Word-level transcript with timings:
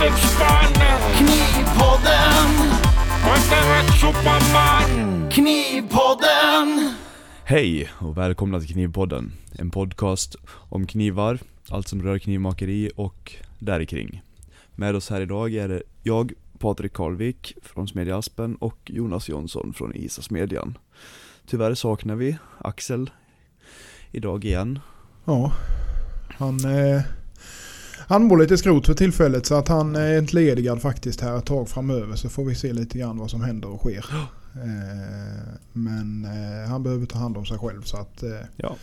Span 0.00 0.72
Knivpodden 1.16 2.50
Superman 4.00 5.30
Knivpodden 5.30 6.94
Hej 7.44 7.90
och 7.98 8.18
välkomna 8.18 8.60
till 8.60 8.68
Knivpodden. 8.68 9.32
En 9.52 9.70
podcast 9.70 10.36
om 10.68 10.86
knivar, 10.86 11.38
allt 11.68 11.88
som 11.88 12.02
rör 12.02 12.18
knivmakeri 12.18 12.90
och 12.96 13.32
där 13.58 13.84
kring. 13.84 14.22
Med 14.74 14.96
oss 14.96 15.10
här 15.10 15.20
idag 15.20 15.54
är 15.54 15.68
det 15.68 15.82
jag, 16.02 16.32
Patrik 16.58 16.92
Karlvik 16.92 17.54
från 17.62 17.88
Smedja 17.88 18.18
Aspen 18.18 18.56
och 18.56 18.78
Jonas 18.84 19.28
Jonsson 19.28 19.72
från 19.72 19.96
Isa 19.96 20.22
Smedjan. 20.22 20.78
Tyvärr 21.46 21.74
saknar 21.74 22.14
vi 22.14 22.36
Axel 22.58 23.10
idag 24.10 24.44
igen. 24.44 24.78
Ja, 25.24 25.52
han, 26.38 26.64
eh, 26.64 27.02
han 28.10 28.24
mår 28.24 28.36
lite 28.38 28.58
skrot 28.58 28.86
för 28.86 28.94
tillfället 28.94 29.46
så 29.46 29.54
att 29.54 29.68
han 29.68 29.96
är 29.96 30.18
entledigad 30.18 30.82
faktiskt 30.82 31.20
här 31.20 31.38
ett 31.38 31.44
tag 31.46 31.68
framöver 31.68 32.16
så 32.16 32.28
får 32.28 32.44
vi 32.44 32.54
se 32.54 32.72
lite 32.72 32.98
grann 32.98 33.18
vad 33.18 33.30
som 33.30 33.40
händer 33.40 33.68
och 33.68 33.80
sker. 33.80 34.04
Eh, 34.54 35.52
men 35.72 36.24
eh, 36.24 36.70
han 36.70 36.82
behöver 36.82 37.06
ta 37.06 37.18
hand 37.18 37.36
om 37.36 37.46
sig 37.46 37.58
själv 37.58 37.82
så 37.82 37.96
att 37.96 38.22
eh, 38.22 38.30
Ja. 38.56 38.76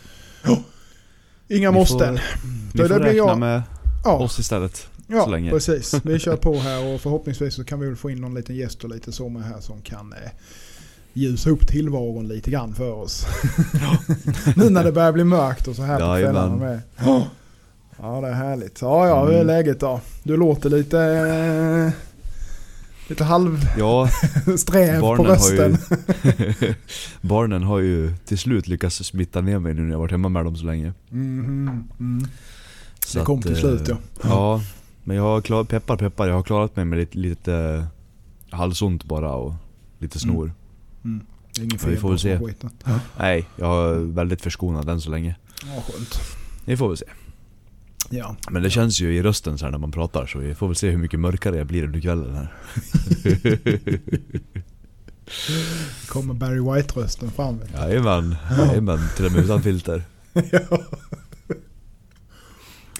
inga 1.48 1.70
Vi 1.70 1.74
får- 1.74 1.80
måsten. 1.80 2.18
Får 2.18 2.78
det 2.78 2.88
blir 2.88 2.88
räkna 2.98 3.12
jag. 3.12 3.38
med 3.38 3.62
Ja, 4.04 4.18
oss 4.18 4.38
istället. 4.38 4.76
så 4.76 4.88
ja 5.06 5.26
länge. 5.26 5.50
precis. 5.50 5.94
Vi 6.04 6.18
kör 6.18 6.36
på 6.36 6.58
här 6.58 6.94
och 6.94 7.00
förhoppningsvis 7.00 7.54
så 7.54 7.64
kan 7.64 7.80
vi 7.80 7.86
väl 7.86 7.96
få 7.96 8.10
in 8.10 8.20
någon 8.20 8.34
liten 8.34 8.56
gäst 8.56 8.84
och 8.84 8.90
lite 8.90 9.12
så 9.12 9.28
med 9.28 9.42
här 9.44 9.60
som 9.60 9.80
kan 9.82 10.12
eh, 10.12 10.30
ljusa 11.12 11.50
upp 11.50 11.68
tillvaron 11.68 12.28
lite 12.28 12.50
grann 12.50 12.74
för 12.74 12.92
oss. 12.92 13.26
nu 14.56 14.70
när 14.70 14.84
det 14.84 14.92
börjar 14.92 15.12
bli 15.12 15.24
mörkt 15.24 15.68
och 15.68 15.76
så 15.76 15.82
här 15.82 15.96
på 15.98 16.04
Jajamän. 16.04 16.22
kvällarna 16.34 16.56
med. 16.56 16.80
Ja 18.02 18.20
det 18.20 18.28
är 18.28 18.32
härligt. 18.34 18.78
Ja 18.80 19.06
ja, 19.08 19.24
hur 19.24 19.30
är 19.32 19.34
Mm. 19.34 19.46
läget 19.46 19.80
då? 19.80 20.00
Du 20.22 20.36
låter 20.36 20.70
lite... 20.70 21.00
Eh, 21.00 21.92
lite 23.08 23.24
halv 23.24 23.60
Ja, 23.78 24.08
sträv 24.58 25.00
på 25.00 25.14
rösten. 25.24 25.78
ju, 26.38 26.74
barnen 27.20 27.62
har 27.62 27.78
ju 27.78 28.14
till 28.24 28.38
slut 28.38 28.68
lyckats 28.68 28.96
smitta 28.96 29.40
ner 29.40 29.58
mig 29.58 29.74
nu 29.74 29.82
när 29.82 29.90
jag 29.90 29.98
varit 29.98 30.10
hemma 30.10 30.28
med 30.28 30.44
dem 30.44 30.56
så 30.56 30.66
länge. 30.66 30.92
Mhm, 31.08 31.88
mm. 32.00 32.26
Så 33.06 33.18
Det 33.18 33.24
kom 33.24 33.38
att, 33.38 33.44
till 33.44 33.52
eh, 33.54 33.58
slut 33.60 33.88
ja. 33.88 33.96
Ja, 34.22 34.62
men 35.04 35.16
jag 35.16 35.22
har 35.22 35.40
klarat, 35.40 35.68
peppar 35.68 35.96
peppar, 35.96 36.28
jag 36.28 36.34
har 36.34 36.42
klarat 36.42 36.76
mig 36.76 36.84
med 36.84 36.98
lite, 36.98 37.18
lite 37.18 37.86
halsont 38.50 39.04
bara 39.04 39.32
och 39.32 39.52
lite 39.98 40.18
snor. 40.18 40.52
Mm. 41.04 41.26
Det 41.54 41.60
är 41.60 41.64
ingen 41.64 41.78
Ja, 41.82 41.88
vi 41.88 41.92
fel 41.94 42.00
får 42.00 42.08
väl 42.10 42.18
se. 42.18 42.38
Nej, 43.18 43.46
jag 43.56 43.90
är 43.90 43.94
väldigt 43.94 44.42
förskonad 44.42 44.88
än 44.88 45.00
så 45.00 45.10
länge. 45.10 45.36
Ja 45.62 45.82
skönt. 45.82 46.20
Vi 46.64 46.76
får 46.76 46.88
väl 46.88 46.96
se. 46.96 47.04
Ja. 48.10 48.36
Men 48.50 48.62
det 48.62 48.70
känns 48.70 49.00
ju 49.00 49.16
i 49.16 49.22
rösten 49.22 49.58
så 49.58 49.64
här 49.64 49.72
när 49.72 49.78
man 49.78 49.92
pratar 49.92 50.26
så 50.26 50.38
vi 50.38 50.54
får 50.54 50.66
väl 50.68 50.76
se 50.76 50.90
hur 50.90 50.98
mycket 50.98 51.20
mörkare 51.20 51.56
jag 51.56 51.66
blir 51.66 51.84
under 51.84 52.00
kvällen 52.00 52.34
här. 52.34 52.48
Kommer 56.08 56.34
Barry 56.34 56.60
White-rösten 56.60 57.30
fram. 57.30 57.60
Jajamän, 57.74 58.36
jajamän, 58.58 58.98
till 59.16 59.26
och 59.26 59.32
med 59.32 59.44
utan 59.44 59.62
filter. 59.62 60.02
ja. 60.32 60.42
Ja, 60.50 60.60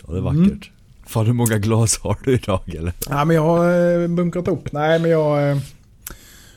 det 0.07 0.13
är 0.13 0.19
Mm. 0.19 0.25
vackert. 0.25 0.71
Fan 1.07 1.27
hur 1.27 1.33
många 1.33 1.59
glas 1.59 1.99
har 1.99 2.17
du 2.25 2.35
idag 2.35 2.75
eller? 2.75 2.93
ja 3.09 3.25
men 3.25 3.37
jag 3.37 3.43
har 3.43 4.01
eh, 4.03 4.09
bunkrat 4.09 4.49
upp. 4.49 4.73
Nej 4.73 4.99
men 4.99 5.11
jag... 5.11 5.51
eh, 5.51 5.59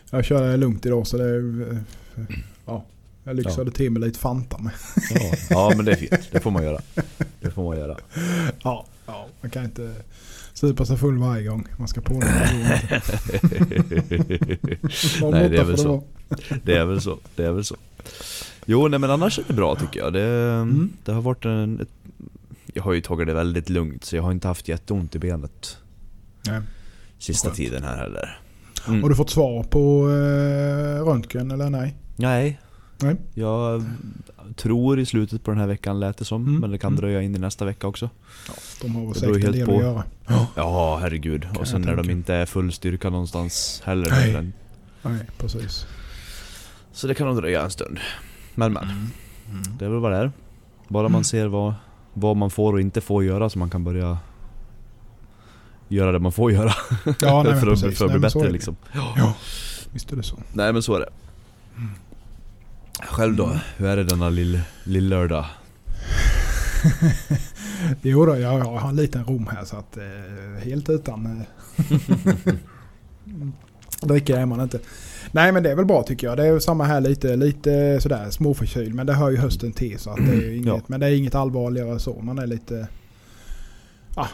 Jag 0.10 0.26
kör 0.26 0.58
lugnt 0.58 0.86
idag 0.86 1.08
så 1.08 1.18
det... 1.18 1.36
eh, 1.38 1.78
Ja. 2.66 2.86
Jag 3.24 3.36
lyxade 3.36 3.72
till 3.72 3.92
med 3.92 4.02
lite 4.02 4.20
Fanta 4.20 4.58
med. 4.58 4.72
Ja. 5.14 5.36
ja 5.50 5.74
men 5.76 5.86
det 5.86 5.92
är 5.92 5.96
fint, 5.96 6.30
det 6.32 6.40
får 6.40 6.52
man 6.52 6.64
göra. 6.64 6.82
Det 7.42 7.52
får 7.52 7.64
man 7.64 7.78
göra. 7.78 7.97
Ja. 8.64 8.86
ja. 9.06 9.28
Man 9.42 9.52
kan 9.52 9.64
inte 9.64 9.94
supa 10.53 10.86
sig 10.86 10.97
full 10.97 11.17
varje 11.17 11.47
gång. 11.47 11.67
Man 11.78 11.88
ska 11.88 12.02
på 12.02 12.14
det. 12.14 12.20
Nej, 15.31 15.50
det 15.50 15.58
är 15.58 15.64
väl 15.64 15.78
så. 15.78 16.03
Det 16.63 16.78
är 16.78 16.85
väl 16.85 17.01
så, 17.01 17.18
det 17.35 17.44
är 17.46 17.51
väl 17.51 17.66
så. 17.66 17.75
Jo 18.66 18.88
nej 18.88 19.00
men 19.00 19.12
annars 19.12 19.40
är 19.40 19.44
det 19.47 19.53
bra 19.53 19.75
tycker 19.75 20.00
jag. 20.00 20.13
Det, 20.13 20.22
Mm. 20.51 20.94
det 21.06 21.12
har 21.12 21.22
varit 21.22 21.46
en... 21.46 21.80
Ett, 21.80 21.88
jag 22.74 22.84
har 22.84 22.94
ju 22.94 23.01
tagit 23.01 23.28
det 23.28 23.34
väldigt 23.34 23.69
lugnt 23.69 24.03
så 24.03 24.16
jag 24.16 24.24
har 24.24 24.31
inte 24.31 24.47
haft 24.47 24.68
jätteont 24.68 25.16
i 25.16 25.19
benet 25.19 25.78
Nej. 26.47 26.62
sista 27.19 27.47
Skönt. 27.47 27.57
tiden 27.57 27.84
här 27.84 27.97
heller. 27.97 28.40
Har 29.01 29.09
du 29.09 29.16
fått 29.16 29.30
svar 29.30 29.63
på 29.63 30.09
eh, 30.09 31.06
röntgen 31.06 31.51
eller 31.51 31.69
nej? 31.69 31.96
Nej. 32.16 32.59
Nej. 33.01 33.16
Jag 33.34 33.85
tror 34.56 35.00
i 35.00 35.06
slutet 35.06 35.44
på 35.44 35.51
den 35.51 35.59
här 35.59 35.67
veckan 35.67 36.00
lät 36.00 36.17
det 36.17 36.25
som, 36.25 36.41
Mm. 36.47 36.62
men 36.62 36.72
det 36.72 36.78
kan 36.78 36.88
Mm. 36.94 37.01
dröja 37.01 37.22
in 37.22 37.35
i 37.35 37.39
nästa 37.39 37.66
vecka 37.66 37.88
också. 37.88 38.09
De 38.81 38.95
har 38.95 39.06
väl 39.06 39.16
säkert 39.16 39.44
en 39.45 39.51
del 39.51 39.66
på. 39.66 39.75
att 39.75 39.81
göra. 39.81 40.03
Ja, 40.56 40.97
herregud. 41.01 41.44
Kan 41.44 41.57
och 41.57 41.67
sen 41.67 41.81
när 41.81 41.95
de 41.95 42.09
inte 42.09 42.34
är 42.35 42.45
full 42.45 42.72
styrka 42.72 43.09
någonstans 43.09 43.81
heller. 43.85 44.09
Nej. 44.09 44.34
Men- 44.34 44.53
Nej, 45.01 45.25
precis. 45.38 45.85
Så 46.91 47.07
det 47.07 47.13
kan 47.13 47.28
nog 47.28 47.35
dröja 47.35 47.62
en 47.63 47.72
stund. 47.72 48.00
Men 48.56 48.73
men, 48.73 48.84
Mm. 48.84 49.63
det 49.79 49.85
är 49.85 49.89
väl 49.89 50.00
vad 50.00 50.12
det 50.12 50.18
är. 50.18 50.31
Bara 50.88 51.09
man 51.09 51.23
ser 51.23 51.47
vad, 51.47 51.73
vad 52.13 52.38
man 52.38 52.50
får 52.50 52.73
och 52.73 52.81
inte 52.81 53.01
får 53.01 53.23
göra 53.23 53.50
så 53.50 53.59
man 53.59 53.69
kan 53.69 53.83
börja 53.83 54.18
göra 55.88 56.12
det 56.12 56.19
man 56.19 56.31
får 56.31 56.51
göra. 56.51 56.72
Ja, 57.22 57.44
nej, 57.44 57.59
för, 57.59 57.72
att, 57.72 57.79
för 57.79 57.88
att 57.88 58.00
Nej, 58.00 58.07
bli 58.07 58.16
är 58.16 58.19
bättre 58.19 58.51
liksom. 58.51 58.75
Ja, 58.94 59.33
visst 59.94 60.12
är 60.12 60.16
det 60.16 60.23
så. 60.23 60.38
Nej 60.53 60.73
men 60.73 60.83
så 60.83 60.95
är 60.95 61.00
det. 61.00 61.09
Själv 63.00 63.35
då? 63.35 63.59
Hur 63.78 63.88
är 63.88 63.97
det 63.97 64.03
denna 64.03 64.29
lill, 64.29 64.62
lill-lördag? 64.84 65.46
Jo 68.02 68.25
då, 68.25 68.38
jag, 68.38 68.59
har 68.59 68.90
en 68.90 68.96
liten 68.96 69.24
rom 69.25 69.47
här 69.47 69.66
så 69.66 69.75
att 69.78 69.97
eh, 69.97 70.63
helt 70.63 70.90
utan 70.90 71.25
eh, 71.25 71.44
dricka 74.07 74.40
är 74.40 74.46
man 74.46 74.62
inte. 74.62 74.80
Nej 75.31 75.51
men 75.51 75.63
det 75.63 75.72
är 75.72 75.75
väl 75.75 75.85
bra 75.85 76.03
tycker 76.03 76.28
jag. 76.28 76.38
Det 76.38 76.46
är 76.47 76.59
samma 76.59 76.84
här 76.84 77.01
lite, 77.01 77.35
lite 77.35 78.01
sådär 78.01 78.30
småförkyld. 78.30 78.96
Men 78.96 79.06
det 79.07 79.13
hör 79.13 79.30
ju 79.30 79.38
hösten 79.38 79.72
till 79.72 80.00
så 80.00 80.09
att 80.09 80.18
det 80.18 80.31
är 80.34 80.51
inget, 80.56 80.68
Ja. 80.68 80.81
men 80.88 81.00
det 81.00 81.06
är 81.07 81.12
inget 81.12 81.35
allvarligare 81.35 82.00
så. 82.00 82.22
Man 82.22 82.40
är 82.40 82.47
lite, 82.47 82.88
ah, 84.16 84.28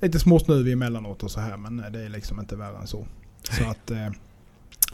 lite 0.00 0.18
småsnuvig 0.18 0.72
emellanåt 0.72 1.22
och 1.22 1.30
så 1.30 1.40
här 1.40 1.56
men 1.56 1.76
det 1.92 2.00
är 2.04 2.08
liksom 2.08 2.40
inte 2.40 2.56
värre 2.56 2.78
än 2.78 2.86
så. 2.86 3.06
Så 3.42 3.64
att 3.70 3.90
eh, 3.90 4.08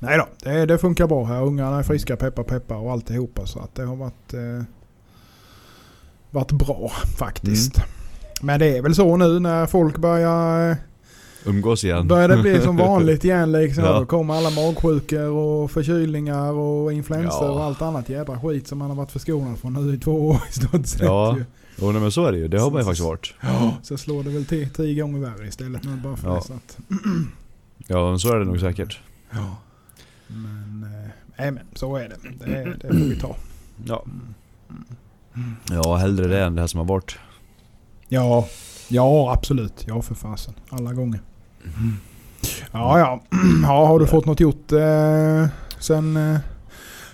Nej 0.00 0.18
då, 0.18 0.26
det, 0.50 0.66
det 0.66 0.78
funkar 0.78 1.06
bra 1.06 1.24
här. 1.24 1.42
Ungarna 1.42 1.78
är 1.78 1.82
friska, 1.82 2.16
peppar 2.16 2.42
peppar 2.42 2.76
och 2.76 2.92
alltihopa. 2.92 3.46
Så 3.46 3.58
att 3.60 3.74
det 3.74 3.84
har 3.84 3.96
varit, 3.96 4.34
eh, 4.34 4.62
varit 6.30 6.52
bra 6.52 6.92
faktiskt. 7.18 7.80
Men 8.42 8.60
det 8.60 8.76
är 8.78 8.82
väl 8.82 8.94
så 8.94 9.16
nu 9.16 9.40
när 9.40 9.66
folk 9.66 9.98
börjar, 9.98 10.70
eh, 10.70 10.76
Umgås 11.44 11.84
igen? 11.84 12.08
börjar 12.08 12.28
det 12.28 12.36
bli 12.36 12.60
som 12.60 12.76
vanligt 12.86 13.24
igen. 13.24 13.52
Liksom. 13.52 13.84
Ja. 13.84 13.98
Då 13.98 14.06
kommer 14.06 14.34
alla 14.34 14.50
magsjukor 14.50 15.28
och 15.28 15.70
förkylningar 15.70 16.52
och 16.52 16.92
influensor 16.92 17.44
Ja. 17.46 17.50
och 17.50 17.64
allt 17.64 17.82
annat 17.82 18.08
jädra 18.08 18.40
skit 18.40 18.66
som 18.68 18.78
man 18.78 18.88
har 18.90 18.96
varit 18.96 19.12
förskonad 19.12 19.58
från 19.58 19.72
nu 19.86 19.94
i 19.94 19.98
två 19.98 20.28
år 20.28 20.40
i 20.50 20.52
stort 20.52 20.86
sett. 20.86 21.00
Ja. 21.02 21.36
Jo 21.78 21.92
men 21.92 22.12
så 22.12 22.24
är 22.26 22.32
det 22.32 22.38
ju, 22.38 22.48
det 22.48 22.60
har 22.60 22.70
man 22.70 22.80
ju 22.80 22.84
faktiskt 22.84 23.04
varit. 23.06 23.34
Så 23.82 23.96
slår 23.96 24.22
det 24.22 24.30
väl 24.30 24.44
till 24.44 24.70
tio 24.70 25.02
gånger 25.02 25.18
värre 25.18 25.48
istället 25.48 25.84
nu 25.84 25.96
bara 25.96 26.16
för 26.16 26.28
Ja. 26.28 26.34
det. 26.34 26.42
Så 26.42 26.52
att, 26.52 26.78
Ja 27.86 28.10
men 28.10 28.18
så 28.18 28.32
är 28.32 28.38
det 28.38 28.44
nog 28.44 28.60
säkert. 28.60 29.00
ja. 29.30 29.56
Men, 30.28 30.82
eh, 31.04 31.10
nej 31.38 31.50
men 31.50 31.62
så 31.74 31.96
är 31.96 32.08
det. 32.08 32.16
Det, 32.46 32.64
det 32.80 32.88
får 32.88 32.94
vi 33.04 33.20
ta. 33.20 33.36
Ja. 33.84 34.04
Ja 35.70 35.96
hellre 35.96 36.26
det 36.28 36.42
än 36.44 36.54
det 36.54 36.60
här 36.60 36.66
som 36.66 36.78
har 36.80 36.84
varit. 36.86 37.18
Ja, 38.08 38.48
ja 38.88 39.32
absolut. 39.32 39.84
Ja 39.88 40.02
för 40.02 40.14
fasen. 40.14 40.54
Alla 40.70 40.92
gånger. 40.92 41.20
Ja, 42.72 42.98
ja. 42.98 43.20
ja 43.62 43.86
har 43.86 43.98
du 44.00 44.06
fått 44.06 44.26
något 44.26 44.40
gjort 44.40 44.72
eh, 44.72 45.46
sen, 45.78 46.16
eh, 46.16 46.38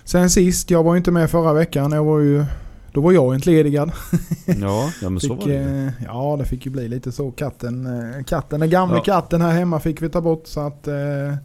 sen 0.03 0.29
sist? 0.29 0.69
Jag 0.69 0.83
var 0.83 0.93
ju 0.93 0.97
inte 0.97 1.11
med 1.11 1.29
förra 1.29 1.53
veckan. 1.53 1.91
Jag 1.91 2.03
var 2.03 2.19
ju, 2.19 2.45
då 2.91 3.01
var 3.01 3.11
jag 3.11 3.33
entledigad. 3.33 3.91
Ja, 4.45 4.91
ja 5.01 5.09
men 5.09 5.19
så 5.19 5.27
Fick, 5.35 5.45
var 5.45 5.47
det 5.53 5.53
ju. 5.53 5.87
eh, 5.87 5.93
ja, 6.05 6.35
det 6.39 6.45
fick 6.45 6.65
ju 6.65 6.71
bli 6.71 6.87
lite 6.87 7.11
så. 7.11 7.31
Katten, 7.31 7.85
eh, 7.85 8.23
katten 8.23 8.59
den 8.59 8.69
gamla 8.69 8.95
Ja. 8.97 9.03
katten 9.03 9.41
här 9.41 9.51
hemma 9.51 9.79
fick 9.79 10.01
vi 10.01 10.09
ta 10.09 10.21
bort. 10.21 10.47
Så 10.47 10.59
att 10.59 10.87
eh, 10.87 11.35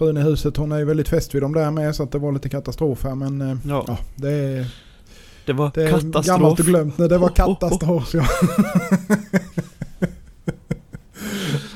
frun 0.00 0.16
i 0.16 0.20
huset 0.20 0.56
hon 0.56 0.72
är 0.72 0.78
ju 0.78 0.84
väldigt 0.84 1.08
fäst 1.08 1.34
vid 1.34 1.42
dem 1.42 1.52
där 1.54 1.70
med. 1.70 1.94
Så 1.96 2.02
att 2.02 2.12
det 2.12 2.18
var 2.18 2.32
lite 2.32 2.48
katastrof 2.48 3.04
här. 3.04 3.14
Men 3.14 3.40
eh, 3.40 3.56
Ja, 3.66 3.84
ja, 3.88 3.98
det 4.16 4.30
är, 4.32 4.66
det 5.46 5.52
var 5.52 5.70
det 5.74 5.82
är 5.84 5.90
katastrof. 5.90 6.26
gammalt 6.26 6.60
och 6.60 6.66
glömt 6.66 6.98
nu. 6.98 7.08
Det 7.08 7.18
var 7.18 7.28
Oh, 7.28 7.32
oh, 7.40 7.48
oh. 7.50 7.58
katastrof. 7.58 8.14
Ja. 8.14 8.24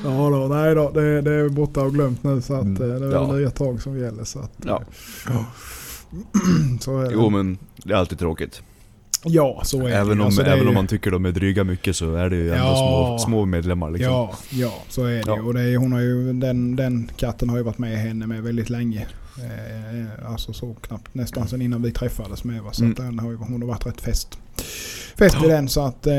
ja 0.03 0.29
då, 0.29 0.47
nej 0.55 0.75
då. 0.75 0.91
Det, 0.91 1.21
det 1.21 1.31
är 1.33 1.49
borta 1.49 1.81
och 1.81 1.93
glömt 1.93 2.23
nu. 2.23 2.41
Så 2.41 2.53
att 2.53 2.61
Mm, 2.63 2.81
eh, 2.81 2.99
det 2.99 3.05
är 3.07 3.11
ja. 3.11 3.31
nya 3.33 3.49
tag 3.49 3.81
som 3.81 3.99
gäller. 3.99 4.23
Så 4.23 4.39
att, 4.39 4.51
Ja. 4.65 4.81
eh, 5.29 5.41
så 6.81 6.99
är 6.99 7.03
det. 7.05 7.13
Jo 7.13 7.29
men 7.29 7.57
det 7.83 7.93
är 7.93 7.97
alltid 7.97 8.19
tråkigt. 8.19 8.61
Ja, 9.27 9.61
så 9.63 9.79
är 9.79 9.83
det 9.89 9.95
Även 9.95 10.07
ju. 10.07 10.19
om, 10.19 10.25
Alltså, 10.25 10.43
det 10.43 10.47
även 10.51 10.61
om 10.61 10.67
ju- 10.67 10.73
man 10.73 10.87
tycker 10.87 11.11
de 11.11 11.25
är 11.25 11.31
dryga 11.31 11.63
mycket 11.63 11.95
så 11.95 12.15
är 12.15 12.29
det 12.29 12.35
ju 12.35 12.51
ändå 12.51 12.65
Ja. 12.65 12.75
små, 12.75 13.19
små 13.29 13.45
medlemmar 13.45 13.91
liksom. 13.91 14.11
Ja, 14.13 14.33
ja, 14.49 14.73
så 14.89 15.03
är 15.05 15.13
det 15.15 15.23
Ja. 15.27 15.41
Och 15.41 15.53
det 15.53 15.61
är, 15.61 15.77
hon 15.77 15.91
har 15.91 15.99
ju, 15.99 16.33
den, 16.33 16.75
den 16.75 17.09
katten 17.17 17.49
har 17.49 17.57
ju 17.57 17.63
varit 17.63 17.77
med 17.77 17.97
henne 17.99 18.27
med 18.27 18.43
väldigt 18.43 18.69
länge. 18.69 19.07
Eh, 19.37 20.31
alltså 20.31 20.53
så 20.53 20.73
knappt 20.73 21.13
nästan 21.15 21.47
sen 21.47 21.61
innan 21.61 21.81
vi 21.81 21.91
träffades 21.91 22.43
med. 22.43 22.61
Va? 22.63 22.69
Så 22.73 22.81
Mm. 22.83 22.91
att 22.91 22.97
den 22.97 23.19
har 23.19 23.31
ju, 23.31 23.37
hon 23.37 23.61
har 23.61 23.67
varit 23.69 23.85
rätt 23.85 24.01
fäst, 24.01 24.37
fäst 25.17 25.43
i 25.45 25.47
den 25.47 25.69
så 25.69 25.81
att 25.85 26.07
eh, 26.07 26.15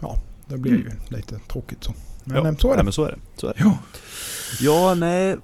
ja, 0.00 0.16
det 0.46 0.58
blir 0.58 0.72
ju 0.72 0.90
lite 1.08 1.38
tråkigt 1.52 1.84
så. 1.84 1.94
Men 2.24 2.36
ja. 2.44 2.54
så 2.58 2.66
är 2.66 2.70
Nej, 2.70 2.76
det. 2.78 2.84
men 2.84 2.92
så 2.92 3.04
är 3.04 3.08
det. 3.10 3.18
Så 3.36 3.46
är 3.46 3.54
det. 3.54 3.60
Ja. 3.64 3.78
Ja, 4.60 4.94
nej. 4.94 5.36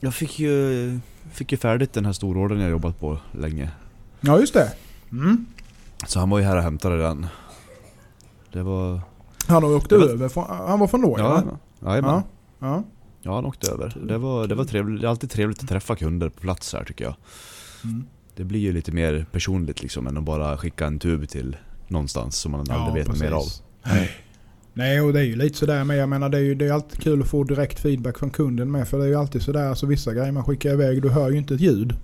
Jag 0.00 0.14
fick 0.14 0.38
ju, 0.38 0.98
fick 1.32 1.52
ju 1.52 1.58
färdigt 1.58 1.92
den 1.92 2.04
här 2.04 2.12
storordern 2.12 2.60
jag 2.60 2.70
jobbat 2.70 3.00
på 3.00 3.18
länge. 3.32 3.70
ja, 4.20 4.40
just 4.40 4.54
det. 4.54 4.72
Mm. 5.12 5.46
Så 6.06 6.18
han 6.20 6.30
var 6.30 6.38
ju 6.38 6.44
här 6.44 6.56
och 6.56 6.62
hämtade 6.62 6.98
den. 7.02 7.26
Det 8.52 8.62
var... 8.62 9.00
Han 9.46 9.62
har 9.62 9.74
åkt 9.76 9.92
var- 9.92 9.98
över. 9.98 10.30
Han 10.68 10.80
var 10.80 10.86
från 10.86 11.00
Norge 11.00 11.24
Ja, 11.24 11.30
va? 11.30 11.58
Ja. 12.02 12.22
Ja. 12.58 12.82
Ja, 13.22 13.34
han 13.34 13.44
åkte 13.46 13.70
över. 13.72 13.96
Det 14.08 14.18
var, 14.18 14.46
det 14.46 14.54
var 14.54 14.64
trevligt. 14.64 15.00
Det 15.00 15.06
är 15.06 15.10
alltid 15.10 15.30
trevligt 15.30 15.62
att 15.62 15.68
träffa 15.68 15.96
kunder 15.96 16.28
på 16.28 16.40
plats 16.40 16.72
här 16.72 16.84
tycker 16.84 17.04
jag. 17.04 17.14
Mm. 17.84 18.04
Det 18.36 18.44
blir 18.44 18.60
ju 18.60 18.72
lite 18.72 18.92
mer 18.92 19.26
personligt 19.32 19.82
liksom 19.82 20.06
än 20.06 20.16
att 20.16 20.24
bara 20.24 20.56
skicka 20.58 20.86
en 20.86 20.98
tub 20.98 21.28
till 21.28 21.56
någonstans 21.88 22.36
som 22.36 22.52
man 22.52 22.64
Ja, 22.68 22.74
aldrig 22.74 23.06
vet 23.08 23.20
mer 23.20 23.30
av. 23.32 23.40
precis. 23.40 23.62
Nej, 24.74 25.00
och 25.00 25.12
det 25.12 25.20
är 25.20 25.24
ju 25.24 25.36
lite 25.36 25.58
sådär 25.58 25.84
med. 25.84 25.96
Jag 25.98 26.08
menar 26.08 26.28
det 26.28 26.36
är 26.38 26.42
ju 26.42 26.54
det 26.54 26.66
är 26.66 26.72
alltid 26.72 27.00
kul 27.00 27.22
att 27.22 27.28
få 27.28 27.44
direkt 27.44 27.78
feedback 27.78 28.18
från 28.18 28.30
kunden 28.30 28.70
med. 28.70 28.88
För 28.88 28.98
det 28.98 29.04
är 29.04 29.08
ju 29.08 29.14
alltid 29.14 29.42
sådär, 29.42 29.68
alltså 29.68 29.86
vissa 29.86 30.14
grejer 30.14 30.32
man 30.32 30.44
skickar 30.44 30.70
iväg, 30.70 31.02
du 31.02 31.08
hör 31.10 31.30
ju 31.30 31.38
inte 31.38 31.54
ett 31.54 31.60
ljud. 31.60 31.94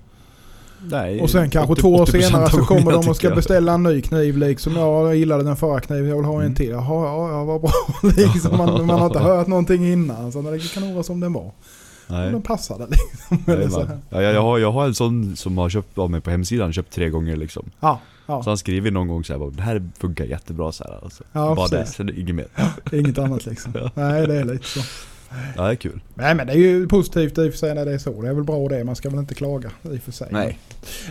Nej, 0.90 1.20
Och 1.20 1.30
sen 1.30 1.50
kanske 1.50 1.72
80 1.72 1.80
två 1.82 1.94
år 1.94 2.06
80% 2.06 2.20
senare 2.22 2.50
så 2.50 2.58
kommer 2.58 2.92
de 2.92 3.08
och 3.08 3.16
ska 3.16 3.26
jag. 3.26 3.36
beställa 3.36 3.72
en 3.72 3.82
ny 3.82 4.00
kniv 4.02 4.36
liksom. 4.38 4.72
Ja, 4.76 5.06
jag 5.06 5.16
gillade 5.16 5.44
den 5.44 5.56
förra 5.56 5.80
kniven, 5.80 6.08
jag 6.08 6.16
vill 6.16 6.24
ha 6.24 6.34
en 6.34 6.40
Mm. 6.40 6.54
till. 6.54 6.68
Jaha, 6.68 7.04
ja, 7.06 7.30
ja 7.30 7.44
vad 7.44 7.60
bra. 7.60 7.70
liksom, 8.16 8.56
man, 8.58 8.86
man 8.86 8.98
har 8.98 9.06
inte 9.06 9.18
hört 9.32 9.46
någonting 9.46 9.92
innan. 9.92 10.32
Så 10.32 10.42
det 10.42 10.74
kan 10.74 10.82
nog 10.82 10.92
vara 10.92 11.02
som 11.02 11.20
den 11.20 11.32
var. 11.32 11.50
Nej. 12.06 12.30
den 12.32 12.42
passade 12.42 12.86
liksom. 12.90 13.52
Eller 13.54 13.68
så. 13.68 13.86
Ja, 14.10 14.22
jag, 14.22 14.34
jag, 14.34 14.42
har, 14.42 14.58
jag 14.58 14.72
har 14.72 14.84
en 14.86 14.94
sån 14.94 15.36
som 15.36 15.58
har 15.58 15.68
köpt 15.68 15.98
av 15.98 16.10
mig 16.10 16.20
på 16.20 16.30
hemsidan, 16.30 16.72
köpt 16.72 16.92
tre 16.92 17.08
gånger 17.10 17.36
liksom. 17.36 17.70
Ja, 17.80 18.00
ja, 18.26 18.42
Så 18.42 18.50
han 18.50 18.58
skriver 18.58 18.90
någon 18.90 19.08
gång 19.08 19.24
såhär, 19.24 19.50
det 19.50 19.62
här 19.62 19.82
funkar 19.98 20.24
jättebra 20.24 20.72
så 20.72 20.84
här. 20.84 20.98
Alltså. 21.02 21.22
Ja, 21.32 21.54
bara 21.54 21.68
det, 21.68 21.86
sen 21.86 22.06
det 22.06 22.20
inget 22.20 22.34
mer. 22.34 22.46
inget 22.92 23.18
annat 23.18 23.46
liksom. 23.46 23.72
Nej, 23.94 24.26
det 24.26 24.34
är 24.40 24.44
lite 24.44 24.66
så. 24.66 24.80
Ja, 25.56 25.62
det 25.66 25.70
är 25.70 25.74
kul. 25.74 26.00
Nej 26.14 26.34
men 26.34 26.46
det 26.46 26.52
är 26.52 26.56
ju 26.56 26.88
positivt 26.88 27.38
i 27.38 27.48
och 27.48 27.52
för 27.52 27.58
sig 27.58 27.74
när 27.74 27.84
det 27.84 27.92
är 27.94 27.98
så. 27.98 28.22
Det 28.22 28.28
är 28.28 28.34
väl 28.34 28.44
bra 28.44 28.68
det. 28.68 28.84
Man 28.84 28.96
ska 28.96 29.10
väl 29.10 29.18
inte 29.18 29.34
klaga 29.34 29.70
i 29.82 29.96
och 29.96 30.02
för 30.02 30.12
sig. 30.12 30.28
Nej. 30.30 30.58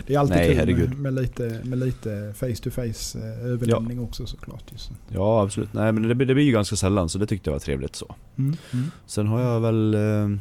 Det 0.06 0.14
är 0.14 0.18
alltid 0.18 0.36
Nej, 0.36 0.66
kul 0.66 0.88
med, 0.88 0.98
med, 0.98 1.14
lite, 1.14 1.60
med 1.64 1.78
lite 1.78 2.34
face 2.36 2.62
to 2.62 2.70
face 2.70 3.18
överlämning 3.42 4.00
också 4.00 4.26
såklart. 4.26 4.72
Ja, 5.08 5.42
absolut. 5.42 5.72
Nej 5.72 5.92
men 5.92 6.02
det, 6.08 6.14
det 6.24 6.34
blir 6.34 6.44
ju 6.44 6.52
ganska 6.52 6.76
sällan, 6.76 7.08
så 7.08 7.18
det 7.18 7.26
tyckte 7.26 7.50
jag 7.50 7.52
var 7.54 7.60
trevligt 7.60 7.96
så. 7.96 8.14
Mm. 8.38 8.56
Mm. 8.72 8.90
Sen 9.06 9.26
har 9.26 9.40
jag 9.40 9.60
väl... 9.60 9.94
Eh, 9.94 10.38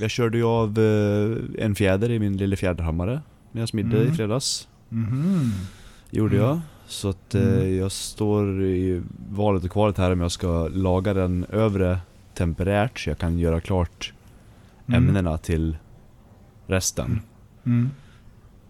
jag 0.00 0.10
körde 0.10 0.36
ju 0.38 0.44
av 0.44 0.78
eh, 0.78 1.64
en 1.64 1.74
fjäder 1.74 2.10
i 2.10 2.18
min 2.18 2.36
lilla 2.36 2.56
fjäderhammare 2.56 3.20
när 3.52 3.62
jag 3.62 3.68
smidde 3.68 3.96
Mm. 3.96 4.12
i 4.12 4.16
fredags. 4.16 4.68
Mhm. 4.88 5.50
Gjorde 6.10 6.36
Mm. 6.36 6.48
jag. 6.48 6.60
Så 6.86 7.08
att 7.08 7.34
eh, 7.34 7.42
Mm. 7.42 7.76
jag 7.76 7.92
står 7.92 8.62
i 8.62 9.02
valet 9.30 9.64
och 9.64 9.70
kvalet 9.70 9.98
här 9.98 10.10
om 10.12 10.20
jag 10.20 10.32
ska 10.32 10.68
laga 10.68 11.14
den 11.14 11.46
övre 11.52 11.98
temperärt 12.34 12.98
så 13.00 13.10
jag 13.10 13.18
kan 13.18 13.38
göra 13.38 13.60
klart 13.60 14.12
Mm. 14.88 15.08
ämnena 15.08 15.38
till 15.38 15.76
resten. 16.66 17.20
Mm. 17.66 17.90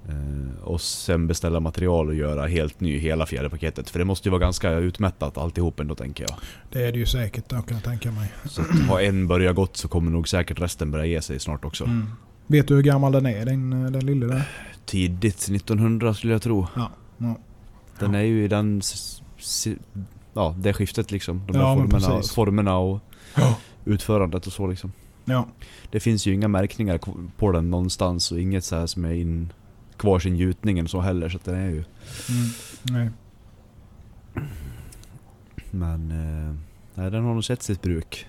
Eh, 0.08 0.62
och 0.64 0.80
sen 0.80 1.26
beställa 1.26 1.60
material 1.60 2.08
och 2.08 2.14
göra 2.14 2.46
helt 2.46 2.80
ny 2.80 2.98
hela 2.98 3.26
fjäderpaketet. 3.26 3.90
För 3.90 3.98
det 3.98 4.04
måste 4.04 4.28
ju 4.28 4.30
vara 4.30 4.40
ganska 4.40 4.70
utmättat 4.70 5.38
alltihop 5.38 5.80
ändå 5.80 5.94
tänker 5.94 6.24
jag. 6.28 6.34
Det 6.72 6.84
är 6.84 6.92
det 6.92 6.98
ju 6.98 7.06
säkert, 7.06 7.48
det 7.48 7.54
kan 7.56 7.64
jag 7.76 7.82
tänka 7.82 8.10
mig. 8.12 8.32
Så 8.44 8.62
att 8.62 8.68
har 8.88 9.00
en 9.00 9.26
börjat 9.28 9.56
gått 9.56 9.76
så 9.76 9.88
kommer 9.88 10.10
nog 10.10 10.28
säkert 10.28 10.60
resten 10.60 10.90
börja 10.90 11.06
ge 11.06 11.22
sig 11.22 11.40
snart 11.40 11.64
också. 11.64 11.84
Mm. 11.84 12.06
Vet 12.46 12.68
du 12.68 12.74
hur 12.74 12.82
gammal 12.82 13.12
den 13.12 13.26
är, 13.26 13.44
den, 13.46 13.72
eh, 13.84 13.90
den 13.90 14.06
lille 14.06 14.26
där? 14.26 14.42
Tidigt 14.86 15.36
1900 15.48 16.14
skulle 16.14 16.32
jag 16.32 16.42
tro. 16.42 16.66
Ja. 16.76 16.90
ja. 17.18 17.38
Den 17.98 18.14
är 18.14 18.22
ju 18.22 18.44
i 18.44 18.48
den... 18.48 18.82
Ja, 20.34 20.54
det 20.58 20.72
skiftet 20.72 21.10
liksom. 21.10 21.42
De 21.46 21.56
Ja, 21.56 21.74
formerna, 21.74 22.08
precis. 22.16 22.32
formerna 22.34 22.76
och 22.76 23.00
Ja. 23.36 23.56
utförandet 23.84 24.46
och 24.46 24.52
så 24.52 24.66
liksom. 24.66 24.92
Ja. 25.24 25.46
Det 25.90 26.00
finns 26.00 26.26
ju 26.26 26.34
inga 26.34 26.48
märkningar 26.48 27.00
på 27.38 27.52
den 27.52 27.70
någonstans 27.70 28.32
och 28.32 28.40
inget 28.40 28.64
så 28.64 28.76
här 28.76 28.86
som 28.86 29.04
är 29.04 29.12
in 29.14 29.52
kvar 29.96 30.18
sin 30.18 30.36
gjutningen 30.36 30.88
så 30.88 31.00
heller. 31.00 31.28
Så 31.28 31.36
att 31.36 31.44
den 31.44 31.54
är 31.54 31.68
ju... 31.70 31.84
Mm. 32.28 32.50
Nej. 32.82 33.08
Men... 35.70 36.10
Eh, 36.10 36.54
nej, 36.94 37.10
den 37.10 37.24
har 37.24 37.34
nog 37.34 37.44
sett 37.44 37.62
sitt 37.62 37.82
bruk. 37.82 38.26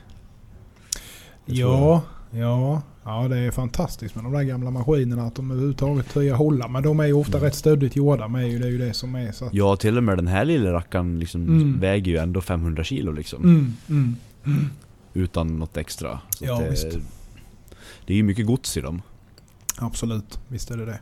Det 1.45 1.53
Ja, 1.55 2.01
ja, 2.31 2.81
ja 3.03 3.27
det 3.27 3.37
är 3.37 3.51
fantastiskt 3.51 4.15
med 4.15 4.23
de 4.23 4.33
där 4.33 4.43
gamla 4.43 4.71
maskinerna 4.71 5.23
att 5.23 5.35
de 5.35 5.51
överhuvudtaget 5.51 6.09
töjer 6.13 6.33
hålla. 6.33 6.67
Men 6.67 6.83
de 6.83 6.99
är 6.99 7.05
ju 7.05 7.13
ofta 7.13 7.37
Mm. 7.37 7.45
rätt 7.45 7.55
stöddigt 7.55 7.95
gjorda 7.95 8.27
med 8.27 8.49
ju. 8.51 8.59
Det 8.59 8.65
är 8.65 8.71
ju 8.71 8.77
det 8.77 8.93
som 8.93 9.15
är 9.15 9.31
så 9.31 9.45
att, 9.45 9.53
Ja, 9.53 9.75
till 9.75 9.97
och 9.97 10.03
med 10.03 10.17
den 10.17 10.27
här 10.27 10.45
lilla 10.45 10.73
rackaren 10.73 11.19
liksom 11.19 11.41
Mm. 11.47 11.79
väger 11.79 12.11
ju 12.11 12.17
ändå 12.17 12.41
500 12.41 12.83
kilo 12.83 13.11
liksom. 13.11 13.43
mm, 13.43 13.73
mm, 13.89 14.15
mm. 14.45 14.69
Utan 15.15 15.59
något 15.59 15.77
extra. 15.77 16.19
Så 16.29 16.45
Ja, 16.45 16.59
det, 16.59 16.69
visst. 16.69 16.87
det 18.05 18.13
är 18.13 18.17
ju 18.17 18.23
mycket 18.23 18.45
gods 18.45 18.77
i 18.77 18.81
dem. 18.81 19.01
Absolut, 19.77 20.39
visst 20.47 20.71
är 20.71 20.77
det 20.77 20.85
det. 20.85 20.99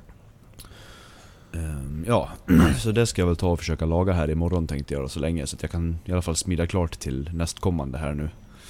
Ehm, 1.60 2.06
ja, 2.08 2.30
så 2.80 2.92
det 2.92 3.06
ska 3.06 3.22
jag 3.22 3.28
väl 3.28 3.36
ta 3.36 3.48
och 3.48 3.60
försöka 3.60 3.86
laga 3.86 4.14
här 4.14 4.30
imorgon 4.30 4.68
tänkte 4.68 4.94
jag 4.94 5.04
då, 5.04 5.08
så 5.10 5.20
länge. 5.20 5.48
Så 5.48 5.56
att 5.56 5.62
jag 5.62 5.72
kan 5.72 5.98
i 6.06 6.12
alla 6.12 6.22
fall 6.22 6.36
smida 6.36 6.68
klart 6.68 7.00
till 7.00 7.30
nästkommande 7.34 7.98
här 7.98 8.14
nu. 8.14 8.24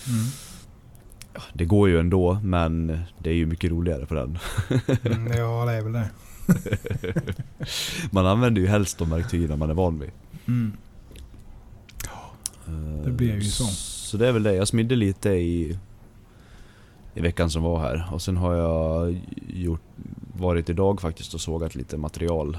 Mm. 0.07 0.25
Ja, 1.33 1.41
det 1.53 1.65
går 1.65 1.89
ju 1.89 1.99
ändå, 1.99 2.39
men 2.43 2.87
det 3.19 3.29
är 3.29 3.33
ju 3.33 3.45
mycket 3.45 3.71
roligare 3.71 4.05
på 4.05 4.13
den. 4.13 4.37
Mm, 5.03 5.27
ja, 5.37 5.65
det 5.65 5.71
är 5.73 5.81
väl 5.81 5.93
det. 5.93 6.09
Man 8.11 8.25
använder 8.27 8.61
ju 8.61 8.67
helst 8.67 8.97
de 8.97 9.09
verktygen 9.09 9.59
man 9.59 9.69
är 9.69 9.73
van 9.73 9.99
vid. 9.99 10.11
Mm. 10.47 10.73
Ehm, 12.67 13.03
Det 13.03 13.11
blir 13.11 13.33
ju 13.35 13.41
så. 13.41 13.92
Så 14.13 14.17
det 14.17 14.27
är 14.27 14.31
väl 14.31 14.43
det. 14.43 14.53
Jag 14.53 14.67
smidde 14.67 14.95
lite 14.95 15.29
i, 15.29 15.77
i 17.13 17.21
veckan 17.21 17.49
som 17.49 17.63
var 17.63 17.79
här. 17.79 18.09
Och 18.11 18.21
sen 18.21 18.37
har 18.37 18.53
jag 18.55 19.19
gjort, 19.47 19.81
varit 20.37 20.69
idag 20.69 21.01
faktiskt 21.01 21.33
och 21.33 21.41
sågat 21.41 21.75
lite 21.75 21.97
material. 21.97 22.57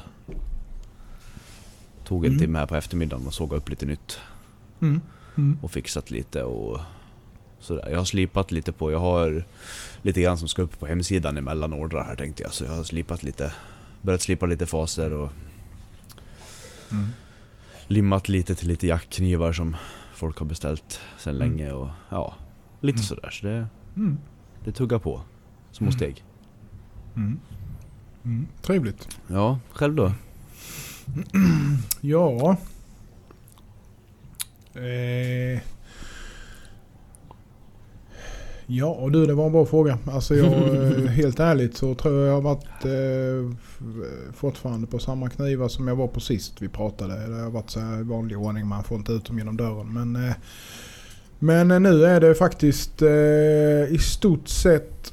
Tog 2.05 2.25
en 2.25 2.31
Mm. 2.31 2.41
timme 2.41 2.59
här 2.59 2.67
på 2.67 2.77
eftermiddagen 2.77 3.27
och 3.27 3.35
sågade 3.35 3.57
upp 3.57 3.69
lite 3.69 3.87
nytt. 3.87 4.19
Mm. 4.81 5.01
Mm. 5.37 5.59
och 5.63 5.71
fixat 5.71 6.11
lite 6.11 6.43
och 6.43 6.81
sådär. 7.61 7.89
Jag 7.91 7.99
har 7.99 8.05
slipat 8.05 8.53
lite 8.53 8.73
på, 8.73 8.93
jag 8.93 8.99
har 9.01 9.45
lite 10.03 10.21
grann 10.23 10.39
som 10.39 10.49
ska 10.49 10.63
upp 10.63 10.79
på 10.81 10.87
hemsidan 10.87 11.37
emellan 11.37 11.73
ordrar 11.73 12.05
här 12.05 12.17
tänkte 12.17 12.43
jag. 12.43 12.53
Så 12.53 12.65
jag 12.65 12.73
har 12.73 12.85
slipat 12.85 13.23
lite, 13.23 13.53
börjat 14.03 14.23
slipa 14.23 14.47
lite 14.47 14.67
faser 14.67 15.13
och 15.13 15.31
Mm. 16.91 17.07
limmat 17.87 18.29
lite 18.29 18.55
till 18.55 18.69
lite 18.69 18.87
jackknivar 18.87 19.53
som 19.53 19.77
folk 20.15 20.39
har 20.39 20.47
beställt 20.47 21.01
sedan 21.19 21.37
Mm. 21.37 21.49
länge 21.51 21.73
och 21.73 21.89
ja, 22.11 22.35
lite 22.81 22.97
Mm. 22.97 23.03
sådär. 23.05 23.31
Så 23.31 23.47
det, 23.47 23.67
Mm. 23.97 24.19
det 24.65 24.73
tuggar 24.73 24.99
på. 24.99 25.21
Små 25.71 25.85
Mm. 25.85 25.93
steg. 25.93 26.25
Mm. 27.17 27.41
Mm. 28.25 28.47
Trevligt. 28.63 29.19
Ja, 29.29 29.59
själv 29.73 29.95
då? 29.95 30.13
Ja. 32.01 32.57
Eh. 34.75 35.61
Ja 38.67 38.87
och 38.87 39.13
du 39.13 39.27
det 39.27 39.35
var 39.35 39.47
en 39.47 39.53
bra 39.53 39.67
fråga. 39.67 39.99
Alltså 40.07 40.35
jag, 40.35 40.47
eh, 40.53 40.91
helt 41.11 41.41
ärligt 41.41 41.77
så 41.77 41.95
tror 41.95 42.15
jag 42.21 42.29
jag 42.29 42.35
har 42.35 42.41
varit 42.41 42.85
eh, 42.85 43.57
f- 43.65 44.35
fortfarande 44.37 44.87
på 44.87 44.99
samma 44.99 45.29
knivar 45.31 45.69
som 45.69 45.89
jag 45.89 45.97
var 45.97 46.07
på 46.07 46.21
sist 46.21 46.63
vi 46.63 46.69
pratade. 46.69 47.27
Det 47.29 47.43
har 47.43 47.51
varit 47.51 47.71
så 47.71 47.81
här 47.81 48.01
i 48.01 48.03
vanlig 48.03 48.39
ordning, 48.39 48.67
man 48.67 48.85
får 48.85 48.97
inte 48.99 49.13
ut 49.13 49.25
dem 49.25 49.39
genom 49.39 49.57
dörren. 49.57 49.93
Men, 49.93 50.29
eh, 50.29 50.35
men 51.39 51.71
eh, 51.71 51.81
nu 51.81 52.05
är 52.05 52.21
det 52.21 52.35
faktiskt 52.35 53.03
eh, 53.03 53.95
i 53.95 53.99
stort 54.01 54.49
sett 54.49 55.13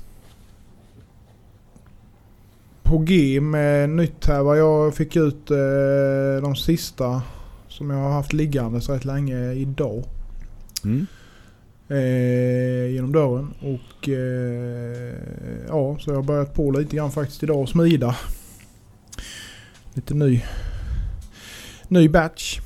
på 2.84 2.98
G 2.98 3.41
med 3.41 3.89
nytt 3.89 4.25
här. 4.25 4.41
Vad 4.43 4.58
jag 4.60 4.96
fick 4.96 5.15
ut 5.15 5.51
eh, 5.51 5.58
de 6.41 6.55
sista 6.55 7.22
som 7.67 7.89
jag 7.89 7.98
har 7.98 8.12
haft 8.12 8.34
liggande 8.34 8.81
så 8.81 8.93
rätt 8.93 9.05
länge 9.05 9.53
idag. 9.53 10.03
Mm. 10.84 11.05
Eh, 11.91 12.91
genom 12.93 13.12
dörren. 13.12 13.53
Och 13.60 14.10
eh, 14.10 15.15
ja, 15.67 15.98
så 16.00 16.10
jag 16.10 16.15
har 16.15 16.24
börjat 16.24 16.53
på 16.53 16.71
lite 16.71 16.95
grann 16.95 17.12
faktiskt 17.12 17.43
idag 17.43 17.60
och 17.62 17.69
smida. 17.69 18.15
Lite 19.93 20.13
ny, 20.13 20.41
ny 21.88 22.10
batch 22.10 22.60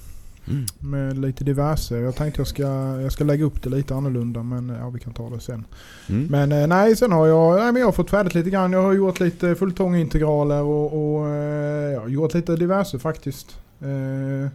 Mm. 0.48 0.66
med 0.80 1.18
lite 1.18 1.44
diverse. 1.44 1.98
Jag 1.98 2.16
tänkte 2.16 2.40
jag 2.40 2.48
ska, 2.48 2.64
jag 3.02 3.12
ska 3.12 3.24
lägga 3.24 3.46
upp 3.46 3.64
det 3.64 3.70
lite 3.70 3.96
annorlunda 3.96 4.44
men 4.44 4.70
ja, 4.70 4.90
vi 4.90 5.00
kan 5.00 5.14
ta 5.14 5.30
det 5.30 5.40
sen. 5.40 5.66
Mm. 6.10 6.28
Men 6.30 6.52
eh, 6.52 6.68
nej, 6.68 6.96
sen 6.96 7.12
har 7.12 7.28
jag, 7.28 7.56
nej, 7.56 7.72
men 7.72 7.80
jag 7.80 7.88
har 7.88 7.92
fått 7.92 8.10
färdigt 8.10 8.34
lite 8.36 8.50
grann. 8.50 8.72
Jag 8.74 8.82
har 8.82 8.94
gjort 8.94 9.20
lite 9.20 9.56
fulltångintegraler 9.56 10.62
och, 10.62 11.16
och 11.18 11.28
eh, 11.30 11.94
jag 11.94 12.02
har 12.02 12.08
gjort 12.08 12.34
lite 12.34 12.56
diverse 12.56 13.00
faktiskt. 13.00 13.60
Eh, 13.82 14.50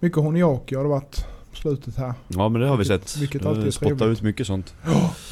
mycket 0.00 0.18
honiaki 0.18 0.74
har 0.74 0.82
det 0.82 0.90
varit 0.90 1.26
slutet 1.60 1.96
här. 1.96 2.14
Ja 2.28 2.48
men 2.48 2.60
det 2.60 2.66
har 2.68 2.76
vi 2.76 2.84
Vilket- 2.88 3.08
sett. 3.08 3.22
vilket 3.22 3.46
alltid 3.46 3.66
är 3.66 3.70
spottat 3.70 3.98
trevligt. 3.98 4.18
ut 4.18 4.22
mycket 4.24 4.46
sånt. 4.46 4.74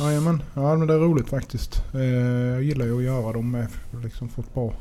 Jajamän, 0.00 0.42
ja 0.54 0.76
men 0.76 0.86
det 0.88 0.94
är 0.94 0.98
roligt 0.98 1.28
faktiskt. 1.28 1.82
Eh, 1.94 2.00
jag 2.02 2.62
gillar 2.62 2.86
ju 2.86 2.96
att 2.96 3.02
göra 3.02 3.32
dem 3.32 3.50
med. 3.50 3.66
Liksom 4.02 4.28
fått 4.28 4.54
bra, 4.54 4.72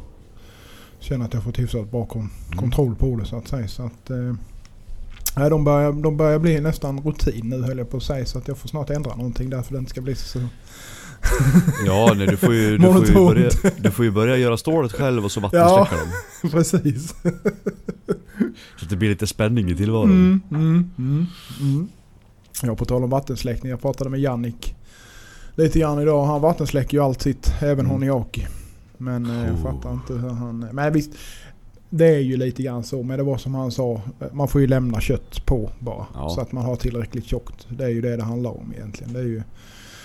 känner 0.99 1.25
att 1.25 1.33
jag 1.33 1.43
fått 1.43 1.59
hyfsat 1.59 1.91
bra 1.91 2.05
kon- 2.05 2.29
Mm. 2.47 2.57
kontroll 2.57 2.95
på 2.95 3.15
det 3.15 3.25
så 3.25 3.37
att 3.37 3.47
säga. 3.47 3.67
Så 3.67 3.83
att, 3.83 4.09
eh, 4.09 4.33
Nej, 5.37 5.49
de 5.49 5.63
börjar, 5.63 5.91
de 5.91 6.17
börjar 6.17 6.39
bli 6.39 6.59
nästan 6.61 6.99
rutin 7.01 7.49
nu 7.49 7.61
höll 7.63 7.77
jag 7.77 7.89
på 7.89 7.97
att 7.97 8.03
säga. 8.03 8.25
Så 8.25 8.37
att 8.37 8.47
jag 8.47 8.57
får 8.57 8.67
snart 8.69 8.89
ändra 8.89 9.15
någonting 9.15 9.49
där 9.49 9.61
för 9.61 9.73
det 9.73 9.79
inte 9.79 9.89
ska 9.91 10.01
bli 10.01 10.15
så... 10.15 10.39
Ja, 11.85 12.13
nej, 12.15 12.27
du 12.27 12.37
får 12.37 12.53
ju, 12.53 12.77
du 12.77 12.83
får 12.93 13.05
ju, 13.07 13.13
börja, 13.13 13.49
du 13.77 13.91
får 13.91 14.05
ju 14.05 14.11
börja 14.11 14.37
göra 14.37 14.57
stålet 14.57 14.91
själv 14.91 15.25
och 15.25 15.31
så 15.31 15.39
vattensläcka 15.39 15.95
dem. 15.95 16.11
Precis. 16.51 17.15
Så 18.77 18.85
att 18.85 18.89
det 18.89 18.95
blir 18.95 19.09
lite 19.09 19.27
spänning 19.27 19.69
i 19.69 19.75
tillvaron. 19.75 20.11
Mm, 20.11 20.41
mm, 20.51 20.91
mm, 20.97 21.25
mm. 21.61 21.87
Ja, 22.63 22.75
på 22.75 22.85
tal 22.85 23.03
om 23.03 23.09
vattensläckning. 23.09 23.69
Jag 23.69 23.81
pratade 23.81 24.09
med 24.09 24.19
Jannik 24.19 24.75
lite 25.55 25.79
grann 25.79 26.01
idag. 26.01 26.25
Han 26.25 26.41
vattensläcker 26.41 26.97
ju 26.97 27.03
allt 27.03 27.21
sitt, 27.21 27.53
även 27.61 27.79
Mm. 27.85 27.91
Honiaki. 27.91 28.47
Men 28.97 29.25
eh, 29.25 29.45
jag 29.47 29.55
Oh. 29.55 29.63
fattar 29.63 29.93
inte 29.93 30.13
hur 30.13 30.29
han... 30.29 30.67
Men 30.71 30.93
visst, 30.93 31.11
det 31.89 32.05
är 32.07 32.19
ju 32.19 32.37
lite 32.37 32.63
grann 32.63 32.83
så. 32.83 33.03
Men 33.03 33.17
det 33.17 33.23
var 33.23 33.37
som 33.37 33.55
han 33.55 33.71
sa, 33.71 34.01
man 34.33 34.47
får 34.47 34.61
ju 34.61 34.67
lämna 34.67 34.99
kött 35.01 35.45
på 35.45 35.69
bara. 35.79 36.05
Ja. 36.13 36.29
Så 36.29 36.41
att 36.41 36.51
man 36.51 36.65
har 36.65 36.75
tillräckligt 36.75 37.25
tjockt. 37.25 37.67
Det 37.69 37.83
är 37.83 37.89
ju 37.89 38.01
det 38.01 38.17
det 38.17 38.23
handlar 38.23 38.51
om 38.51 38.73
egentligen. 38.75 39.13
Det 39.13 39.19
är 39.19 39.23
ju, 39.23 39.41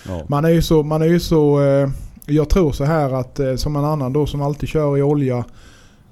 Ja. 0.07 0.25
man 0.27 0.45
är 0.45 0.49
ju 0.49 0.61
så... 0.61 0.83
Man 0.83 1.01
är 1.01 1.05
ju 1.05 1.19
så 1.19 1.61
eh, 1.61 1.89
jag 2.25 2.49
tror 2.49 2.71
så 2.71 2.83
här 2.83 3.13
att 3.13 3.39
eh, 3.39 3.55
som 3.55 3.75
en 3.75 3.85
annan 3.85 4.13
då 4.13 4.25
som 4.25 4.41
alltid 4.41 4.69
kör 4.69 4.97
i 4.97 5.01
olja. 5.01 5.45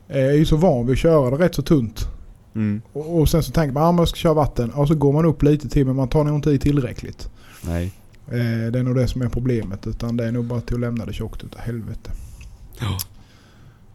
är 0.07 0.31
ju 0.31 0.45
så 0.45 0.55
van 0.55 0.85
vid 0.85 0.93
att 0.93 0.99
köra 0.99 1.37
det 1.37 1.45
rätt 1.45 1.55
så 1.55 1.61
tunt. 1.61 2.07
Mm. 2.55 2.81
Och, 2.93 3.19
och 3.19 3.29
sen 3.29 3.43
så 3.43 3.51
tänker 3.51 3.73
man 3.73 3.83
att 3.83 3.95
man 3.95 4.07
ska 4.07 4.15
köra 4.17 4.33
vatten. 4.33 4.69
Och 4.71 4.87
så 4.87 4.95
går 4.95 5.13
man 5.13 5.25
upp 5.25 5.43
lite 5.43 5.69
till 5.69 5.85
men 5.85 5.95
man 5.95 6.07
tar 6.07 6.23
nog 6.23 6.35
inte 6.35 6.51
i 6.51 6.59
tillräckligt. 6.59 7.29
Nej. 7.61 7.91
Eh, 8.27 8.71
det 8.71 8.79
är 8.79 8.83
nog 8.83 8.95
det 8.95 9.07
som 9.07 9.21
är 9.21 9.29
problemet. 9.29 9.87
Utan 9.87 10.17
det 10.17 10.25
är 10.25 10.31
nog 10.31 10.45
bara 10.45 10.61
till 10.61 10.75
att 10.75 10.81
lämna 10.81 11.05
det 11.05 11.13
tjockt 11.13 11.43
utav 11.43 11.61
helvete. 11.61 12.11
Ja. 12.79 12.97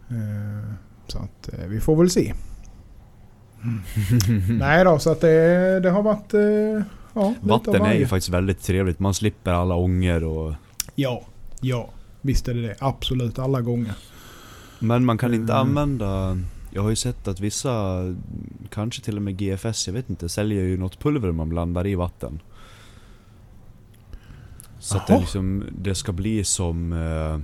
Eh, 0.09 0.71
så 1.07 1.19
att 1.19 1.53
eh, 1.53 1.67
vi 1.67 1.81
får 1.81 1.97
väl 1.97 2.11
se. 2.11 2.35
Nej 4.59 4.85
då, 4.85 4.99
så 4.99 5.11
att 5.13 5.21
det, 5.21 5.81
det 5.81 5.91
har 5.91 6.03
varit... 6.03 6.35
Eh, 6.35 6.41
ja, 7.15 7.35
Vatten 7.41 7.83
är 7.83 7.95
ju 7.95 8.07
faktiskt 8.07 8.29
väldigt 8.29 8.63
trevligt. 8.63 8.99
Man 8.99 9.15
slipper 9.15 9.51
alla 9.53 9.75
ångor 9.75 10.25
och... 10.25 10.55
Ja, 10.95 11.23
ja. 11.61 11.89
Visst 12.21 12.49
är 12.49 12.55
det 12.55 12.63
det. 12.63 12.75
Absolut 12.79 13.39
alla 13.39 13.61
gånger. 13.61 13.93
Men 14.79 15.05
man 15.05 15.19
kan 15.19 15.35
inte 15.35 15.53
Mm. 15.53 15.67
använda... 15.69 16.39
Jag 16.77 16.83
har 16.83 16.91
ju 16.91 16.97
sett 16.97 17.29
att 17.29 17.41
vissa, 17.41 18.03
kanske 18.71 19.03
till 19.03 19.17
och 19.17 19.23
med 19.23 19.37
GFS, 19.37 19.87
jag 19.87 19.95
vet 19.95 20.11
inte, 20.11 20.29
säljer 20.29 20.63
ju 20.63 20.77
något 20.77 20.99
pulver 20.99 21.33
man 21.33 21.49
blandar 21.49 21.87
i 21.87 21.95
vatten. 21.95 22.43
Så 24.79 24.97
att 24.97 25.07
det 25.07 25.19
liksom, 25.19 25.65
det 25.79 25.95
ska 25.95 26.13
bli 26.13 26.45
som... 26.45 26.93
Eh, 26.93 27.39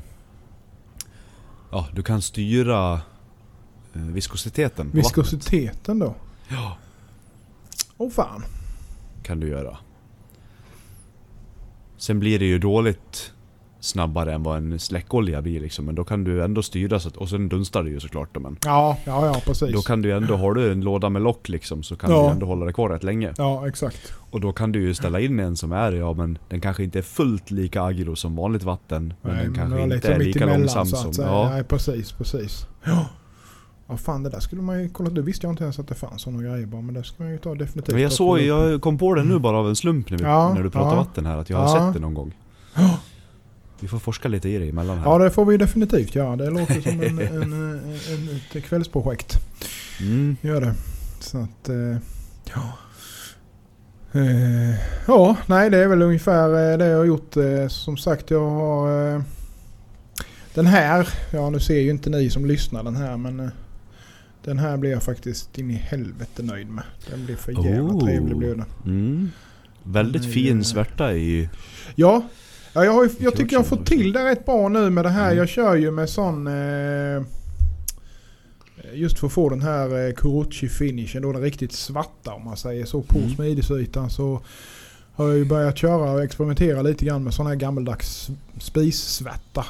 ja, 1.71 1.89
du 1.93 2.03
kan 2.03 2.23
styra 2.23 3.01
eh, 3.95 4.03
viskositeten 4.03 4.91
på 4.91 4.97
vattnet. 4.97 5.05
Viskositeten 5.05 5.99
då? 5.99 6.15
Ja, 6.49 6.77
Åh 7.97 8.11
fan. 8.11 8.45
kan 9.23 9.41
du 9.41 9.49
göra. 9.49 9.79
Sen 11.97 12.21
blir 12.21 12.39
det 12.39 12.47
ju 12.47 12.59
dåligt 12.59 13.33
snabbare 13.85 14.33
än 14.35 14.43
vad 14.43 14.57
en 14.57 14.79
släckolja 14.79 15.43
blir 15.43 15.61
liksom, 15.61 15.85
men 15.85 15.95
då 15.95 16.05
kan 16.05 16.25
du 16.25 16.45
ändå 16.45 16.63
styra 16.63 17.01
så 17.01 17.09
att, 17.09 17.17
och 17.17 17.29
sen 17.29 17.49
dunstar 17.49 17.83
det 17.83 17.91
ju 17.91 18.01
såklart 18.01 18.29
då, 18.33 18.41
men 18.41 18.57
Ja, 18.65 18.97
ja, 19.05 19.27
ja 19.27 19.41
precis. 19.47 19.73
Då 19.73 19.83
kan 19.83 20.03
du 20.03 20.13
ändå, 20.13 20.37
har 20.37 20.55
du 20.55 20.73
en 20.73 20.81
låda 20.81 21.09
med 21.09 21.23
lock 21.23 21.49
liksom 21.49 21.83
så 21.83 21.97
kan 21.97 22.11
Ja. 22.11 22.23
du 22.23 22.29
ändå 22.31 22.47
hålla 22.47 22.67
det 22.67 22.73
kvar 22.73 22.89
rätt 22.89 23.03
länge. 23.03 23.33
Ja, 23.39 23.69
exakt. 23.69 24.13
Och 24.31 24.41
då 24.41 24.53
kan 24.53 24.73
du 24.73 24.81
ju 24.83 24.95
ställa 24.95 25.21
in 25.21 25.41
en 25.41 25.57
som 25.57 25.73
är, 25.73 25.93
ja 25.93 26.13
men 26.13 26.39
den 26.49 26.61
kanske 26.61 26.85
inte 26.85 26.99
är 26.99 27.03
fullt 27.03 27.51
lika 27.51 27.83
aggro 27.83 28.17
som 28.17 28.37
vanligt 28.37 28.63
vatten. 28.63 29.15
Men 29.23 29.37
den 29.37 29.55
kanske 29.55 29.79
var 29.79 29.95
inte 29.95 30.13
är 30.13 30.19
lika 30.19 30.39
emellan, 30.45 30.61
långsam 30.61 30.87
så 30.87 31.09
att 31.09 31.15
som... 31.15 31.25
Ja. 31.25 31.49
Nej, 31.51 31.65
precis, 31.65 32.13
precis. 32.13 32.67
Ja. 32.85 33.07
Ja 33.89 33.97
fan 33.97 34.23
det 34.23 34.31
där 34.31 34.41
skulle 34.41 34.63
man 34.63 34.83
ju 34.83 34.89
kolla. 34.89 35.11
Det 35.11 35.23
visste 35.23 35.47
jag 35.47 35.53
inte 35.53 35.63
ens 35.65 35.79
att 35.79 35.89
det 35.89 35.95
fanns 35.95 36.23
sådana 36.23 36.43
grejer 36.43 36.67
bara. 36.67 36.81
Men 36.81 36.95
det 36.95 37.05
ska 37.05 37.23
man 37.23 37.33
ju 37.33 37.39
ta 37.39 37.55
definitivt. 37.55 37.95
Men 37.95 38.03
jag 38.03 38.13
såg, 38.13 38.41
jag 38.41 38.81
kom 38.83 38.99
på 38.99 39.15
det 39.15 39.25
nu 39.25 39.39
bara 39.39 39.57
av 39.59 39.69
en 39.69 39.77
slump 39.77 40.11
när, 40.11 40.19
vi, 40.19 40.25
Ja, 40.25 40.55
när 40.55 40.63
du 40.63 40.71
pratade 40.71 40.95
ja. 40.95 41.03
vatten 41.03 41.27
här, 41.27 41.37
att 41.39 41.51
jag 41.51 41.59
har 41.59 41.77
Ja. 41.79 41.87
sett 41.87 41.95
det 41.95 42.01
någon 42.01 42.15
gång. 42.15 42.35
Ja. 43.83 43.87
Vi 43.87 43.89
får 43.89 43.99
forska 43.99 44.29
lite 44.29 44.49
i 44.49 44.59
det 44.59 44.69
emellan 44.69 44.99
här. 44.99 45.05
Ja 45.05 45.19
det 45.19 45.31
får 45.31 45.45
vi 45.45 45.57
definitivt 45.57 46.15
göra. 46.15 46.37
Det 46.37 46.51
låter 46.51 46.81
som 46.81 47.01
en, 47.01 47.19
en, 47.19 47.53
en, 47.53 48.41
ett 48.55 48.65
kvällsprojekt. 48.65 49.37
Mm. 50.01 50.37
Gör 50.41 50.61
det. 50.61 50.75
Så 51.21 51.39
att... 51.39 51.69
Eh, 51.69 51.97
ja. 52.55 52.79
Eh, 54.13 54.75
ja, 55.07 55.37
nej 55.47 55.71
det 55.71 55.79
är 55.79 55.89
väl 55.89 56.03
ungefär 56.03 56.73
eh, 56.73 56.79
det 56.79 56.87
jag 56.87 56.99
har 56.99 57.05
gjort. 57.05 57.35
Som 57.69 57.97
sagt 57.97 58.31
jag 58.31 58.51
har... 58.51 59.23
Den 60.55 60.67
här, 60.67 61.09
ja 61.33 61.51
nu 61.51 61.61
ser 61.61 61.81
ju 61.81 61.91
inte 61.91 62.11
ni 62.11 62.31
som 62.31 62.47
lyssnar 62.47 62.85
den 62.85 62.97
här 62.97 63.17
men... 63.17 63.51
Den 64.45 64.59
här 64.59 64.77
blir 64.77 64.91
jag 64.91 65.03
faktiskt 65.03 65.59
in 65.59 65.71
i 65.71 65.75
helvete 65.75 66.43
nöjd 66.43 66.69
med. 66.69 66.85
Den 67.11 67.25
blir 67.25 67.37
för 67.37 67.53
jävla 67.53 67.83
Oh. 67.83 68.05
trevlig 68.05 68.37
blev 68.37 68.57
den. 68.57 68.67
Mm. 68.85 69.31
Väldigt 69.83 70.33
fin 70.33 70.65
svärta 70.65 71.13
i... 71.13 71.49
Ja, 71.95 72.23
ja 72.73 72.85
jag, 72.85 72.93
har, 72.93 73.11
jag 73.19 73.37
tycker 73.37 73.53
jag 73.53 73.61
har 73.61 73.65
fått 73.65 73.87
till 73.87 74.13
det 74.13 74.25
rätt 74.31 74.47
bra 74.47 74.69
nu 74.69 74.91
med 74.91 75.05
det 75.05 75.11
här. 75.11 75.27
Mm. 75.27 75.39
Jag 75.39 75.49
kör 75.49 75.75
ju 75.75 75.91
med 75.91 76.09
sån... 76.11 76.47
Eh, 76.47 77.23
just 78.95 79.19
för 79.19 79.27
att 79.27 79.33
få 79.33 79.49
den 79.49 79.63
här 79.63 80.07
eh, 80.09 80.15
Kuruchi 80.15 80.69
finishen 80.69 81.23
då 81.23 81.33
den 81.33 81.43
riktigt 81.43 81.73
svarta 81.73 82.33
om 82.33 82.45
man 82.45 82.57
säger 82.57 82.85
så 82.85 83.03
på 83.03 83.19
Mm. 83.19 83.31
smidisytan 83.35 84.11
så 84.11 84.41
har 85.15 85.29
jag 85.29 85.37
ju 85.39 85.45
börjat 85.45 85.79
köra 85.79 86.13
och 86.13 86.23
experimentera 86.23 86.83
lite 86.83 87.05
grann 87.05 87.25
med 87.25 87.35
sån 87.35 87.47
här 87.47 87.55
gammeldags 87.55 88.31
spissvärta. 88.61 89.65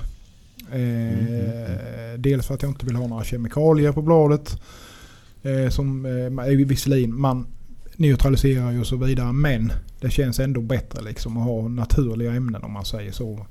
Eh, 0.72 0.78
Mm, 0.78 2.22
Dels 2.22 2.46
för 2.46 2.54
att 2.54 2.62
jag 2.62 2.70
inte 2.70 2.86
vill 2.86 2.96
ha 2.96 3.06
några 3.06 3.24
kemikalier 3.24 3.92
på 3.92 4.02
bladet. 4.02 4.60
Eh, 5.42 5.68
som 5.70 6.06
eh, 6.06 6.46
visserligen 6.66 7.20
man 7.20 7.46
neutraliserar 8.02 8.70
ju 8.72 8.80
och 8.80 8.86
så 8.86 8.96
vidare 8.96 9.32
men 9.32 9.72
det 10.00 10.10
känns 10.10 10.40
ändå 10.40 10.60
bättre 10.60 11.02
liksom 11.02 11.36
att 11.36 11.44
ha 11.44 11.68
naturliga 11.68 12.32
ämnen 12.34 12.62
om 12.62 12.72
man 12.72 12.84
säger 12.84 13.12
så. 13.12 13.46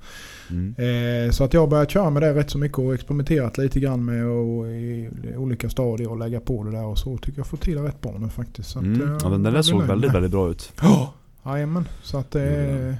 Mm. 0.49 0.75
Eh, 0.77 1.31
så 1.31 1.43
att 1.43 1.53
jag 1.53 1.61
har 1.61 1.67
börjat 1.67 1.91
köra 1.91 2.09
med 2.09 2.21
det 2.23 2.33
rätt 2.33 2.49
så 2.49 2.57
mycket 2.57 2.77
och 2.79 2.93
experimenterat 2.93 3.57
lite 3.57 3.79
grann 3.79 4.05
med 4.05 4.25
och 4.25 4.67
i 4.67 5.09
olika 5.37 5.69
stadier 5.69 6.09
och 6.11 6.17
lägga 6.19 6.39
på 6.39 6.63
det 6.63 6.71
där 6.71 6.85
och 6.85 6.97
så 6.97 7.17
tycker 7.17 7.39
jag 7.39 7.47
får 7.47 7.57
till 7.57 7.75
det 7.75 7.83
rätt 7.83 8.01
bra 8.01 8.17
nu 8.19 8.29
faktiskt. 8.29 8.69
Så 8.69 8.79
att, 8.79 8.85
Mm. 8.85 9.01
eh, 9.01 9.17
Ja, 9.23 9.29
men 9.29 9.43
den 9.43 9.53
där 9.53 9.61
såg 9.61 9.81
väldigt, 9.83 10.07
med. 10.07 10.13
väldigt 10.13 10.31
bra 10.31 10.49
ut. 10.51 10.73
Ja, 10.81 11.13
jajamän. 11.45 11.87
Så 12.03 12.17
att 12.17 12.31
det 12.31 12.55
Mm. 12.55 12.95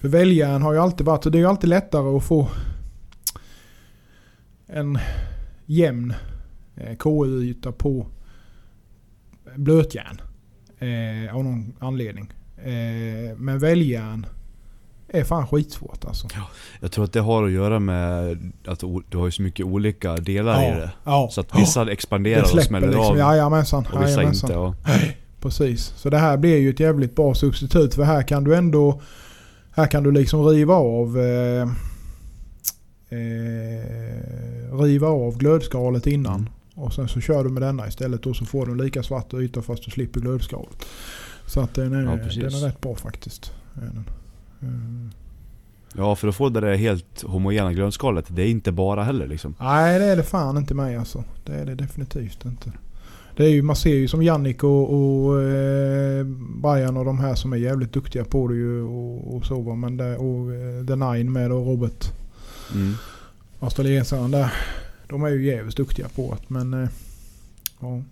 väljaren 0.00 0.62
har 0.62 0.72
ju 0.72 0.78
alltid 0.78 1.06
varit... 1.06 1.22
Det 1.22 1.38
är 1.38 1.40
ju 1.40 1.46
alltid 1.46 1.70
lättare 1.70 2.16
att 2.16 2.24
få 2.24 2.48
en 4.66 4.98
jämn 5.66 6.14
eh, 6.76 6.96
KU-yta 6.96 7.72
på 7.72 8.06
blötjärn. 9.56 10.20
Eh, 10.84 11.34
av 11.36 11.44
någon 11.44 11.72
anledning. 11.78 12.32
Eh, 12.56 13.36
men 13.36 13.58
väljaren 13.58 14.26
är 15.08 15.24
fan 15.24 15.46
skitsvårt 15.46 16.04
alltså. 16.04 16.28
Jag 16.80 16.92
tror 16.92 17.04
att 17.04 17.12
det 17.12 17.20
har 17.20 17.44
att 17.44 17.52
göra 17.52 17.78
med 17.78 18.52
att 18.66 18.82
du 19.08 19.18
har 19.18 19.30
så 19.30 19.42
mycket 19.42 19.66
olika 19.66 20.16
delar 20.16 20.62
i 20.62 20.80
det. 20.80 20.90
ja. 21.04 21.28
Så 21.32 21.40
att 21.40 21.58
vissa 21.58 21.92
expanderar 21.92 22.42
det 22.42 22.52
och 22.52 22.62
smäller 22.62 22.86
liksom. 22.86 23.04
av 23.04 23.18
Jajamensan. 23.18 23.86
och 23.92 24.02
vissa 24.02 24.10
jajamensan. 24.10 24.50
inte. 24.50 24.60
Ja. 24.92 24.98
Precis. 25.40 25.92
Så 25.96 26.10
det 26.10 26.18
här 26.18 26.36
blir 26.36 26.56
ju 26.56 26.70
ett 26.70 26.80
jävligt 26.80 27.16
bra 27.16 27.34
substitut 27.34 27.94
för 27.94 28.02
här 28.02 28.22
kan 28.22 28.44
du 28.44 28.54
ändå 28.54 29.00
här 29.70 29.86
kan 29.86 30.02
du 30.02 30.12
liksom 30.12 30.46
riva 30.46 30.74
av 30.74 31.18
eh, 31.18 31.68
eh, 33.18 34.78
riva 34.82 35.08
av 35.08 35.38
glödskalet 35.38 36.06
innan. 36.06 36.48
Och 36.74 36.92
sen 36.92 37.08
så 37.08 37.20
kör 37.20 37.44
du 37.44 37.50
med 37.50 37.62
denna 37.62 37.88
istället 37.88 38.26
och 38.26 38.36
så 38.36 38.44
får 38.44 38.66
du 38.66 38.74
lika 38.74 39.02
svart 39.02 39.34
yta 39.34 39.62
fast 39.62 39.84
du 39.84 39.90
slipper 39.90 40.20
glödskalet. 40.20 40.84
Så 41.46 41.60
att 41.60 41.74
den 41.74 41.92
är, 41.92 42.02
Ja, 42.02 42.10
den 42.16 42.54
är 42.54 42.66
rätt 42.66 42.80
bra 42.80 42.94
faktiskt. 42.94 43.52
Är 43.74 43.80
den. 43.80 44.04
Eh, 44.62 45.10
ja, 45.96 46.16
för 46.16 46.28
att 46.28 46.34
få 46.36 46.48
det 46.48 46.60
där 46.60 46.74
helt 46.74 47.22
homogena 47.22 47.72
grönskalet, 47.72 48.24
det 48.28 48.42
är 48.42 48.46
inte 48.48 48.72
bara 48.72 49.04
heller 49.04 49.26
liksom. 49.26 49.54
Nej 49.60 49.98
det 49.98 50.04
är 50.04 50.16
det 50.16 50.22
fan 50.22 50.56
inte 50.56 50.74
mig 50.74 50.96
alltså. 50.96 51.24
Det 51.44 51.52
är 51.52 51.66
det 51.66 51.74
definitivt 51.74 52.44
inte. 52.44 52.72
Det 53.36 53.44
är 53.44 53.48
ju, 53.50 53.62
man 53.62 53.76
ser 53.76 53.94
ju 53.94 54.08
som 54.08 54.22
Jannik 54.22 54.64
och, 54.64 54.94
och 54.94 55.42
eh, 55.42 56.24
Brian 56.62 56.96
och 56.96 57.04
de 57.04 57.18
här 57.18 57.34
som 57.34 57.52
är 57.52 57.56
jävligt 57.56 57.92
duktiga 57.92 58.24
på 58.24 58.48
det 58.48 58.54
ju 58.54 58.82
och, 58.82 59.36
och 59.36 59.46
så 59.46 59.60
va. 59.60 59.74
Men 59.74 59.96
det, 59.96 60.16
och 60.16 60.52
eh, 60.54 60.86
The 60.86 60.96
Nine 60.96 61.32
med 61.32 61.52
och 61.52 61.66
Robert 61.66 62.12
Mm. 62.74 62.94
australiensaren 63.60 64.30
där. 64.30 64.52
De 65.08 65.24
är 65.24 65.28
ju 65.28 65.46
jävligt 65.46 65.76
duktiga 65.76 66.08
på 66.08 66.36
det. 66.40 66.54
Men 66.54 66.74
eh, 66.74 66.88
ja. 67.80 68.02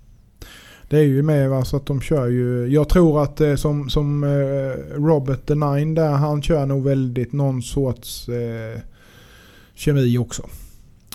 Det 0.88 0.99
är 0.99 1.02
ju 1.02 1.22
med 1.22 1.50
va, 1.50 1.64
så 1.64 1.76
att 1.76 1.87
de 1.87 2.00
kör 2.00 2.26
ju. 2.26 2.66
Jag 2.66 2.88
tror 2.88 3.22
att 3.22 3.40
eh, 3.40 3.54
som, 3.54 3.90
som 3.90 4.25
eh, 4.25 5.00
Robert 5.00 5.46
The 5.46 5.54
Nine 5.54 5.94
där 5.94 6.11
han 6.11 6.42
kör 6.42 6.66
nog 6.66 6.84
väldigt 6.84 7.32
någon 7.32 7.62
sorts 7.62 8.28
eh, 8.28 8.80
kemi 9.75 10.18
också. 10.18 10.49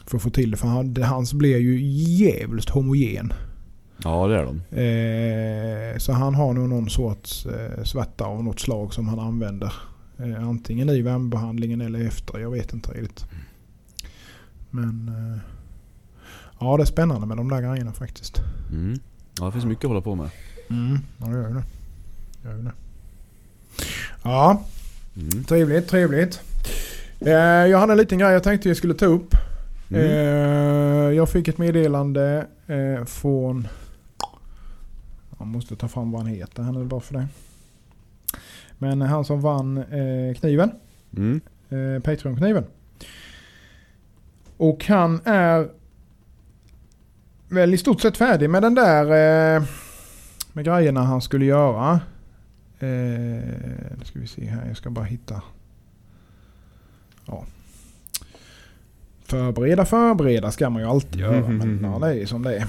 För 0.06 0.18
att 0.18 0.24
få 0.24 0.30
till 0.30 0.52
det. 0.52 0.58
För 0.58 0.68
han, 0.68 0.94
det, 0.94 1.06
hans 1.06 1.34
blir 1.34 1.58
ju 1.58 1.82
jävligt 2.26 2.70
homogen. 2.70 3.34
Ja, 4.04 4.28
det 4.28 4.36
är 4.36 4.46
de. 4.46 4.58
Eh, 4.82 5.98
så 5.98 6.12
han 6.12 6.36
har 6.36 6.54
nog 6.54 6.70
någon 6.70 6.90
sorts 6.90 7.46
eh, 7.46 7.84
svärta 7.84 8.26
av 8.26 8.44
något 8.44 8.60
slag 8.60 8.94
som 8.94 9.08
han 9.08 9.20
använder. 9.20 9.74
Eh, 10.18 10.48
antingen 10.48 10.90
i 10.90 11.02
värmebehandlingen 11.02 11.82
eller 11.82 12.06
efter. 12.06 12.40
Jag 12.40 12.52
vet 12.52 12.74
inte 12.74 12.92
riktigt. 12.92 13.26
Men 14.70 15.08
eh, 15.08 15.57
ja, 16.60 16.78
det 16.78 16.84
är 16.84 16.86
spännande 16.86 17.28
med 17.28 17.38
de 17.38 17.50
där 17.50 17.62
grejerna 17.62 17.94
faktiskt. 17.94 18.42
Mm. 18.72 19.00
Ja, 19.40 19.46
det 19.46 19.52
finns 19.52 19.66
mycket 19.66 19.84
att 19.86 19.90
hålla 19.90 20.02
på 20.02 20.16
med. 20.16 20.30
Mm, 20.70 21.00
ja 21.18 21.26
det 21.26 21.32
gör 21.32 21.48
ju 21.48 21.54
det. 21.54 21.64
Gör 22.50 22.58
ju 22.58 22.64
det. 22.64 22.72
Ja, 24.24 24.62
Mm. 25.16 25.44
trevligt, 25.44 25.88
trevligt. 25.88 26.42
Eh, 27.20 27.32
jag 27.34 27.80
hade 27.80 27.94
en 27.94 27.98
liten 27.98 28.18
grej 28.20 28.32
jag 28.32 28.44
tänkte 28.44 28.68
jag 28.68 28.78
skulle 28.78 28.94
ta 28.94 29.06
upp. 29.06 29.36
Mm. 29.90 30.02
Eh, 30.02 31.16
jag 31.16 31.30
fick 31.30 31.48
ett 31.48 31.58
meddelande 31.58 32.48
eh, 32.68 33.06
från... 33.06 33.68
Jag 35.40 35.48
måste 35.48 35.76
ta 35.76 35.88
fram 35.88 36.12
vad 36.12 36.22
han 36.22 36.32
heter 36.32 36.64
här 36.64 36.72
nu 36.72 36.84
bara 36.86 37.00
för 37.00 37.14
det. 37.14 37.28
Men 38.78 39.02
han 39.02 39.26
som 39.26 39.42
vann 39.42 39.78
eh, 39.78 40.36
kniven. 40.40 40.72
Mm. 41.18 41.42
Eh, 41.70 42.02
Patreon-kniven. 42.02 42.64
Och 44.58 44.86
han 44.86 45.22
är 45.26 45.70
väl 47.50 47.74
i 47.74 47.78
stort 47.78 48.02
sett 48.02 48.18
färdig 48.18 48.50
med 48.50 48.62
den 48.62 48.76
där 48.76 49.04
eh, 49.04 49.64
med 50.54 50.66
grejerna 50.66 51.04
han 51.04 51.22
skulle 51.22 51.46
göra. 51.46 52.00
Eh, 52.80 52.88
nu 53.98 54.02
ska 54.04 54.20
vi 54.20 54.28
se 54.28 54.46
här, 54.46 54.68
jag 54.68 54.78
ska 54.78 54.90
bara 54.90 55.06
hitta. 55.06 55.42
Ja. 57.26 57.46
Förbereda, 59.24 59.86
förbereda 59.86 60.52
ska 60.52 60.70
man 60.70 60.82
ju 60.82 60.88
alltid 60.88 61.20
göra. 61.20 61.48
Men 61.48 61.80
ja, 61.84 62.00
det 62.08 62.22
är 62.22 62.26
som 62.26 62.44
det 62.44 62.58
är. 62.58 62.68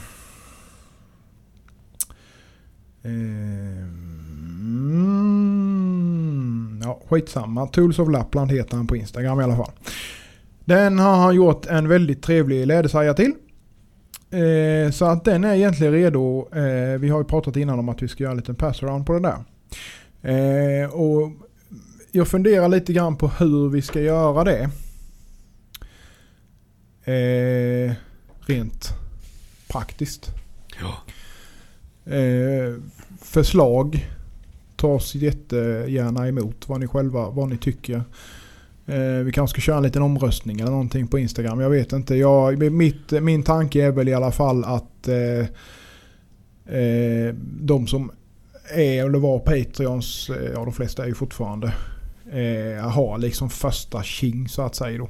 Mm, 3.03 3.91
ja, 6.85 7.01
skitsamma. 7.09 7.67
Tools 7.67 7.99
of 7.99 8.11
Lapland 8.11 8.53
heter 8.53 8.77
han 8.77 8.87
på 8.87 8.97
Instagram 8.97 9.41
i 9.41 9.45
alla 9.45 9.57
fall. 9.57 9.71
Den 10.65 10.99
har 10.99 11.17
han 11.17 11.35
gjort 11.35 11.67
en 11.67 11.89
väldigt 11.89 12.23
trevlig 12.23 12.67
lädersaja 12.67 13.15
till. 13.15 13.33
Eh, 14.31 14.91
så 14.91 15.05
att 15.05 15.25
den 15.25 15.45
är 15.45 15.55
egentligen 15.55 15.93
redo. 15.93 16.49
Eh, 16.53 16.99
vi 16.99 17.09
har 17.09 17.19
ju 17.19 17.25
pratat 17.25 17.57
innan 17.57 17.79
om 17.79 17.89
att 17.89 18.03
vi 18.03 18.09
ska 18.09 18.23
göra 18.23 18.31
en 18.31 18.37
liten 18.37 18.55
pass-around 18.55 19.05
på 19.05 19.13
den 19.13 19.23
där. 19.23 19.45
Eh, 20.23 20.91
och 20.91 21.33
jag 22.13 22.29
funderar 22.29 22.69
lite 22.69 22.93
grann 22.93 23.17
på 23.17 23.29
hur 23.29 23.69
vi 23.69 23.83
ska 23.83 24.01
göra 24.01 24.45
det. 24.45 24.71
Eh, 27.13 27.93
rent 28.47 28.89
praktiskt. 29.69 30.31
Ja. 30.81 30.95
Eh, 32.13 32.75
förslag 33.23 34.09
tas 34.77 35.15
jättegärna 35.15 36.29
emot. 36.29 36.69
Vad 36.69 36.81
ni 36.81 36.87
själva 36.87 37.31
vad 37.31 37.49
ni 37.49 37.57
tycker. 37.57 38.03
Eh, 38.89 39.25
vi 39.25 39.33
kanske 39.33 39.55
ska 39.55 39.61
köra 39.61 39.77
en 39.77 39.83
liten 39.83 40.03
omröstning 40.03 40.61
eller 40.61 40.71
någonting 40.71 41.07
på 41.07 41.19
Instagram. 41.19 41.61
Jag 41.61 41.71
vet 41.71 41.93
inte. 41.93 42.15
Jag, 42.15 42.73
mitt, 42.73 43.11
min 43.11 43.43
tanke 43.43 43.85
är 43.85 43.91
väl 43.91 44.09
i 44.09 44.15
alla 44.15 44.33
fall 44.33 44.65
att 44.65 45.09
eh, 45.09 45.47
eh, 46.79 47.35
de 47.61 47.87
som 47.87 48.11
är 48.75 49.05
eller 49.05 49.19
var 49.19 49.39
Patreons, 49.39 50.31
eh, 50.31 50.51
ja 50.55 50.65
de 50.65 50.73
flesta 50.73 51.03
är 51.03 51.07
ju 51.07 51.15
fortfarande, 51.15 51.73
eh, 52.31 52.89
har 52.89 53.19
liksom 53.19 53.51
första 53.51 54.03
king 54.03 54.49
så 54.49 54.63
att 54.63 54.75
säga 54.75 54.99
då. 54.99 55.09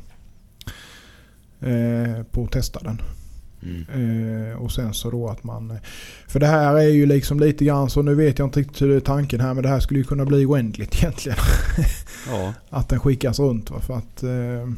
Eh, 1.68 2.22
på 2.22 2.44
att 2.44 2.52
testa 2.52 2.80
den. 2.80 3.02
Mm. 3.62 4.50
Eh, 4.50 4.56
och 4.56 4.72
sen 4.72 4.94
så 4.94 5.10
då 5.10 5.28
att 5.28 5.44
man... 5.44 5.78
För 6.26 6.40
det 6.40 6.46
här 6.46 6.74
är 6.74 6.88
ju 6.88 7.06
liksom 7.06 7.40
lite 7.40 7.64
grann 7.64 7.90
så, 7.90 8.02
nu 8.02 8.14
vet 8.14 8.38
jag 8.38 8.46
inte 8.46 8.60
riktigt 8.60 8.82
hur 8.82 8.88
det 8.88 8.96
är 8.96 9.00
tanken 9.00 9.40
här 9.40 9.54
men 9.54 9.62
det 9.62 9.68
här 9.68 9.80
skulle 9.80 10.00
ju 10.00 10.04
kunna 10.04 10.24
bli 10.24 10.46
oändligt 10.46 10.94
egentligen. 11.02 11.38
Ja. 12.28 12.54
att 12.70 12.88
den 12.88 13.00
skickas 13.00 13.38
runt. 13.38 13.70
Va? 13.70 13.80
För 13.80 13.94
att, 13.94 14.22
eh, 14.22 14.68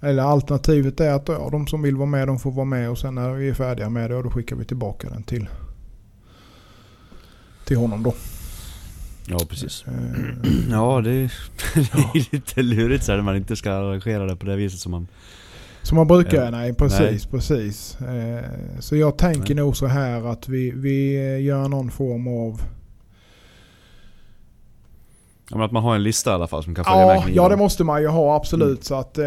eller 0.00 0.22
alternativet 0.22 1.00
är 1.00 1.12
att 1.12 1.28
ja, 1.28 1.48
de 1.52 1.66
som 1.66 1.82
vill 1.82 1.96
vara 1.96 2.06
med 2.06 2.28
de 2.28 2.38
får 2.38 2.52
vara 2.52 2.64
med 2.64 2.90
och 2.90 2.98
sen 2.98 3.14
när 3.14 3.32
vi 3.32 3.48
är 3.48 3.54
färdiga 3.54 3.88
med 3.88 4.10
det 4.10 4.22
då 4.22 4.30
skickar 4.30 4.56
vi 4.56 4.64
tillbaka 4.64 5.10
den 5.10 5.22
till, 5.22 5.48
till 7.64 7.76
honom 7.76 8.02
då. 8.02 8.14
ja, 9.26 9.40
precis. 9.48 9.84
Eh, 9.86 9.92
Ja, 10.70 11.00
det, 11.00 11.10
det 11.10 11.80
är 11.80 12.32
lite 12.32 12.62
lurigt 12.62 13.04
så 13.04 13.12
här 13.12 13.16
när 13.16 13.24
man 13.24 13.36
inte 13.36 13.56
ska 13.56 13.72
arrangera 13.72 14.26
det 14.26 14.36
på 14.36 14.46
det 14.46 14.56
viset 14.56 14.80
som 14.80 14.92
man... 14.92 15.06
Som 15.82 15.96
man 15.96 16.06
brukar 16.06 16.36
göra, 16.36 16.50
nej 16.50 16.74
precis, 16.74 17.26
precis. 17.26 18.00
Eh, 18.00 18.44
så 18.80 18.96
jag 18.96 19.18
tänker 19.18 19.54
Nej. 19.54 19.64
nog 19.64 19.76
så 19.76 19.86
här 19.86 20.32
att 20.32 20.48
vi, 20.48 20.70
vi 20.70 21.38
gör 21.40 21.68
någon 21.68 21.90
form 21.90 22.28
av 22.28 22.62
Ja, 25.50 25.56
men 25.58 25.64
att 25.66 25.72
man 25.72 25.82
har 25.82 25.94
en 25.94 26.02
lista 26.02 26.30
i 26.30 26.34
alla 26.34 26.46
fall 26.46 26.64
som 26.64 26.74
kan 26.74 26.84
följa 26.84 27.06
med 27.06 27.16
Ja, 27.16 27.22
kniven. 27.22 27.36
ja 27.36 27.48
det 27.48 27.56
måste 27.56 27.84
man 27.84 28.02
ju 28.02 28.08
ha 28.08 28.36
absolut. 28.36 28.68
Mm. 28.68 28.82
Så 28.82 28.94
att 28.94 29.18
eh, 29.18 29.24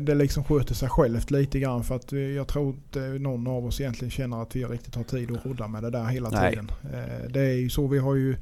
det 0.00 0.14
liksom 0.14 0.44
sköter 0.44 0.74
sig 0.74 0.88
självt 0.88 1.30
lite 1.30 1.58
grann. 1.58 1.84
För 1.84 1.96
att 1.96 2.12
jag 2.12 2.48
tror 2.48 2.68
inte 2.68 2.98
någon 3.00 3.46
av 3.46 3.66
oss 3.66 3.80
egentligen 3.80 4.10
känner 4.10 4.42
att 4.42 4.56
vi 4.56 4.64
riktigt 4.64 4.94
har 4.94 5.04
tid 5.04 5.36
att 5.36 5.46
rodda 5.46 5.68
med 5.68 5.82
det 5.82 5.90
där 5.90 6.04
hela 6.04 6.30
Nej. 6.30 6.50
tiden. 6.50 6.70
Eh, 6.92 7.30
det 7.30 7.40
är 7.40 7.54
ju 7.54 7.70
så 7.70 7.86
vi 7.86 7.98
har 7.98 8.14
ju 8.14 8.36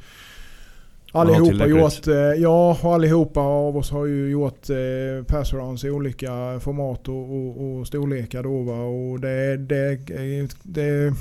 allihopa 1.13 1.67
gjort, 1.67 2.07
eh, 2.09 2.15
ja 2.43 2.79
allihopa 2.83 3.41
av 3.41 3.77
oss 3.77 3.91
har 3.91 4.07
ju 4.07 4.31
gjort 4.31 4.71
eh, 4.71 5.25
passarounds 5.27 5.85
i 5.85 5.91
olika 5.91 6.61
format 6.61 7.09
och, 7.09 7.37
och, 7.37 7.79
och 7.79 7.87
storlekar 7.87 8.43
då 8.43 8.63
va. 8.63 8.83
Och 8.83 9.21
det, 9.21 9.57
det, 9.57 9.99
det, 10.63 11.15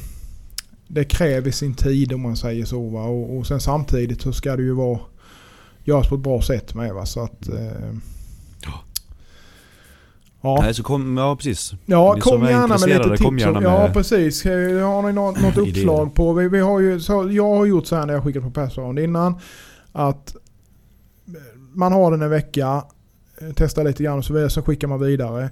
det 0.88 1.04
kräver 1.04 1.52
sin 1.52 1.74
tid 1.76 2.14
om 2.14 2.22
man 2.22 2.36
säger 2.36 2.66
så 2.66 2.82
va. 2.90 3.04
Och, 3.04 3.38
och 3.38 3.48
sen 3.48 3.60
samtidigt 3.60 4.22
så 4.22 4.34
ska 4.34 4.56
det 4.56 4.64
ju 4.64 4.74
vara 4.74 5.00
göras 5.84 6.08
på 6.10 6.16
ett 6.16 6.22
bra 6.22 6.42
sätt 6.42 6.76
med 6.76 6.94
va. 6.94 7.06
Så 7.06 7.20
att... 7.24 7.48
Eh, 7.50 7.92
Ja. 8.66 8.74
Ja, 10.44 10.58
Nej, 10.62 10.74
så 10.74 10.84
kom, 10.84 11.18
ja 11.18 11.36
precis. 11.36 11.72
ja 11.86 12.14
ni 12.16 12.22
kom 12.22 12.44
gärna 12.44 12.68
med 12.68 12.90
lite 12.90 13.10
tips. 13.10 13.24
om- 13.26 13.38
Ja 13.64 13.80
med- 13.84 13.94
precis. 13.94 14.46
Eh, 14.46 14.88
Har 14.88 15.02
ni 15.02 15.14
något, 15.22 15.42
något 15.42 15.58
uppslag 15.58 16.16
på? 16.16 16.34
Vi, 16.34 16.48
vi 16.50 16.60
har 16.60 16.80
ju, 16.80 17.00
så 17.00 17.30
jag 17.32 17.56
har 17.56 17.66
gjort 17.66 17.86
så 17.88 17.96
här 17.96 18.06
när 18.06 18.14
jag 18.14 18.24
skickat 18.24 18.44
på 18.44 18.52
Passround 18.52 19.00
innan. 19.00 19.36
Att 19.92 20.36
man 21.74 21.94
har 21.94 22.12
den 22.12 22.22
en 22.22 22.30
vecka, 22.30 22.84
eh, 23.42 23.48
testar 23.56 23.84
lite 23.84 24.04
grann 24.04 24.18
och 24.18 24.26
så 24.26 24.34
vidare, 24.34 24.50
så 24.50 24.62
skickar 24.62 24.88
man 24.88 25.00
vidare. 25.00 25.44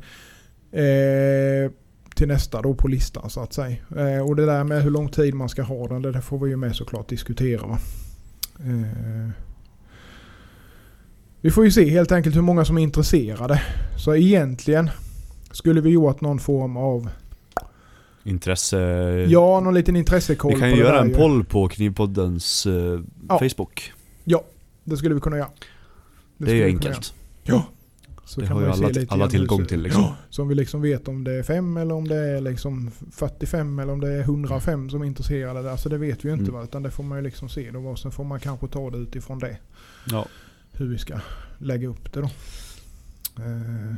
Eh, 0.71 1.71
till 2.15 2.27
nästa 2.27 2.61
då 2.61 2.73
på 2.73 2.87
listan 2.87 3.29
så 3.29 3.41
att 3.41 3.53
säga. 3.53 3.77
Eh, 3.97 4.27
och 4.27 4.35
det 4.35 4.45
där 4.45 4.63
med 4.63 4.83
hur 4.83 4.91
lång 4.91 5.09
tid 5.09 5.33
man 5.33 5.49
ska 5.49 5.61
ha 5.61 5.87
den, 5.87 6.01
det 6.01 6.21
får 6.21 6.39
vi 6.39 6.49
ju 6.49 6.57
med 6.57 6.75
såklart 6.75 7.09
diskutera. 7.09 7.79
Eh, 8.59 9.29
vi 11.41 11.51
får 11.51 11.65
ju 11.65 11.71
se 11.71 11.89
helt 11.89 12.11
enkelt 12.11 12.35
hur 12.35 12.41
många 12.41 12.65
som 12.65 12.77
är 12.77 12.81
intresserade. 12.81 13.61
Så 13.97 14.15
egentligen 14.15 14.89
skulle 15.51 15.81
vi 15.81 15.89
gjort 15.89 16.21
någon 16.21 16.39
form 16.39 16.77
av, 16.77 17.09
Intresse... 18.23 18.77
ja 19.29 19.59
någon 19.59 19.73
liten 19.73 19.95
intressekoll 19.95 20.53
Vi 20.53 20.59
kan 20.59 20.69
ju 20.69 20.77
göra 20.77 20.99
en 21.01 21.09
ju. 21.09 21.15
poll 21.15 21.45
på 21.45 21.67
Knivpoddens 21.67 22.65
eh, 22.65 22.99
Ja. 23.29 23.39
Facebook. 23.39 23.93
Det 24.83 24.97
skulle 24.97 25.15
vi 25.15 25.21
kunna 25.21 25.37
göra. 25.37 25.49
Det, 26.37 26.43
är 26.43 26.47
skulle 26.47 26.57
ju 26.57 26.65
enkelt. 26.65 27.13
Ja. 27.43 27.65
Så 28.25 28.41
Det 28.41 28.47
kan 28.47 28.55
har 28.57 28.63
ju 28.63 28.69
alla, 28.71 28.87
lite 28.87 29.13
alla 29.13 29.27
tillgång 29.27 29.57
det 29.59 29.63
ser- 29.63 29.69
till 29.69 29.81
liksom. 29.81 30.01
Ja, 30.01 30.15
så 30.29 30.41
om 30.41 30.47
vi 30.47 30.55
liksom 30.55 30.81
vet 30.81 31.07
om 31.07 31.23
det 31.23 31.31
är 31.33 31.43
fem 31.43 31.77
eller 31.77 31.95
om 31.95 32.07
det 32.07 32.15
är 32.15 32.41
liksom 32.41 32.91
45 33.11 33.79
eller 33.79 33.93
om 33.93 33.99
det 34.01 34.11
är 34.13 34.19
105 34.21 34.89
som 34.89 35.01
är 35.01 35.05
intresserade. 35.05 35.61
där. 35.61 35.69
Alltså 35.69 35.89
det 35.89 35.97
vet 35.97 36.25
vi 36.25 36.29
ju 36.29 36.33
inte 36.33 36.43
Mm. 36.49 36.53
va. 36.55 36.63
Utan 36.63 36.83
det 36.83 36.91
får 36.91 37.03
man 37.03 37.17
ju 37.17 37.23
liksom 37.23 37.49
se 37.49 37.71
då. 37.71 37.79
Och 37.79 37.99
sen 37.99 38.11
får 38.11 38.23
man 38.23 38.39
kanske 38.39 38.67
ta 38.67 38.89
det 38.89 38.97
utifrån 38.97 39.39
det. 39.39 39.57
Ja. 40.11 40.25
Hur 40.71 40.87
vi 40.87 40.97
ska 40.97 41.19
lägga 41.57 41.87
upp 41.87 42.13
det 42.13 42.19
då. 42.21 42.29
Eh, 43.43 43.93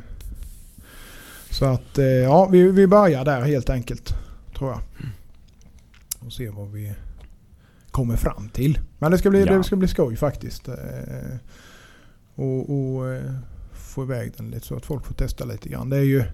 Så 1.50 1.64
att 1.64 1.98
eh, 1.98 2.04
ja, 2.06 2.46
vi, 2.46 2.70
vi 2.70 2.86
börjar 2.86 3.24
där 3.24 3.40
helt 3.40 3.70
enkelt. 3.70 4.14
Tror 4.58 4.70
jag. 4.70 4.80
Och 6.26 6.32
se 6.32 6.48
vad 6.50 6.70
vi 6.72 6.92
kommer 7.92 8.16
fram 8.16 8.48
till. 8.48 8.78
Men 8.98 9.10
det 9.10 9.18
ska 9.18 9.30
bli, 9.30 9.44
Ja. 9.44 9.56
det 9.56 9.64
ska 9.64 9.76
bli 9.76 9.88
skoj 9.88 10.16
faktiskt. 10.16 10.68
Eh, 10.68 10.74
Och, 12.34 12.70
och 12.70 13.08
eh, 13.12 13.32
få 13.72 14.02
iväg 14.02 14.32
den 14.36 14.50
lite 14.50 14.66
så 14.66 14.76
att 14.76 14.86
folk 14.86 15.06
får 15.06 15.14
testa 15.14 15.44
lite 15.44 15.68
grann. 15.68 15.90
Det 15.90 15.96
är 15.96 16.02
ju... 16.02 16.24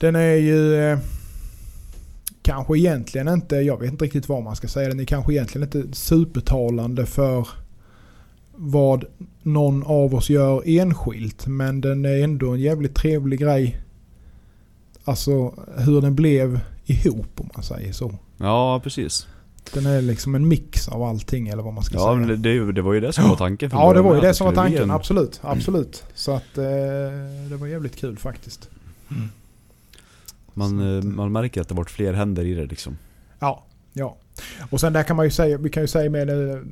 Den 0.00 0.16
är 0.16 0.34
ju... 0.34 0.74
eh, 0.76 0.98
Kanske 2.42 2.78
egentligen 2.78 3.28
inte, 3.28 3.56
jag 3.56 3.80
vet 3.80 3.90
inte 3.92 4.04
riktigt 4.04 4.28
vad 4.28 4.42
man 4.42 4.56
ska 4.56 4.68
säga. 4.68 4.88
Den 4.88 5.00
är 5.00 5.04
kanske 5.04 5.32
egentligen 5.32 5.62
inte 5.68 5.96
supertalande 5.96 7.06
för 7.06 7.48
vad 8.56 9.04
någon 9.42 9.82
av 9.82 10.14
oss 10.14 10.30
gör 10.30 10.62
enskilt. 10.66 11.46
Men 11.46 11.80
den 11.80 12.04
är 12.04 12.24
ändå 12.24 12.52
en 12.52 12.60
jävligt 12.60 12.94
trevlig 12.94 13.38
grej. 13.40 13.80
Alltså 15.04 15.54
hur 15.76 16.00
den 16.00 16.14
blev 16.14 16.60
ihop 16.84 17.40
om 17.40 17.50
man 17.54 17.62
säger 17.62 17.92
så. 17.92 18.14
ja, 18.38 18.80
precis. 18.84 19.26
Den 19.72 19.86
är 19.86 20.02
liksom 20.02 20.34
en 20.34 20.48
mix 20.48 20.88
av 20.88 21.02
allting 21.02 21.48
eller 21.48 21.62
vad 21.62 21.74
man 21.74 21.84
ska 21.84 21.94
Ja, 21.94 22.00
säga. 22.00 22.14
men 22.26 22.42
det, 22.42 22.72
det, 22.72 22.82
var 22.82 22.92
ju 22.92 23.00
det 23.00 23.12
som 23.12 23.28
var 23.28 23.36
tanken 23.36 23.70
från 23.70 23.80
Ja 23.80 23.92
det 23.92 24.02
var 24.02 24.14
ju 24.14 24.20
det 24.20 24.30
att 24.30 24.36
som 24.36 24.46
var 24.46 24.54
tanken. 24.54 24.82
en- 24.82 24.90
Absolut. 24.90 25.40
Absolut. 25.42 26.04
Så 26.14 26.32
att 26.32 26.58
eh, 26.58 26.64
det 27.50 27.56
var 27.60 27.66
jävligt 27.66 27.96
kul 27.96 28.16
faktiskt. 28.18 28.68
Man, 30.54 30.96
eh, 30.98 31.02
man 31.04 31.32
märker 31.32 31.60
att 31.60 31.68
det 31.68 31.74
varit 31.74 31.90
fler 31.90 32.12
händer 32.12 32.44
i 32.44 32.54
det 32.54 32.66
liksom. 32.66 32.96
Ja, 33.38 33.64
ja. 33.92 34.16
Och 34.70 34.80
sen 34.80 34.92
där 34.92 35.02
kan 35.02 35.16
man 35.16 35.24
ju 35.26 35.30
säga, 35.30 35.58
vi 35.58 35.70
kan 35.70 35.82
ju 35.82 35.86
säga 35.86 36.10
med 36.10 36.26
det, 36.28 36.62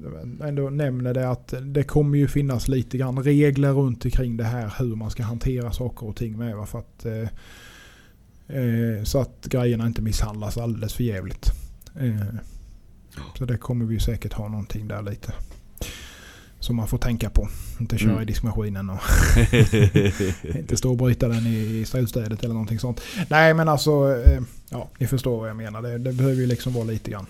ändå 0.44 0.70
nämna 0.70 1.12
det 1.12 1.30
att 1.30 1.54
det 1.62 1.82
kommer 1.84 2.18
ju 2.18 2.28
finnas 2.28 2.68
lite 2.68 2.98
grann 2.98 3.22
regler 3.22 3.72
runt 3.72 4.04
omkring 4.04 4.36
det 4.36 4.44
här 4.44 4.74
hur 4.78 4.96
man 4.96 5.10
ska 5.10 5.22
hantera 5.22 5.72
saker 5.72 6.06
och 6.06 6.16
ting 6.16 6.38
med. 6.38 6.68
För 6.68 6.78
att, 6.78 7.06
eh, 7.06 7.28
eh, 8.58 9.04
så 9.04 9.18
att 9.20 9.46
grejerna 9.46 9.86
inte 9.86 10.02
misshandlas 10.02 10.58
alldeles 10.58 10.94
för 10.94 11.04
jävligt. 11.04 11.52
Eh, 12.00 12.26
så 13.38 13.44
det 13.44 13.56
kommer 13.58 13.84
vi 13.84 14.00
säkert 14.00 14.32
ha 14.32 14.48
någonting 14.48 14.88
där 14.88 15.02
lite. 15.02 15.32
Som 16.60 16.76
man 16.76 16.88
får 16.88 16.98
tänka 16.98 17.30
på. 17.30 17.48
Inte 17.80 17.98
köra 17.98 18.10
Mm. 18.10 18.22
i 18.22 18.26
diskmaskinen 18.26 18.90
och 18.90 18.98
inte 20.56 20.76
stå 20.76 20.90
och 20.90 20.96
bryta 20.96 21.28
den 21.28 21.46
i, 21.46 21.84
strulstädet 21.86 22.42
eller 22.44 22.54
någonting 22.54 22.78
sånt. 22.78 23.00
Nej 23.28 23.54
men 23.54 23.68
alltså, 23.68 23.90
eh, 24.26 24.42
ja 24.70 24.88
ni 24.98 25.06
förstår 25.06 25.40
vad 25.40 25.48
jag 25.48 25.56
menar. 25.56 25.82
Det, 25.82 25.98
det 25.98 26.12
behöver 26.12 26.36
ju 26.36 26.46
liksom 26.46 26.72
vara 26.72 26.84
lite 26.84 27.10
grann. 27.10 27.26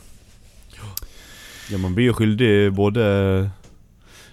Ja 1.71 1.79
man 1.79 1.95
blir 1.95 2.05
ju 2.05 2.13
skyldig 2.13 2.73
både... 2.73 3.01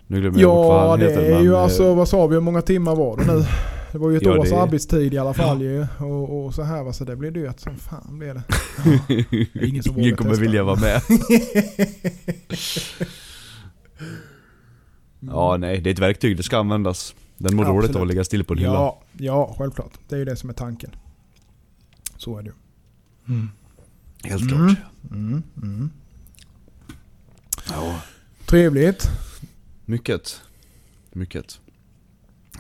Nu 0.07 0.19
glömmer 0.21 0.39
jag 0.39 0.49
bort 0.49 0.67
vad 0.67 0.85
Ja 0.85 0.89
han 0.89 0.99
det 0.99 1.05
heter 1.09 1.23
är 1.23 1.33
men, 1.33 1.43
ju 1.43 1.53
eh, 1.53 1.59
alltså, 1.59 1.93
vad 1.93 2.07
sa 2.09 2.27
vi, 2.27 2.33
hur 2.33 2.41
många 2.41 2.62
timmar 2.62 2.95
var 2.95 3.17
det 3.17 3.25
nu? 3.33 3.45
Det 3.91 3.97
var 3.97 4.10
ju 4.10 4.17
ett 4.17 4.23
Ja, 4.23 4.38
års 4.39 4.49
det- 4.49 4.62
arbetstid 4.62 5.13
i 5.13 5.17
alla 5.17 5.34
fall 5.34 5.62
ju. 5.62 5.88
Och, 5.99 6.45
och 6.45 6.54
så 6.56 6.63
här 6.63 6.84
va, 6.84 6.93
så 6.93 7.04
det 7.06 7.15
blir 7.15 7.32
dyrt 7.32 7.60
som 7.60 7.75
fan 7.75 8.19
blir 8.19 8.34
det. 8.34 8.43
Ja, 9.54 9.62
ingen 9.67 9.84
som 9.84 9.99
Ingen 9.99 10.15
kommer 10.15 10.30
testa. 10.32 10.41
vilja 10.41 10.63
vara 10.63 10.80
med. 10.80 11.02
Ja 15.19 15.58
nej, 15.58 15.82
det 15.82 15.89
är 15.89 15.91
ett 15.91 15.99
verktyg, 15.99 16.38
det 16.38 16.43
ska 16.43 16.58
användas. 16.58 17.15
Den 17.38 17.56
mår 17.56 17.65
Ja, 17.65 17.71
dåligt 17.71 17.95
av 17.95 18.02
att 18.02 18.08
ligga 18.08 18.23
still 18.23 18.43
på 18.43 18.54
en 18.54 18.60
hylla. 18.60 18.73
Ja, 18.73 19.02
ja, 19.17 19.56
självklart. 19.58 19.91
Det 20.08 20.15
är 20.15 20.19
ju 20.19 20.25
det 20.25 20.36
som 20.36 20.49
är 20.49 20.54
tanken. 20.54 20.91
Så 22.17 22.38
är 22.38 22.41
det 22.43 22.49
ju. 22.49 22.54
Helt 24.30 24.52
Mm. 24.52 24.67
klart. 24.75 24.78
Mm, 25.12 25.43
mm. 25.63 25.89
Ja. 27.69 28.02
Trevligt. 28.45 29.08
Mycket. 29.86 30.41
Mycket. 31.12 31.60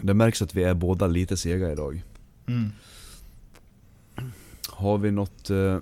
Det 0.01 0.13
märks 0.13 0.41
att 0.41 0.55
vi 0.55 0.63
är 0.63 0.73
båda 0.73 1.07
lite 1.07 1.37
sega 1.37 1.71
idag. 1.71 2.03
Mm. 2.47 2.71
Har 4.69 4.97
vi 4.97 5.11
något... 5.11 5.49
eh, 5.49 5.77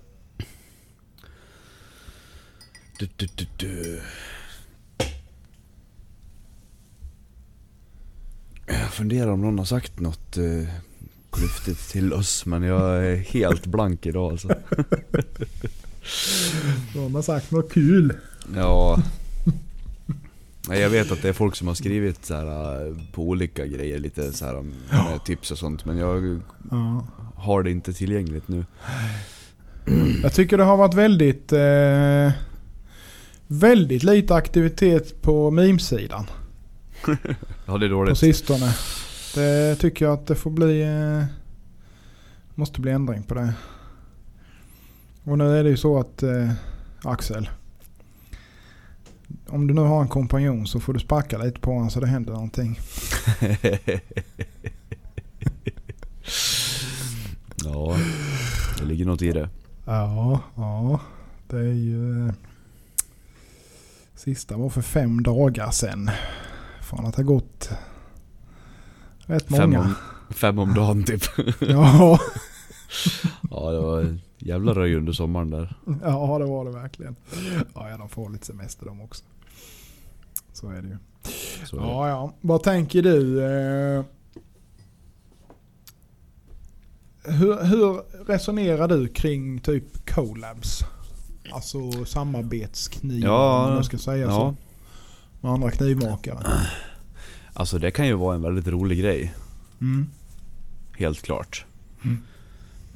Du, 2.99 3.07
du, 3.15 3.27
du, 3.35 3.45
du. 3.57 4.01
Jag 8.67 8.89
funderar 8.93 9.31
om 9.31 9.41
någon 9.41 9.57
har 9.57 9.65
sagt 9.65 9.99
något 9.99 10.37
uh, 10.37 10.67
klyftigt 11.29 11.89
till 11.91 12.13
oss 12.13 12.45
men 12.45 12.63
jag 12.63 13.05
är 13.05 13.15
helt 13.15 13.65
blank 13.65 14.05
idag 14.05 14.31
alltså. 14.31 14.47
Någon 16.95 17.15
har 17.15 17.21
sagt 17.21 17.51
något 17.51 17.71
kul. 17.71 18.13
Ja. 18.55 19.01
Nej, 20.69 20.79
jag 20.81 20.89
vet 20.89 21.11
att 21.11 21.21
det 21.21 21.29
är 21.29 21.33
folk 21.33 21.55
som 21.55 21.67
har 21.67 21.75
skrivit 21.75 22.25
så 22.25 22.33
här, 22.35 22.87
eh, 22.87 22.95
på 23.13 23.21
olika 23.23 23.65
grejer, 23.65 23.99
lite 23.99 24.33
så 24.33 24.45
här, 24.45 24.61
med 25.11 25.23
tips 25.25 25.51
och 25.51 25.57
sånt 25.57 25.85
men 25.85 25.97
jag 25.97 26.41
Ja. 26.71 27.07
har 27.35 27.63
det 27.63 27.71
inte 27.71 27.93
tillgängligt 27.93 28.47
nu. 28.47 28.65
Jag 30.23 30.33
tycker 30.33 30.57
det 30.57 30.63
har 30.63 30.77
varit 30.77 30.93
väldigt... 30.93 31.53
Eh, 31.53 32.31
väldigt 33.49 34.03
lite 34.03 34.35
aktivitet 34.35 35.21
på 35.21 35.51
memesidan 35.51 36.25
Ja 37.65 37.77
det 37.77 37.85
är 37.85 37.89
på 37.89 37.95
dåligt. 37.95 38.17
sistone. 38.17 38.75
Det 39.35 39.75
tycker 39.75 40.05
jag 40.05 40.13
att 40.13 40.27
det 40.27 40.35
får 40.35 40.51
bli... 40.51 40.81
Eh, 40.81 41.23
måste 42.55 42.81
bli 42.81 42.91
ändring 42.91 43.23
på 43.23 43.33
det. 43.35 43.53
Och 45.23 45.37
nu 45.37 45.57
är 45.59 45.63
det 45.63 45.69
ju 45.69 45.77
så 45.77 45.99
att 45.99 46.23
eh, 46.23 46.51
Axel. 47.03 47.49
Om 49.47 49.67
du 49.67 49.73
nu 49.73 49.81
har 49.81 50.01
en 50.01 50.07
kompanjon 50.07 50.67
så 50.67 50.79
får 50.79 50.93
du 50.93 50.99
sparka 50.99 51.37
lite 51.37 51.59
på 51.59 51.71
honom 51.73 51.89
så 51.89 51.99
det 51.99 52.07
händer 52.07 52.33
någonting. 52.33 52.79
ja, 57.63 57.95
det 58.79 58.85
ligger 58.85 59.05
något 59.05 59.21
i 59.21 59.31
det. 59.31 59.49
Ja, 59.85 60.39
ja. 60.55 60.99
Det 61.47 61.57
är 61.57 61.73
ju... 61.73 62.27
eh, 62.27 62.33
Sista 64.15 64.57
var 64.57 64.69
för 64.69 64.81
fem 64.81 65.23
dagar 65.23 65.71
sedan. 65.71 66.11
Från 66.81 67.05
att 67.05 67.15
ha 67.15 67.23
gått 67.23 67.69
rätt 69.19 69.47
Fem 69.47 69.69
många. 69.69 69.79
om, 69.81 69.95
fem 70.35 70.59
om 70.59 70.73
dagen 70.73 71.03
typ. 71.03 71.23
Ja, 71.59 72.19
Ja 73.51 73.71
det 73.71 73.79
var 73.81 74.17
jävla 74.37 74.73
röj 74.73 74.95
under 74.95 75.13
sommaren 75.13 75.49
där. 75.49 75.75
ja, 76.01 76.37
det 76.39 76.45
var 76.45 76.65
det 76.65 76.71
verkligen. 76.71 77.15
Ja, 77.75 77.97
de 77.97 78.09
får 78.09 78.29
lite 78.29 78.45
semester 78.45 78.85
de 78.85 79.01
också. 79.01 79.23
Så 80.53 80.69
är 80.69 80.81
det 80.81 80.87
ju. 80.87 80.97
Så 81.65 81.75
det. 81.75 81.81
Ja, 81.81 82.09
ja. 82.09 82.33
Vad 82.41 82.63
tänker 82.63 83.01
du? 83.01 83.43
eh, 83.43 84.03
Hur, 87.23 87.63
hur 87.63 88.01
resonerar 88.27 88.87
du 88.87 89.07
kring 89.07 89.59
typ 89.59 90.09
collabs? 90.09 90.79
Alltså 91.51 92.05
samarbetskniv 92.05 93.23
Ja, 93.23 93.67
om 93.67 93.73
man 93.73 93.83
ska 93.83 93.97
säga 93.97 94.25
ja. 94.25 94.31
så. 94.31 94.55
Med 95.41 95.51
andra 95.51 95.71
knivmakare. 95.71 96.39
Alltså 97.53 97.77
det 97.79 97.91
kan 97.91 98.07
ju 98.07 98.13
vara 98.13 98.35
en 98.35 98.41
väldigt 98.41 98.67
rolig 98.67 98.99
grej. 98.99 99.33
Mm. 99.81 100.07
Helt 100.97 101.21
klart. 101.21 101.65
Mm. 102.03 102.17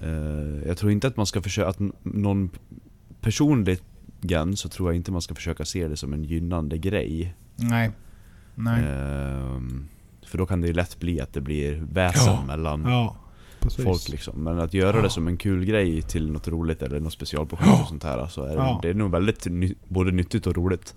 Eh, 0.04 0.68
jag 0.68 0.78
tror 0.78 0.92
inte 0.92 1.08
att 1.08 1.18
man 1.18 1.26
ska 1.26 1.42
försöka, 1.42 1.70
att 1.70 1.80
någon 2.04 2.50
personligen 3.22 4.56
så 4.56 4.70
tror 4.70 4.90
jag 4.90 4.96
inte 4.96 5.12
man 5.12 5.22
ska 5.22 5.36
försöka 5.36 5.66
se 5.66 5.88
det 5.88 5.98
som 5.98 6.14
en 6.14 6.24
gynnande 6.24 6.78
grej. 6.78 7.36
Nej. 7.56 7.92
Nej. 8.56 8.84
Ehm, 8.86 9.88
för 10.26 10.38
då 10.38 10.46
kan 10.46 10.62
det 10.62 10.68
ju 10.68 10.74
lätt 10.74 11.00
bli 11.00 11.22
att 11.22 11.34
det 11.34 11.42
blir 11.42 11.84
väsen 11.92 12.34
Ja. 12.34 12.44
mellan 12.48 12.82
Ja, 12.86 13.16
folk 13.84 14.10
liksom. 14.10 14.44
Men 14.44 14.60
att 14.60 14.74
göra 14.74 14.98
Ja. 14.98 15.04
det 15.04 15.10
som 15.10 15.28
en 15.28 15.38
kul 15.38 15.66
grej 15.66 16.02
till 16.02 16.32
något 16.32 16.48
roligt 16.48 16.82
eller 16.82 17.00
något 17.00 17.14
specialprojekt 17.14 17.68
Ja. 17.74 17.82
och 17.82 17.88
sånt 17.88 18.04
här. 18.04 18.28
Så 18.28 18.44
är 18.44 18.56
det, 18.56 18.80
det 18.82 18.90
är 18.90 18.94
nog 18.94 19.12
väldigt 19.12 19.46
ny, 19.46 19.74
både 19.88 20.12
nyttigt 20.12 20.48
och 20.48 20.56
roligt. 20.56 20.96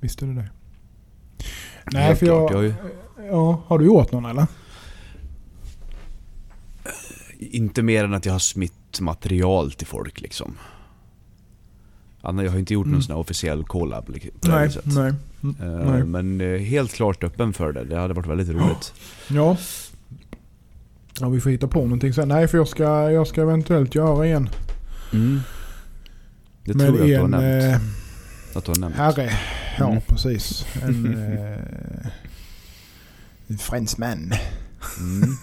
Visst 0.00 0.22
är 0.22 0.26
det 0.26 0.34
det. 0.34 0.50
Nej, 1.92 2.16
för 2.16 2.26
jag... 2.26 2.52
Jag 2.64 2.74
Ja, 3.30 3.62
har 3.66 3.78
du 3.78 3.84
gjort 3.84 4.12
någon 4.12 4.24
eller? 4.24 4.46
Inte 7.38 7.82
mer 7.82 8.04
än 8.04 8.14
att 8.14 8.26
jag 8.26 8.32
har 8.32 8.38
smitt 8.38 9.00
material 9.00 9.72
till 9.72 9.86
folk 9.86 10.20
liksom. 10.20 10.56
Anna, 12.22 12.44
jag 12.44 12.50
har 12.50 12.58
inte 12.58 12.74
gjort 12.74 12.84
Mm. 12.86 12.92
någon 12.94 13.02
sån 13.02 13.12
här 13.14 13.20
officiell 13.20 13.64
collab 13.64 14.08
li- 14.08 14.20
på 14.40 14.48
det 14.48 14.54
Nej, 14.54 14.66
viset. 14.66 14.84
nej. 14.86 15.12
Mm, 15.42 15.56
Eh, 15.60 15.90
nej. 15.92 16.04
Men 16.04 16.40
eh, 16.40 16.58
helt 16.60 16.92
klart 16.92 17.24
öppen 17.24 17.52
för 17.52 17.72
det. 17.72 17.84
Det 17.84 17.98
hade 17.98 18.14
varit 18.14 18.26
väldigt 18.26 18.48
roligt. 18.48 18.92
Ja. 19.28 19.56
Ja, 21.20 21.28
vi 21.28 21.40
får 21.40 21.50
hitta 21.50 21.68
på 21.68 21.82
någonting 21.82 22.12
sen. 22.14 22.28
Nej, 22.28 22.48
för 22.48 22.58
jag 22.58 22.68
ska, 22.68 23.10
jag 23.10 23.26
ska 23.26 23.40
eventuellt 23.42 23.94
göra 23.94 24.26
en. 24.26 24.48
Mm. 25.12 25.40
Det 26.64 26.74
med 26.74 26.86
tror 26.86 27.08
jag 27.08 27.24
att 27.24 27.30
du 27.30 27.36
har 27.36 27.42
en 27.42 27.60
nämnt. 27.60 27.82
eh, 28.52 28.56
Att 28.58 28.64
du 28.64 28.70
har 28.70 28.78
nämnt. 28.78 28.96
herre. 28.96 29.30
Ja, 29.78 29.88
Mm. 29.90 30.00
precis. 30.08 30.66
En, 30.82 31.14
eh, 31.36 32.06
en 33.46 33.58
fransman. 33.58 34.32
Mm. 34.98 35.36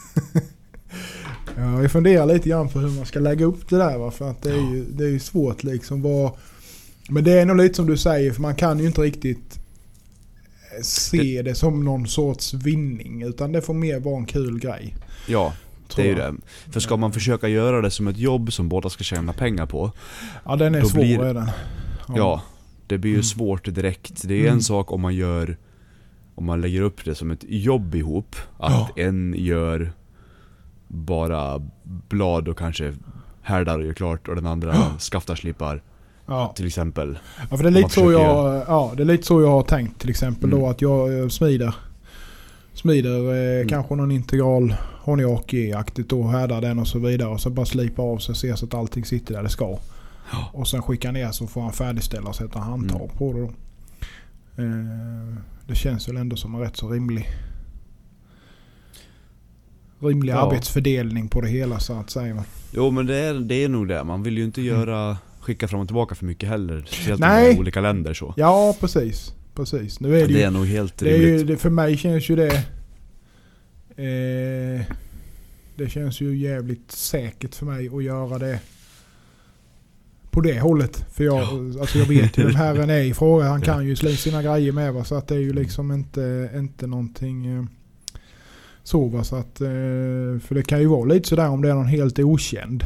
Ja, 1.57 1.81
jag 1.81 1.91
funderar 1.91 2.25
lite 2.25 2.49
grann 2.49 2.69
på 2.69 2.79
hur 2.79 2.89
man 2.97 3.05
ska 3.05 3.19
lägga 3.19 3.45
upp 3.45 3.69
det 3.69 3.77
där. 3.77 3.97
Va? 3.97 4.11
För 4.11 4.29
att 4.31 4.41
det 4.41 4.51
är 4.51 4.73
ju, 4.73 4.85
det 4.91 5.03
är 5.03 5.09
ju 5.09 5.19
svårt 5.19 5.63
liksom. 5.63 6.01
Vad, 6.01 6.31
men 7.09 7.23
det 7.23 7.31
är 7.39 7.45
nog 7.45 7.57
lite 7.57 7.75
som 7.75 7.87
du 7.87 7.97
säger. 7.97 8.31
För 8.31 8.41
man 8.41 8.55
kan 8.55 8.79
ju 8.79 8.85
inte 8.87 9.01
riktigt 9.01 9.59
eh, 10.77 10.81
se 10.83 11.41
det 11.41 11.55
som 11.55 11.85
någon 11.85 12.07
sorts 12.07 12.53
vinning. 12.53 13.21
Utan 13.23 13.51
det 13.51 13.61
får 13.61 13.73
mer 13.73 13.99
vara 13.99 14.17
en 14.17 14.25
kul 14.25 14.59
grej. 14.59 14.95
Ja, 15.27 15.53
det 15.95 16.01
är 16.01 16.05
ju 16.05 16.15
det. 16.15 16.33
För 16.71 16.79
ska 16.79 16.97
man 16.97 17.11
försöka 17.13 17.47
göra 17.47 17.81
det 17.81 17.91
som 17.91 18.07
ett 18.07 18.17
jobb 18.17 18.53
som 18.53 18.69
båda 18.69 18.89
ska 18.89 19.03
tjäna 19.03 19.33
pengar 19.33 19.65
på. 19.65 19.91
Ja, 20.45 20.55
den 20.55 20.75
är 20.75 20.81
svår 20.81 20.99
blir- 21.01 21.19
är 21.23 21.33
den. 21.33 21.49
Ja, 22.15 22.41
det 22.87 22.97
blir 22.97 23.11
ju 23.11 23.15
Mm. 23.15 23.23
svårt 23.23 23.75
direkt. 23.75 24.27
Det 24.27 24.33
är 24.35 24.41
Mm. 24.41 24.53
en 24.53 24.61
sak 24.61 24.91
om 24.91 25.01
man 25.01 25.15
gör 25.15 25.57
om 26.35 26.45
man 26.45 26.61
lägger 26.61 26.81
upp 26.81 27.05
det 27.05 27.15
som 27.15 27.31
ett 27.31 27.43
jobb 27.47 27.95
ihop. 27.95 28.35
Att 28.57 28.97
en 28.97 29.35
gör 29.37 29.91
bara 30.93 31.61
blad 32.09 32.47
och 32.47 32.57
kanske 32.57 32.93
härdar 33.41 33.79
och 33.79 33.85
gör 33.85 33.93
klart 33.93 34.27
och 34.27 34.35
den 34.35 34.45
andra 34.45 34.75
skaftar 34.99 35.35
slipar 35.35 35.81
Ja. 36.25 36.53
till 36.55 36.67
exempel. 36.67 37.19
Ja, 37.51 37.57
för 37.57 37.63
det 37.63 37.69
är 37.69 37.71
lite 37.71 37.89
så 37.89 38.11
jag, 38.11 38.63
ja, 38.67 38.93
det 38.97 39.03
är 39.03 39.05
lite 39.05 39.23
så 39.27 39.41
jag 39.41 39.49
har 39.51 39.63
tänkt 39.63 40.01
till 40.01 40.09
exempel 40.09 40.43
Mm. 40.49 40.59
då 40.59 40.67
att 40.69 40.81
jag 40.81 41.19
eh, 41.19 41.27
smider 41.27 41.75
Smider 42.73 43.33
eh, 43.33 43.55
Mm. 43.55 43.67
kanske 43.67 43.95
någon 43.95 44.11
integral 44.11 44.75
Honiaki-aktigt 45.03 46.09
då, 46.09 46.23
härdar 46.27 46.61
den 46.61 46.79
och 46.79 46.87
så 46.87 46.99
vidare 46.99 47.29
och 47.29 47.41
så 47.41 47.49
bara 47.49 47.65
slipar 47.65 48.03
av 48.03 48.17
så 48.17 48.33
ser 48.33 48.55
så 48.55 48.65
att 48.65 48.73
allting 48.73 49.05
sitter 49.05 49.33
där 49.33 49.43
det 49.43 49.49
ska. 49.49 49.77
Ja. 50.31 50.49
Och 50.53 50.67
sen 50.67 50.81
skickar 50.81 51.11
ner 51.11 51.31
så 51.31 51.47
får 51.47 51.61
han 51.61 51.73
färdigställa 51.73 52.29
och 52.29 52.35
sätta 52.35 52.59
handtag 52.59 53.01
Mm. 53.01 53.17
på 53.17 53.33
det 53.33 53.39
då. 53.39 53.47
Eh, 54.63 55.35
det 55.67 55.75
känns 55.75 56.09
väl 56.09 56.17
ändå 56.17 56.35
som 56.35 56.55
en 56.55 56.61
rätt 56.61 56.77
så 56.77 56.89
rimlig 56.89 57.27
Rimlig 60.01 60.33
Ja. 60.33 60.37
arbetsfördelning 60.37 61.27
på 61.27 61.41
det 61.41 61.47
hela 61.47 61.79
så 61.79 61.93
att 61.93 62.09
säga. 62.09 62.43
Jo 62.71 62.91
men 62.91 63.05
det 63.05 63.15
är, 63.15 63.33
det 63.33 63.55
är 63.63 63.69
nog 63.69 63.87
det. 63.87 64.03
Man 64.03 64.23
vill 64.23 64.37
ju 64.37 64.43
inte 64.43 64.61
göra 64.61 65.17
skicka 65.39 65.67
fram 65.67 65.79
och 65.79 65.87
tillbaka 65.87 66.15
för 66.15 66.25
mycket 66.25 66.49
heller. 66.49 66.83
Speciellt 66.87 67.19
Nej. 67.21 67.59
olika 67.59 67.81
länder 67.81 68.13
så. 68.13 68.33
Ja 68.37 68.75
precis. 68.79 69.33
Precis. 69.55 69.99
Nu 69.99 70.15
är 70.15 70.21
det, 70.21 70.33
Det 70.33 70.39
ju 70.39 70.41
är 70.41 70.51
nog 70.51 70.65
helt 70.65 70.97
Det 70.97 71.13
är 71.13 71.17
ju, 71.17 71.25
rimligt. 71.27 71.47
det, 71.47 71.57
för 71.57 71.69
mig 71.69 71.97
känns 71.97 72.29
ju 72.29 72.35
det... 72.35 72.55
Eh, 73.95 74.81
det 75.75 75.89
känns 75.89 76.21
ju 76.21 76.37
jävligt 76.37 76.91
säkert 76.91 77.55
för 77.55 77.65
mig 77.65 77.89
att 77.95 78.03
göra 78.03 78.37
det 78.39 78.59
på 80.31 80.41
det 80.41 80.59
hållet. 80.59 81.05
För 81.13 81.23
jag, 81.23 81.41
alltså 81.79 81.99
jag 81.99 82.05
vet 82.05 82.37
ju 82.37 82.43
vem 82.43 82.55
herren 82.55 82.89
är 82.99 83.01
i 83.03 83.13
fråga. 83.13 83.45
Han 83.45 83.61
kan 83.61 83.85
ju 83.87 83.95
slå 83.95 84.09
sina 84.09 84.43
grejer 84.43 84.71
med 84.71 84.93
va? 84.93 85.03
Så 85.03 85.15
att 85.15 85.27
det 85.27 85.35
är 85.35 85.39
ju 85.39 85.53
liksom 85.53 85.91
inte, 85.91 86.49
inte 86.55 86.87
någonting 86.87 87.67
eh, 88.83 89.21
så 89.23 89.35
att, 89.35 89.61
eh, 89.61 89.67
för 90.39 90.53
det 90.55 90.63
kan 90.63 90.79
ju 90.79 90.85
vara 90.87 91.05
lite 91.05 91.29
sådär 91.29 91.49
om 91.49 91.61
det 91.61 91.69
är 91.69 91.73
någon 91.75 91.85
helt 91.85 92.19
okänd. 92.19 92.83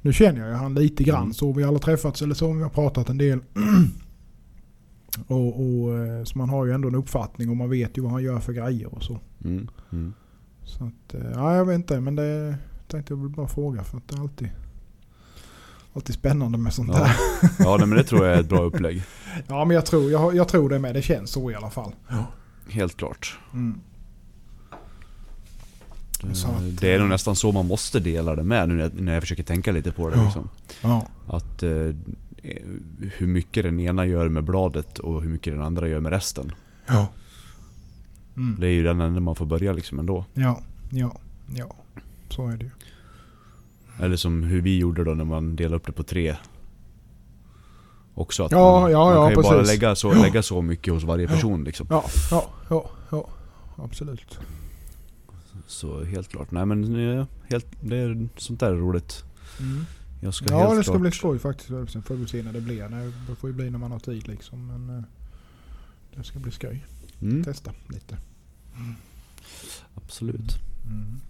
Nu 0.00 0.12
känner 0.12 0.40
jag 0.40 0.48
ju 0.48 0.54
han 0.54 0.74
lite 0.74 1.04
grann 1.04 1.22
Mm. 1.22 1.34
så. 1.34 1.52
Vi 1.52 1.62
har 1.62 1.68
aldrig 1.68 1.82
träffats 1.82 2.22
eller 2.22 2.34
så. 2.34 2.52
Vi 2.52 2.62
har 2.62 2.70
pratat 2.70 3.08
en 3.08 3.18
del. 3.18 3.40
och, 5.26 5.46
och, 5.60 5.98
eh, 5.98 6.24
så 6.24 6.38
man 6.38 6.48
har 6.48 6.66
ju 6.66 6.72
ändå 6.72 6.88
en 6.88 6.94
uppfattning 6.94 7.50
och 7.50 7.56
man 7.56 7.70
vet 7.70 7.98
ju 7.98 8.02
vad 8.02 8.12
han 8.12 8.22
gör 8.22 8.38
för 8.40 8.52
grejer 8.52 8.94
och 8.94 9.02
så. 9.02 9.20
Mm. 9.44 9.68
Mm. 9.92 10.12
Så 10.64 10.84
att, 10.84 11.14
eh, 11.14 11.30
ja 11.34 11.56
jag 11.56 11.64
vet 11.64 11.74
inte 11.74 12.00
men 12.00 12.16
det 12.16 12.56
tänkte 12.88 13.12
jag 13.12 13.30
bara 13.30 13.48
fråga 13.48 13.84
för 13.84 13.96
att 13.98 14.08
det 14.08 14.16
är 14.16 14.20
alltid, 14.20 14.48
alltid 15.94 16.14
spännande 16.14 16.58
med 16.58 16.72
sånt 16.72 16.90
Ja. 16.92 16.98
där. 16.98 17.14
ja 17.58 17.76
men 17.86 17.90
det 17.90 18.04
tror 18.04 18.26
jag 18.26 18.36
är 18.36 18.40
ett 18.40 18.48
bra 18.48 18.62
upplägg. 18.64 19.02
Ja 19.48 19.64
men 19.64 19.74
jag 19.74 19.86
tror, 19.86 20.10
jag, 20.10 20.36
jag 20.36 20.48
tror 20.48 20.68
det 20.68 20.78
med. 20.78 20.94
Det 20.94 21.02
känns 21.02 21.30
så 21.30 21.50
i 21.50 21.54
alla 21.54 21.70
fall. 21.70 21.92
Helt 22.68 22.96
klart. 22.96 23.38
Mm. 23.52 23.80
Eh, 26.28 26.50
att- 26.56 26.80
Det 26.80 26.94
är 26.94 26.98
nog 26.98 27.08
nästan 27.08 27.36
så 27.36 27.52
man 27.52 27.66
måste 27.66 28.00
dela 28.00 28.34
det 28.36 28.42
med 28.44 28.68
nu 28.68 28.90
när 28.94 29.12
jag, 29.14 29.22
försöker 29.22 29.42
tänka 29.42 29.72
lite 29.72 29.92
på 29.92 30.10
det. 30.10 30.16
Ja. 30.16 30.24
Liksom. 30.24 30.48
Ja. 30.82 31.06
Att 31.26 31.62
eh, 31.62 31.70
hur 33.16 33.26
mycket 33.26 33.62
den 33.64 33.80
ena 33.80 34.06
gör 34.06 34.28
med 34.28 34.44
bladet 34.44 34.98
och 34.98 35.22
hur 35.22 35.28
mycket 35.28 35.52
den 35.52 35.62
andra 35.62 35.88
gör 35.88 36.00
med 36.00 36.12
resten. 36.12 36.52
Ja. 36.86 37.06
Mm. 38.36 38.56
Det 38.60 38.66
är 38.66 38.70
ju 38.72 38.82
den 38.82 39.00
enda 39.00 39.20
man 39.20 39.34
får 39.34 39.46
börja 39.46 39.72
liksom 39.72 39.98
ändå. 39.98 40.24
Ja. 40.34 40.60
Ja. 40.90 41.16
Ja. 41.56 41.74
Så 42.28 42.48
är 42.48 42.56
det 42.56 42.64
ju. 42.64 42.70
Eller 44.00 44.16
som 44.16 44.42
hur 44.42 44.60
vi 44.60 44.78
gjorde 44.78 45.04
då 45.04 45.14
när 45.14 45.24
man 45.24 45.56
delade 45.56 45.76
upp 45.76 45.86
det 45.86 45.92
på 45.92 46.02
tre. 46.02 46.36
Också 48.14 48.44
att 48.44 48.52
Ja, 48.52 48.80
man, 48.80 48.90
ja, 48.90 49.04
man 49.04 49.14
kan 49.14 49.30
ju 49.30 49.42
bara 49.42 49.58
precis. 49.58 49.74
lägga 49.74 49.94
så, 49.96 50.14
lägga 50.14 50.42
så 50.42 50.62
mycket 50.62 50.92
hos 50.94 51.04
varje 51.04 51.28
person 51.28 51.64
liksom. 51.64 51.86
Ja. 51.90 52.04
Ja. 52.30 52.44
Ja. 53.10 53.28
Absolut. 53.76 54.38
Så 55.66 56.04
helt 56.04 56.28
klart. 56.28 56.50
Nej 56.50 56.66
men 56.66 56.94
helt, 57.50 57.66
det 57.80 57.96
är, 57.96 58.28
sånt 58.36 58.60
där 58.60 58.72
är 58.72 58.76
roligt. 58.76 59.24
Mm. 59.60 59.84
Jag 60.20 60.34
ska 60.34 60.46
Ja 60.50 60.58
helt 60.58 60.76
det 60.76 60.82
ska 60.82 60.92
klart, 60.92 61.02
bli 61.02 61.10
skoj 61.10 61.38
faktiskt. 61.38 61.68
Sen 61.92 62.02
får 62.02 62.14
vi 62.14 62.26
se 62.26 62.42
när 62.42 62.52
det 62.52 62.60
blir. 62.60 62.88
Nej, 62.88 63.12
Det 63.28 63.34
får 63.34 63.50
ju 63.50 63.56
bli 63.56 63.70
när 63.70 63.78
man 63.78 63.92
har 63.92 63.98
tid 63.98 64.28
liksom. 64.28 64.66
Men 64.66 64.98
eh, 64.98 65.04
det 66.16 66.24
ska 66.24 66.38
bli 66.38 66.52
skoj. 66.52 66.86
Mm, 67.22 67.44
Testa 67.44 67.72
lite. 67.88 68.16
absolut. 69.94 70.58
Mm. 70.86 71.20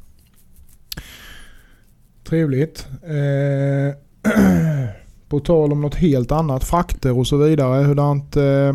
Trevligt. 2.24 2.88
Eh, 3.02 3.94
på 5.28 5.40
tal 5.40 5.72
om 5.72 5.80
något 5.80 5.94
helt 5.94 6.32
annat, 6.32 6.64
frakter 6.64 7.18
och 7.18 7.26
så 7.26 7.36
vidare. 7.36 7.84
Hurdant... 7.84 8.36
Eh, 8.36 8.74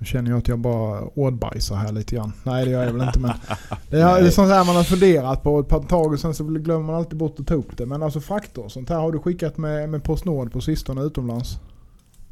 nu 0.00 0.06
känner 0.06 0.30
jag 0.30 0.38
att 0.38 0.48
jag 0.48 0.58
bara 0.58 1.00
ordbajsar 1.04 1.76
här 1.76 1.92
lite 1.92 2.14
grann. 2.16 2.32
Nej 2.42 2.64
det 2.64 2.70
gör 2.70 2.84
jag 2.84 2.92
väl 2.92 3.06
inte 3.06 3.18
men... 3.18 3.32
Det 3.90 4.00
är, 4.00 4.30
sånt 4.30 4.48
här 4.48 4.64
man 4.64 4.76
har 4.76 4.82
funderat 4.84 5.42
på 5.42 5.60
ett 5.60 5.68
par 5.68 5.82
tag 5.82 6.12
och 6.12 6.20
sen 6.20 6.34
så 6.34 6.44
glömmer 6.44 6.86
man 6.86 6.94
alltid 6.94 7.18
bort 7.18 7.40
att 7.40 7.46
ta 7.46 7.54
upp 7.54 7.76
det. 7.76 7.86
Men 7.86 8.02
alltså 8.02 8.20
frakter 8.20 8.64
och 8.64 8.72
sånt 8.72 8.88
här 8.88 8.96
har 8.96 9.12
du 9.12 9.18
skickat 9.18 9.58
med, 9.58 9.88
med 9.88 10.04
Postnord 10.04 10.52
på 10.52 10.60
sistone 10.60 11.02
utomlands? 11.02 11.58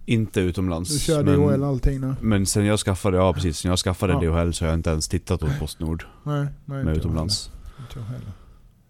Inte 0.04 0.40
utomlands. 0.40 0.90
Du 0.92 0.98
kör 0.98 1.24
men, 1.24 1.40
DHL 1.40 1.64
allting 1.64 2.00
nu? 2.00 2.14
men 2.20 2.46
sen 2.46 2.64
jag 2.64 2.78
skaffade, 2.78 3.16
ja 3.16 3.32
precis, 3.32 3.58
sen 3.58 3.68
jag 3.68 3.78
skaffade 3.78 4.12
Ja. 4.12 4.20
DHL 4.20 4.52
så 4.52 4.64
har 4.64 4.68
jag 4.70 4.78
inte 4.78 4.90
ens 4.90 5.08
tittat 5.08 5.42
åt 5.42 5.58
Postnord 5.60 6.04
Nej, 6.22 6.46
nej 6.64 6.84
med 6.84 6.96
utomlands. 6.96 7.50
heller. 7.50 7.86
Inte 7.88 7.98
jag 7.98 8.04
heller. 8.06 8.32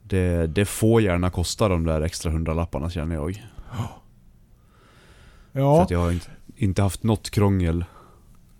Det, 0.03 0.47
det 0.47 0.65
får 0.65 1.03
gärna 1.03 1.31
kosta 1.31 1.69
de 1.69 1.85
där 1.85 2.01
extra 2.01 2.31
hundralapparna 2.33 2.91
känner 2.91 3.15
jag. 3.15 3.35
För 5.53 5.61
Ja, 5.61 5.83
att 5.83 5.91
jag 5.91 5.99
har 5.99 6.11
inte, 6.11 6.27
inte 6.57 6.83
haft 6.83 7.03
något 7.03 7.31
krångel 7.31 7.85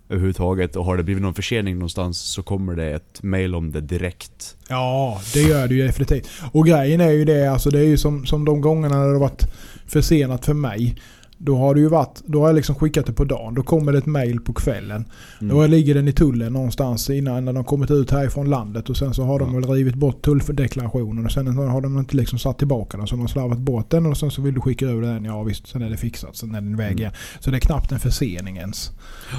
överhuvudtaget. 0.09 0.75
Och 0.75 0.85
har 0.85 0.97
det 0.97 1.03
blivit 1.03 1.23
någon 1.23 1.33
försening 1.33 1.75
någonstans 1.75 2.19
så 2.19 2.43
kommer 2.43 2.75
det 2.75 2.91
ett 2.91 3.23
mail 3.23 3.55
om 3.55 3.71
det 3.71 3.81
direkt. 3.81 4.55
Ja, 4.69 5.21
det 5.33 5.41
gör 5.41 5.67
det 5.67 5.75
ju 5.75 5.83
definitivt. 5.87 6.29
Och 6.51 6.65
grejen 6.67 7.01
är 7.01 7.11
ju 7.11 7.25
det, 7.25 7.47
alltså 7.47 7.69
det 7.69 7.79
är 7.79 7.83
ju 7.83 7.97
som, 7.97 8.25
som 8.25 8.45
de 8.45 8.61
gångerna 8.61 8.95
när 8.97 9.05
det 9.07 9.11
har 9.13 9.19
varit 9.19 9.47
försenat 9.87 10.45
för 10.45 10.53
mig. 10.53 10.95
Då 11.39 11.57
har 11.57 11.73
det 11.75 11.79
ju 11.81 11.89
varit, 11.89 12.21
då 12.25 12.39
har 12.41 12.47
jag 12.47 12.55
liksom 12.55 12.75
skickat 12.75 13.05
det 13.05 13.13
på 13.13 13.23
dagen. 13.23 13.53
Då 13.53 13.63
kommer 13.63 13.91
det 13.91 13.97
ett 13.97 14.05
mail 14.05 14.39
på 14.41 14.53
kvällen. 14.53 15.05
Mm. 15.41 15.55
Då 15.57 15.67
ligger 15.67 15.93
den 15.93 16.07
i 16.07 16.11
tullen 16.11 16.53
någonstans 16.53 17.09
innan 17.09 17.45
när 17.45 17.53
de 17.53 17.63
kommit 17.63 17.91
ut 17.91 18.11
härifrån 18.11 18.49
landet. 18.49 18.89
Och 18.89 18.97
sen 18.97 19.13
så 19.13 19.23
har 19.23 19.39
de 19.39 19.53
Ja. 19.53 19.59
väl 19.59 19.69
rivit 19.69 19.95
bort 19.95 20.21
tulldeklarationen. 20.21 21.25
Och 21.25 21.31
sen 21.31 21.47
har 21.57 21.81
de 21.81 21.99
inte 21.99 22.15
liksom 22.17 22.39
satt 22.39 22.57
tillbaka 22.57 22.97
den. 22.97 23.07
Så 23.07 23.15
de 23.15 23.21
har 23.21 23.27
slarvat 23.27 23.57
bort 23.57 23.89
den 23.89 24.05
och 24.05 24.17
sen 24.17 24.31
så 24.31 24.41
vill 24.41 24.53
du 24.53 24.61
skicka 24.61 24.85
över 24.85 25.01
den. 25.01 25.25
Ja 25.25 25.43
visst, 25.43 25.67
sen 25.67 25.81
är 25.81 25.89
det 25.89 25.97
fixat. 25.97 26.35
Sen 26.35 26.55
är 26.55 26.61
den 26.61 26.73
iväg 26.73 26.87
Mm. 26.87 26.97
igen. 26.99 27.11
Så 27.39 27.51
det 27.51 27.57
är 27.57 27.61
knappt 27.61 27.91
en 27.91 27.99
försening 27.99 28.57
ens. 28.57 28.91
Eh, 29.33 29.37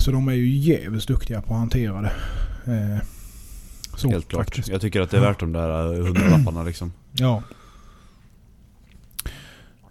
så 0.00 0.10
de 0.10 0.28
är 0.28 0.32
ju 0.32 0.48
jävligt 0.48 1.06
duktiga 1.06 1.42
på 1.42 1.54
att 1.54 1.60
hantera 1.60 2.00
det. 2.00 2.12
Eh, 2.72 2.98
så, 3.96 4.10
Helt 4.10 4.28
klart. 4.28 4.44
faktiskt. 4.44 4.68
Jag 4.68 4.80
tycker 4.80 5.00
att 5.00 5.10
det 5.10 5.16
är 5.16 5.20
värt 5.20 5.40
de 5.40 5.52
där 5.52 5.94
eh, 5.94 6.04
hundralapparna 6.04 6.62
liksom. 6.62 6.92
Ja. 7.12 7.42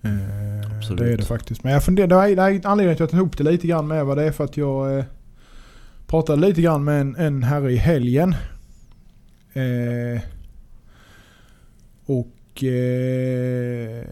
Eh, 0.01 0.77
Absolut. 0.77 0.99
det 0.99 1.13
är 1.13 1.17
det 1.17 1.25
faktiskt. 1.25 1.63
Men 1.63 1.73
jag 1.73 1.83
funderar, 1.83 2.07
det 2.07 2.41
är, 2.41 2.67
anledningen 2.67 2.95
till 2.95 3.03
att 3.03 3.11
jag 3.13 3.19
tog 3.19 3.27
upp 3.27 3.37
det 3.37 3.43
lite 3.43 3.67
grann 3.67 3.87
med 3.87 4.05
vad 4.05 4.17
det 4.17 4.23
är 4.23 4.31
för 4.31 4.43
att 4.43 4.57
jag 4.57 4.99
eh, 4.99 5.05
pratade 6.07 6.47
lite 6.47 6.61
grann 6.61 6.83
med 6.83 7.01
en, 7.01 7.15
en 7.15 7.43
herre 7.43 7.71
i 7.71 7.75
helgen. 7.75 8.35
Eh, 9.53 10.21
och 12.05 12.63
eh, 12.63 14.05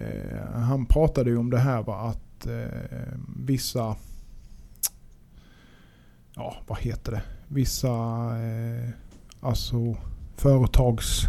han 0.53 0.85
pratade 0.85 1.29
ju 1.29 1.37
om 1.37 1.49
det 1.49 1.59
här 1.59 1.83
va, 1.83 1.95
att 1.95 2.47
eh, 2.47 3.17
vissa, 3.37 3.95
ja 6.35 6.55
vad 6.67 6.77
heter 6.79 7.11
det, 7.11 7.21
vissa 7.47 7.89
eh, 7.89 8.89
alltså 9.39 9.95
företags 10.37 11.27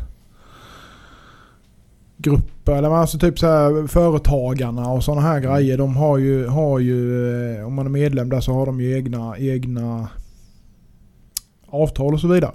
grupper, 2.17 2.73
eller 2.73 2.91
alltså 2.91 3.19
typ 3.19 3.39
så 3.39 3.47
här 3.47 3.87
företagarna 3.87 4.89
och 4.89 5.05
sådana 5.05 5.21
här 5.21 5.41
grejer. 5.41 5.79
De 5.79 5.97
har 5.97 6.19
ju, 6.19 6.47
har 6.47 6.79
ju, 6.79 7.31
eh, 7.57 7.67
om 7.67 7.75
man 7.75 7.87
är 7.87 7.91
medlem 7.91 8.29
där 8.29 8.41
så 8.41 8.53
har 8.53 8.67
de 8.67 8.81
ju 8.81 8.97
egna, 8.97 9.39
egna 9.39 10.09
avtal 11.67 12.15
och 12.15 12.21
så 12.21 12.29
vidare. 12.29 12.55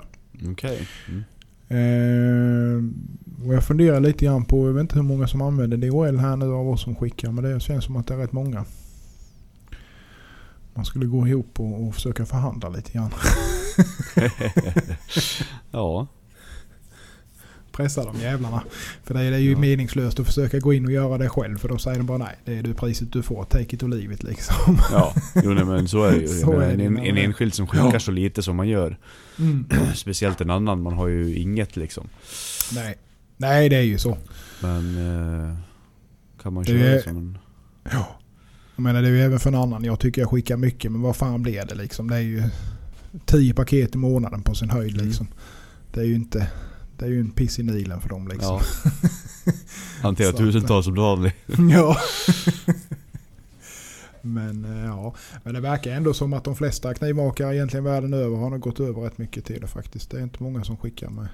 Okej. 0.52 0.88
Mm. 1.10 1.24
Eh, 1.68 2.84
och 3.48 3.54
jag 3.54 3.64
funderar 3.64 4.00
lite 4.00 4.26
grann 4.26 4.46
på, 4.46 4.68
jag 4.68 4.74
vet 4.74 4.82
inte 4.82 4.96
hur 4.96 5.04
många 5.04 5.28
som 5.28 5.42
använder 5.42 5.78
DHL 5.78 6.18
här 6.18 6.36
nu 6.36 6.54
av 6.54 6.70
oss 6.70 6.84
som 6.84 6.96
skickar, 6.96 7.32
men 7.32 7.44
det 7.44 7.60
känns 7.60 7.86
som 7.86 7.96
att 7.96 8.08
det 8.08 8.14
är 8.14 8.18
rätt 8.18 8.32
många. 8.32 8.66
Man 10.74 10.86
skulle 10.86 11.06
gå 11.06 11.28
ihop 11.28 11.60
och, 11.60 11.88
och 11.88 11.96
försöka 11.96 12.26
förhandla 12.26 12.70
lite 12.70 12.92
grann. 12.92 13.12
ja. 15.72 16.08
Pressa 17.72 18.06
de 18.06 18.20
jävlarna. 18.20 18.64
För 19.04 19.14
det 19.14 19.22
är, 19.22 19.32
det 19.32 19.40
ju 19.40 19.52
Ja. 19.52 19.58
meningslöst 19.58 20.20
att 20.20 20.26
försöka 20.26 20.60
gå 20.60 20.74
in 20.74 20.86
och 20.86 20.92
göra 20.92 21.18
det 21.18 21.30
själv. 21.30 21.58
För 21.58 21.70
då 21.70 21.78
säger 21.78 21.98
de 21.98 22.06
bara 22.06 22.18
nej, 22.18 22.36
det 22.46 22.54
är 22.58 22.64
det 22.64 22.74
priset 22.74 23.12
du 23.14 23.24
får. 23.24 23.44
Take 23.44 23.76
it 23.76 23.84
or 23.84 23.88
leave 23.88 24.14
it 24.14 24.24
liksom. 24.24 24.78
Ja, 24.92 25.14
jo 25.44 25.54
nej, 25.54 25.66
men 25.66 25.88
så 25.88 26.04
är 26.04 26.12
det 26.12 26.18
ju. 26.18 26.28
Så 26.42 26.48
menar, 26.52 26.64
är 26.64 26.78
det 26.78 26.84
en, 26.86 26.98
en 27.00 27.18
enskild 27.18 27.54
som 27.54 27.68
skickar 27.68 28.00
så 28.00 28.12
lite 28.12 28.44
som 28.44 28.56
man 28.56 28.68
gör. 28.68 28.98
Mm. 29.40 29.66
Speciellt 29.96 30.42
en 30.42 30.50
annan, 30.50 30.82
man 30.82 30.94
har 30.94 31.08
ju 31.08 31.36
inget 31.36 31.76
liksom. 31.76 32.08
Nej. 32.74 32.96
nej, 33.38 33.70
det 33.70 33.76
är 33.76 33.82
ju 33.82 33.98
så. 33.98 34.18
Men 34.62 34.98
eh, 35.50 35.58
kan 36.42 36.54
man 36.54 36.64
Det 36.64 36.70
köra 36.70 36.80
är- 36.90 37.02
som 37.02 37.18
en... 37.18 37.38
Ja. 37.92 38.20
Jag 38.82 38.84
menar 38.84 39.02
det 39.02 39.08
är 39.08 39.12
ju 39.12 39.22
även 39.22 39.40
för 39.40 39.50
en 39.50 39.56
annan. 39.56 39.84
Jag 39.84 40.00
tycker 40.00 40.22
jag 40.22 40.30
skickar 40.30 40.58
mycket 40.58 40.92
men 40.92 41.02
vad 41.02 41.16
fan 41.16 41.42
blir 41.44 41.66
det 41.66 41.76
liksom? 41.76 42.10
Det 42.10 42.16
är 42.16 42.20
ju 42.20 42.44
10 43.26 43.54
paket 43.54 43.96
i 43.96 43.98
månaden 43.98 44.42
på 44.44 44.56
sin 44.56 44.70
höjd 44.70 44.94
Mm. 44.94 45.06
liksom. 45.08 45.28
Det 45.94 46.00
är 46.00 46.04
ju 46.06 46.16
inte... 46.16 46.48
Det 46.98 47.06
är 47.06 47.10
ju 47.10 47.20
en 47.20 47.32
piss 47.32 47.60
i 47.60 47.64
nilen 47.64 48.02
för 48.02 48.10
dem 48.10 48.28
liksom. 48.28 48.60
Ja. 48.86 48.92
Hantera 50.02 50.32
tusentals 50.32 50.88
om 50.88 50.96
dagen. 50.96 51.32
Ja. 51.72 51.98
Men 54.22 54.66
eh, 54.66 54.86
ja, 54.86 55.16
men 55.44 55.54
det 55.54 55.60
verkar 55.60 55.92
ändå 55.92 56.14
som 56.14 56.34
att 56.34 56.44
de 56.44 56.56
flesta 56.56 56.94
knivmakare 56.94 57.56
egentligen 57.56 57.84
världen 57.84 58.14
över 58.14 58.38
har 58.38 58.50
nog 58.50 58.60
gått 58.60 58.80
över 58.80 59.02
rätt 59.02 59.18
mycket 59.18 59.46
till 59.46 59.62
det 59.62 59.68
faktiskt. 59.68 60.10
Det 60.12 60.18
är 60.20 60.24
inte 60.24 60.44
många 60.44 60.64
som 60.64 60.78
skickar 60.78 61.10
med. 61.10 61.28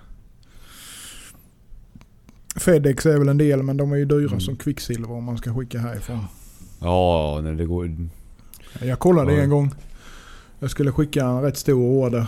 Fedex 2.55 3.05
är 3.05 3.17
väl 3.17 3.29
en 3.29 3.37
del 3.37 3.63
men 3.63 3.77
de 3.77 3.91
är 3.91 3.95
ju 3.97 4.05
dyra 4.05 4.27
Mm. 4.27 4.39
som 4.41 4.55
kvicksilver 4.55 5.11
om 5.11 5.23
man 5.23 5.37
ska 5.37 5.55
skicka 5.55 5.79
härifrån. 5.79 6.25
Ja, 6.79 7.39
när 7.43 7.53
det 7.53 7.65
går... 7.65 8.07
Jag 8.81 8.99
kollade 8.99 9.33
Ja. 9.33 9.41
en 9.41 9.49
gång. 9.49 9.71
Jag 10.59 10.71
skulle 10.71 10.91
skicka 10.91 11.25
en 11.25 11.41
rätt 11.41 11.57
stor 11.57 11.81
order. 11.81 12.27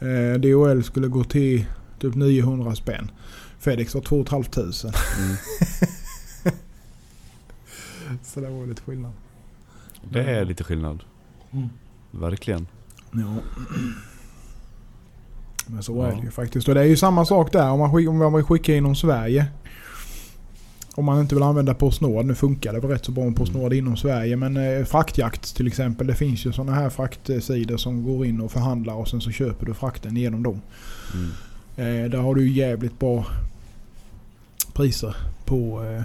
Eh, 0.00 0.40
DHL 0.40 0.82
skulle 0.82 1.08
gå 1.08 1.24
till 1.24 1.64
typ 1.98 2.14
900 2.14 2.74
spänn. 2.74 3.10
Fedex 3.58 3.94
var 3.94 4.02
2 4.02 4.24
500. 4.24 4.72
Mm. 5.18 5.36
Så 8.22 8.40
det 8.40 8.50
var 8.50 8.66
lite 8.66 8.82
skillnad. 8.82 9.12
Det 10.10 10.24
är 10.24 10.44
lite 10.44 10.64
skillnad. 10.64 11.04
Mm. 11.52 11.68
Verkligen. 12.10 12.66
Ja. 13.12 13.34
Men 15.66 15.82
så 15.82 15.96
Ja. 15.96 16.06
är 16.06 16.16
det 16.16 16.22
ju 16.22 16.30
faktiskt. 16.30 16.68
Och 16.68 16.74
det 16.74 16.80
är 16.80 16.84
ju 16.84 16.96
samma 16.96 17.24
sak 17.24 17.52
där 17.52 17.70
om 17.70 17.78
man, 17.78 17.92
skick, 17.94 18.08
om 18.08 18.18
man 18.18 18.34
vill 18.34 18.44
skicka 18.44 18.76
inom 18.76 18.96
Sverige. 18.96 19.46
Om 20.94 21.04
man 21.04 21.20
inte 21.20 21.34
vill 21.34 21.44
använda 21.44 21.74
Postnord. 21.74 22.24
Nu 22.24 22.34
funkar 22.34 22.72
det 22.72 22.80
väl 22.80 22.90
rätt 22.90 23.04
så 23.04 23.12
bra 23.12 23.24
med 23.24 23.36
Postnord 23.36 23.72
inom 23.72 23.96
Sverige. 23.96 24.36
Men 24.36 24.56
eh, 24.56 24.84
fraktjakt 24.84 25.56
till 25.56 25.66
exempel. 25.66 26.06
Det 26.06 26.14
finns 26.14 26.46
ju 26.46 26.52
sådana 26.52 26.74
här 26.74 26.90
fraktsidor 26.90 27.76
som 27.76 28.04
går 28.04 28.26
in 28.26 28.40
och 28.40 28.52
förhandlar 28.52 28.94
och 28.94 29.08
sen 29.08 29.20
så 29.20 29.30
köper 29.30 29.66
du 29.66 29.74
frakten 29.74 30.16
genom 30.16 30.42
dem. 30.42 30.60
Mm. 31.14 31.30
Eh, 31.76 32.10
där 32.10 32.18
har 32.18 32.34
du 32.34 32.50
jävligt 32.50 32.98
bra 32.98 33.26
priser 34.72 35.16
på, 35.44 35.84
eh, 35.84 36.02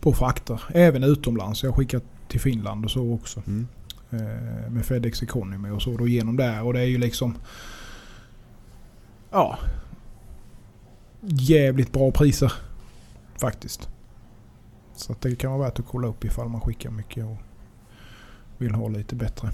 på 0.00 0.12
frakter. 0.12 0.62
Även 0.74 1.02
utomlands. 1.04 1.62
Jag 1.62 1.70
har 1.70 1.76
skickat 1.76 2.04
till 2.28 2.40
Finland 2.40 2.84
och 2.84 2.90
så 2.90 3.12
också. 3.12 3.42
Mm. 3.46 3.66
Eh, 4.10 4.70
med 4.70 4.84
FedEx 4.84 5.22
Economy 5.22 5.70
och 5.70 5.82
så 5.82 5.96
då 5.96 6.08
genom 6.08 6.36
där. 6.36 6.62
Och 6.62 6.72
det 6.72 6.80
är 6.80 6.84
ju 6.84 6.98
liksom... 6.98 7.34
Ja. 9.30 9.58
Jävligt 11.20 11.92
bra 11.92 12.10
priser. 12.10 12.52
Faktiskt. 13.40 13.88
Så 14.96 15.14
det 15.20 15.36
kan 15.36 15.50
vara 15.52 15.62
värt 15.62 15.78
att 15.78 15.86
kolla 15.86 16.08
upp 16.08 16.24
ifall 16.24 16.48
man 16.48 16.60
skickar 16.60 16.90
mycket 16.90 17.24
och 17.24 17.36
vill 18.58 18.74
ha 18.74 18.88
lite 18.88 19.14
bättre. 19.14 19.50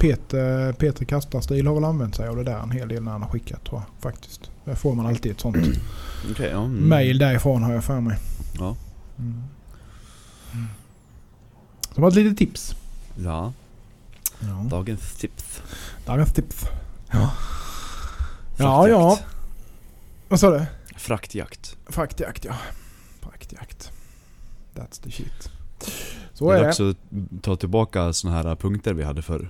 Peter, 0.00 0.72
Peter 0.72 1.04
Kastarstil 1.04 1.66
har 1.66 1.74
väl 1.74 1.84
använt 1.84 2.14
sig 2.14 2.28
av 2.28 2.36
det 2.36 2.44
där 2.44 2.58
en 2.58 2.70
hel 2.70 2.88
del 2.88 3.02
när 3.02 3.12
han 3.12 3.22
har 3.22 3.28
skickat 3.30 3.64
tror 3.64 3.80
jag. 3.80 4.02
Faktiskt. 4.12 4.50
Där 4.64 4.74
får 4.74 4.94
man 4.94 5.06
alltid 5.06 5.32
ett 5.32 5.40
sånt 5.40 5.56
Okej, 6.30 6.50
ja. 6.52 6.64
Mm. 6.64 6.88
mail 6.88 7.18
därifrån 7.18 7.62
har 7.62 7.72
jag 7.72 7.84
för 7.84 8.00
mig. 8.00 8.18
Ja. 8.58 8.76
Mm. 9.18 9.42
Så 11.88 11.94
det 11.94 12.00
var 12.00 12.08
ett 12.08 12.14
litet 12.14 12.38
tips. 12.38 12.76
Ja, 13.18 13.52
Ja. 14.40 14.64
dagens 14.70 15.16
tips. 15.16 15.62
Dagens 16.06 16.32
tips. 16.32 16.64
Ja. 17.10 17.30
Ja, 18.58 18.88
ja. 18.88 19.18
Vad 20.28 20.40
sa 20.40 20.50
du? 20.50 20.66
Fraktjakt. 20.98 21.76
Fraktjakt 21.86 22.44
ja. 22.44 22.54
Fraktjakt. 23.20 23.92
That's 24.74 25.02
the 25.02 25.10
shit. 25.10 25.50
Så 26.32 26.50
det 26.52 26.56
är 26.56 26.58
är 26.58 26.60
det. 26.60 26.66
dags 26.66 26.80
att 26.80 26.96
ta 27.42 27.56
tillbaka 27.56 28.12
såna 28.12 28.34
här 28.34 28.54
punkter 28.56 28.94
vi 28.94 29.02
hade 29.04 29.22
förr. 29.22 29.48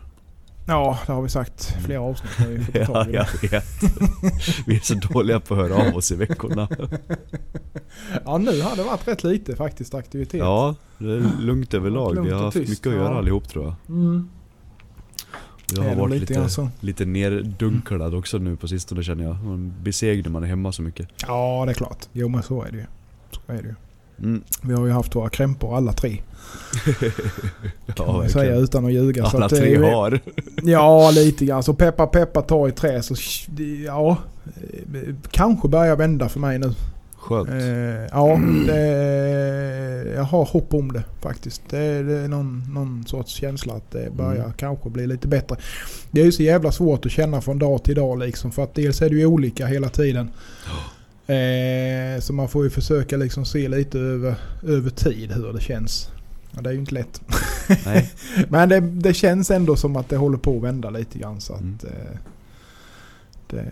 Ja, 0.67 0.99
det 1.07 1.13
har 1.13 1.23
vi 1.23 1.29
sagt 1.29 1.75
flera 1.85 2.01
avsnitt. 2.01 2.33
Har 2.39 2.47
vi 2.47 2.65
fått 2.65 2.75
Ja, 2.75 2.87
tag 2.87 3.11
i 3.11 3.13
jag 3.15 3.27
det. 3.41 3.53
vet. 3.53 3.65
Vi 4.67 4.77
är 4.77 4.81
så 4.81 4.95
dåliga 4.95 5.41
på 5.41 5.55
att 5.55 5.61
höra 5.61 5.89
av 5.89 5.97
oss 5.97 6.13
i 6.13 6.15
veckorna. 6.17 6.69
ja, 8.25 8.39
nu 8.39 8.61
har 8.63 8.77
det 8.77 8.83
varit 8.83 9.09
rätt 9.09 9.25
lite 9.25 9.57
faktiskt 9.57 9.95
aktivitet. 9.95 10.41
Ja, 10.41 10.75
det 10.99 11.13
är 11.13 11.41
lugnt 11.41 11.75
överlag. 11.75 12.15
Lugnt 12.15 12.29
Vi 12.29 12.33
har 12.35 12.43
haft 12.45 12.57
mycket 12.57 12.87
att 12.87 12.93
göra 12.93 13.05
ja. 13.13 13.19
allihop 13.19 13.49
tror 13.49 13.65
jag. 13.65 13.75
Mm. 13.89 14.29
Jag 15.77 15.83
har 15.83 15.95
varit 15.95 16.11
lite 16.11 16.21
lite, 16.21 16.35
grann 16.35 16.51
så. 16.51 16.69
lite 16.81 17.05
neddunklad 17.05 18.15
också 18.15 18.39
nu 18.39 18.57
på 18.57 18.69
sistone 18.69 19.03
känner 19.03 19.25
jag. 19.25 19.45
Man 19.45 19.75
blir 19.83 19.93
seg 19.93 20.23
när 20.25 20.31
man 20.31 20.43
är 20.43 20.47
hemma 20.47 20.73
så 20.73 20.83
mycket. 20.83 21.09
Ja, 21.27 21.63
det 21.67 21.73
är 21.73 21.75
klart. 21.75 21.99
Jo, 22.13 22.29
men 22.29 22.43
så 22.43 22.63
är 22.63 22.71
det 22.71 22.77
ju. 22.77 22.85
Så 23.33 23.53
är 23.53 23.63
det 23.63 23.69
ju. 23.69 23.75
Mm. 24.23 24.43
Vi 24.63 24.75
har 24.75 24.87
ju 24.87 24.93
haft 24.93 25.15
våra 25.17 25.29
krämpor 25.29 25.77
alla 25.77 25.93
tre. 25.93 26.17
Kan 27.95 28.07
Ja, 28.07 28.13
man 28.13 28.29
säga 28.29 28.55
utan 28.57 28.85
att 28.85 28.93
ljuga. 28.93 29.27
Så 29.27 29.37
Alla 29.37 29.45
är 29.47 29.49
tre 29.49 29.69
ju- 29.71 29.83
har. 29.83 30.21
Ja, 30.63 31.11
lite 31.11 31.45
grann. 31.45 31.63
Så 31.63 31.75
peppa 31.75 32.07
peppa 32.07 32.43
ta 32.43 32.69
i 32.69 32.73
trä 32.73 33.03
så 33.03 33.15
ja. 33.87 34.17
eh, 34.95 35.15
Kanske 35.31 35.69
börjar 35.69 35.97
vända 35.97 36.29
för 36.29 36.41
mig 36.41 36.59
nu. 36.59 36.73
Skönt. 37.29 37.49
Eh, 37.51 38.07
ja, 38.13 38.41
det, 38.67 40.13
jag 40.15 40.23
har 40.23 40.45
hopp 40.45 40.75
om 40.75 40.93
det 40.93 41.05
faktiskt. 41.21 41.63
Det, 41.71 42.03
det 42.03 42.19
är 42.19 42.29
någon, 42.29 42.65
någon 42.75 43.05
sorts 43.07 43.33
känsla 43.33 43.75
att 43.75 43.91
det 43.91 44.11
börjar 44.17 44.41
Mm. 44.45 44.53
kanske 44.57 44.91
bli 44.91 45.07
lite 45.07 45.29
bättre. 45.29 45.57
Det 46.11 46.21
är 46.21 46.25
ju 46.25 46.33
så 46.33 46.43
jävla 46.43 46.73
svårt 46.73 47.07
att 47.07 47.13
känna 47.13 47.41
från 47.41 47.59
dag 47.59 47.83
till 47.85 47.95
dag 47.95 48.19
liksom. 48.19 48.53
För 48.53 48.65
att 48.65 48.75
dels 48.75 49.03
är 49.03 49.11
det 49.11 49.17
ju 49.17 49.27
olika 49.27 49.67
hela 49.67 49.89
tiden. 49.89 50.31
Eh, 51.27 52.21
så 52.21 52.33
man 52.33 52.49
får 52.49 52.65
ju 52.65 52.71
försöka 52.71 53.17
liksom 53.17 53.45
se 53.45 53.69
lite 53.69 53.99
över, 53.99 54.35
över 54.67 54.91
tid 54.91 55.33
hur 55.33 55.53
det 55.53 55.61
känns. 55.61 56.09
Ja, 56.55 56.61
det 56.63 56.69
är 56.69 56.73
ju 56.73 56.79
inte 56.81 56.95
lätt. 56.95 57.21
Men 58.49 58.69
det, 58.69 58.81
det 58.81 59.15
känns 59.15 59.51
ändå 59.51 59.77
som 59.77 59.97
att 59.97 60.09
det 60.09 60.17
håller 60.17 60.39
på 60.39 60.57
att 60.57 60.63
vända 60.63 60.91
lite 60.91 61.19
grann. 61.19 61.41
Så 61.41 61.53
att 61.53 61.61
Mm. 61.61 61.79
eh, 61.85 62.19
det... 63.51 63.65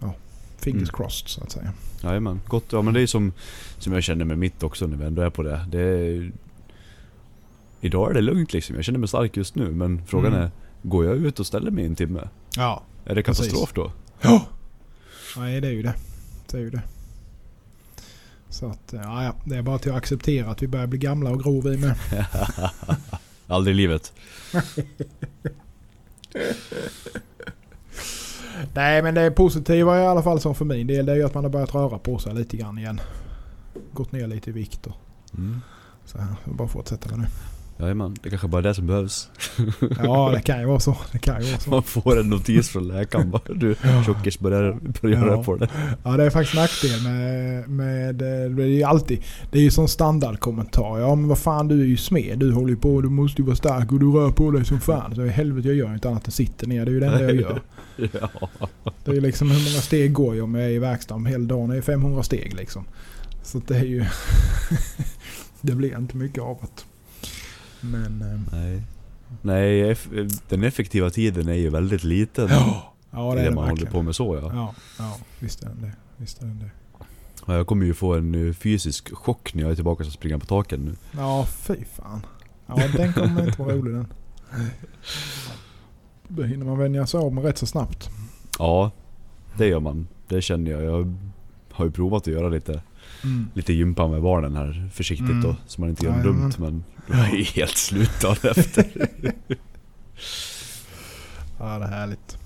Ja, 0.00 0.14
fingers 0.60 0.88
Mm. 0.88 0.96
crossed 0.96 1.28
så 1.28 1.42
att 1.42 1.50
säga. 1.52 1.72
Jajamän, 2.02 2.40
gott. 2.48 2.64
Ja 2.72 2.82
men 2.82 2.94
det 2.94 3.00
är 3.02 3.06
som, 3.06 3.32
som 3.78 3.92
jag 3.92 4.02
känner 4.02 4.24
med 4.24 4.38
mitt 4.38 4.62
också 4.62 4.86
när 4.86 4.96
vi 4.96 5.04
ändå 5.04 5.22
är 5.22 5.30
på 5.30 5.42
det. 5.42 5.66
det 5.70 5.80
är, 5.80 6.32
idag 7.80 8.10
är 8.10 8.14
det 8.14 8.20
lugnt 8.20 8.52
liksom. 8.52 8.76
Jag 8.76 8.84
känner 8.84 8.98
mig 8.98 9.08
stark 9.08 9.36
just 9.36 9.54
nu. 9.54 9.70
Men 9.70 10.06
frågan 10.06 10.32
Mm. 10.32 10.44
är, 10.44 10.50
går 10.82 11.04
jag 11.04 11.16
ut 11.16 11.40
och 11.40 11.46
ställer 11.46 11.70
mig 11.70 11.86
en 11.86 11.94
timme? 11.96 12.28
Ja. 12.56 12.82
Är 13.04 13.14
det 13.14 13.22
Precis. 13.22 13.46
katastrof 13.46 13.72
då? 13.74 13.92
Ja. 14.20 14.46
Nej, 15.36 15.60
det 15.60 15.68
är 15.68 15.72
ju 15.72 15.82
det. 15.82 15.94
Det 16.50 16.56
är 16.56 16.60
ju 16.62 16.70
det. 16.70 16.82
Så 18.48 18.66
att, 18.66 18.92
ja, 18.92 19.24
ja, 19.24 19.34
det 19.44 19.56
är 19.56 19.62
bara 19.62 19.78
till 19.78 19.90
att 19.90 19.96
acceptera 19.96 20.50
att 20.50 20.62
vi 20.62 20.66
börjar 20.68 20.86
bli 20.86 20.98
gamla 20.98 21.30
och 21.30 21.42
grå 21.42 21.60
vi 21.60 21.76
med. 21.76 21.94
Aldrig 23.46 23.74
i 23.74 23.76
livet. 23.76 24.12
Nej, 28.74 29.02
men 29.02 29.14
det 29.14 29.30
positiva 29.30 30.00
i 30.02 30.06
alla 30.06 30.22
fall 30.22 30.40
som 30.40 30.54
för 30.54 30.64
min 30.64 30.86
del, 30.86 31.06
det 31.06 31.12
är 31.12 31.16
ju 31.16 31.24
att 31.24 31.34
man 31.34 31.44
har 31.44 31.50
börjat 31.50 31.74
röra 31.74 31.98
på 31.98 32.18
sig 32.18 32.34
lite 32.34 32.56
grann 32.56 32.78
igen. 32.78 33.00
Gått 33.92 34.12
ner 34.12 34.26
lite 34.26 34.50
i 34.50 34.52
vikt 34.52 34.86
och 34.86 34.94
Mm. 35.38 35.60
så 36.04 36.18
här. 36.18 36.34
Jag 36.44 36.54
bara 36.54 36.68
fortsätta 36.68 37.16
med 37.16 37.18
det. 37.26 37.30
Jajamän, 37.84 38.16
det 38.22 38.28
kanske 38.30 38.48
bara 38.48 38.58
är 38.58 38.62
det 38.62 38.74
som 38.74 38.86
behövs. 38.86 39.30
Ja, 40.02 40.30
det 40.34 40.40
kan 40.42 40.60
ju 40.60 40.66
vara 40.66 40.80
så. 40.80 40.96
Det 41.12 41.18
kan 41.18 41.42
ju 41.42 41.48
vara 41.50 41.60
så. 41.60 41.70
Man 41.70 41.82
får 41.82 42.20
en 42.20 42.30
notis 42.30 42.68
från 42.68 42.88
läkaren 42.88 43.30
bara 43.30 43.42
du 43.54 43.74
tjockis 44.06 44.38
börjar, 44.40 44.78
börjar 45.02 45.18
Ja. 45.18 45.24
röra 45.26 45.42
på 45.42 45.56
det. 45.56 45.68
Ja, 46.04 46.16
det 46.16 46.24
är 46.24 46.30
faktiskt 46.30 46.56
nackdel 46.56 47.02
med... 47.02 47.68
med 47.70 48.22
eh, 48.22 48.50
det 48.50 48.62
är 48.62 48.66
ju 48.66 48.82
alltid... 48.82 49.22
Det 49.50 49.58
är 49.58 49.62
ju 49.62 49.70
sån 49.70 49.88
standardkommentar. 49.88 50.98
Ja, 50.98 51.14
men 51.14 51.28
vad 51.28 51.38
fan 51.38 51.68
du 51.68 51.80
är 51.80 51.86
ju 51.86 51.96
smed. 51.96 52.38
Du 52.38 52.52
håller 52.52 52.68
ju 52.70 52.76
på. 52.76 53.00
Du 53.00 53.08
måste 53.08 53.42
ju 53.42 53.46
vara 53.46 53.56
stark 53.56 53.92
och 53.92 54.00
du 54.00 54.12
rör 54.12 54.30
på 54.30 54.50
dig 54.50 54.64
som 54.64 54.80
fan. 54.80 55.14
Så 55.14 55.24
i 55.24 55.28
helvete 55.28 55.68
jag 55.68 55.76
gör 55.76 55.94
inte 55.94 56.08
annat 56.08 56.26
än 56.26 56.32
sitter 56.32 56.66
ner. 56.66 56.84
Det 56.84 56.90
är 56.90 56.92
ju 56.94 57.00
det 57.00 57.06
enda 57.06 57.20
jag 57.22 57.34
gör. 57.34 57.60
Ja. 58.20 58.48
Det 59.04 59.10
är 59.10 59.14
ju 59.14 59.20
liksom 59.20 59.50
hur 59.50 59.58
många 59.58 59.80
steg 59.80 60.12
går 60.12 60.36
jag 60.36 60.48
med 60.48 60.72
i 60.72 60.78
verkstaden 60.78 61.26
hela 61.26 61.44
dagen? 61.44 61.70
Det 61.70 61.76
är 61.76 61.82
500 61.82 62.22
steg 62.22 62.54
liksom. 62.54 62.84
Så 63.42 63.58
det 63.66 63.76
är 63.76 63.84
ju... 63.84 64.04
det 65.60 65.74
blir 65.74 65.98
inte 65.98 66.16
mycket 66.16 66.42
av 66.42 66.58
det. 66.60 66.84
Men... 67.80 68.22
eh, 68.22 68.40
Nej. 68.52 68.82
Nej, 69.42 69.96
den 70.48 70.62
effektiva 70.64 71.10
tiden 71.10 71.48
är 71.48 71.54
ju 71.54 71.68
väldigt 71.70 72.04
liten. 72.04 72.48
Ja, 72.50 72.94
ja 73.10 73.34
det 73.34 73.40
är 73.40 73.44
är 73.44 73.48
det 73.48 73.54
man 73.54 73.68
håller 73.68 73.86
på 73.86 74.02
med 74.02 74.14
så 74.16 74.36
ja. 74.36 74.50
Ja, 74.54 74.74
ja, 74.98 75.18
visst 75.38 75.62
är 75.62 75.68
den 75.68 75.82
det. 75.82 75.92
Visst 76.16 76.42
är 76.42 76.46
den 76.46 76.58
det. 76.58 76.70
Ja, 77.46 77.54
Jag 77.54 77.66
kommer 77.66 77.86
ju 77.86 77.94
få 77.94 78.14
en 78.14 78.48
eh, 78.48 78.54
fysisk 78.54 79.14
chock 79.14 79.54
när 79.54 79.62
jag 79.62 79.70
är 79.70 79.74
tillbaka 79.74 80.04
och 80.04 80.12
springer 80.12 80.38
på 80.38 80.46
taken 80.46 80.80
nu. 80.80 80.96
Ja, 81.12 81.46
fy 81.46 81.74
fan. 81.96 82.26
Ja, 82.66 82.76
den 82.96 83.12
kommer 83.12 83.46
inte 83.46 83.62
vara 83.62 83.74
rolig 83.76 83.94
den. 83.94 84.06
Då 86.32 86.42
hinner 86.42 86.66
man 86.66 86.78
vänja 86.78 87.06
sig 87.06 87.20
av 87.20 87.32
med 87.34 87.44
rätt 87.44 87.58
så 87.58 87.66
snabbt. 87.66 88.10
Ja, 88.58 88.90
det 89.58 89.66
gör 89.66 89.80
man. 89.80 90.08
Det 90.28 90.42
känner 90.42 90.70
jag. 90.70 90.82
Jag 90.84 91.14
har 91.72 91.84
ju 91.84 91.90
provat 91.90 92.22
att 92.22 92.26
göra 92.32 92.48
lite, 92.48 92.82
Mm. 93.24 93.46
lite 93.54 93.72
gympa 93.72 94.08
med 94.08 94.22
barnen 94.22 94.56
här 94.56 94.88
försiktigt 94.94 95.30
Mm. 95.30 95.42
då. 95.42 95.56
Så 95.66 95.80
man 95.80 95.90
inte 95.90 96.04
gör 96.04 96.12
Jajamän. 96.12 96.40
dumt. 96.40 96.52
Men 96.58 96.84
jag 97.18 97.18
är 97.40 97.44
helt 97.44 97.76
slut 97.76 98.24
efter. 98.44 98.86
Ja, 101.58 101.78
det 101.78 101.84
är 101.84 101.88
härligt. 101.88 102.38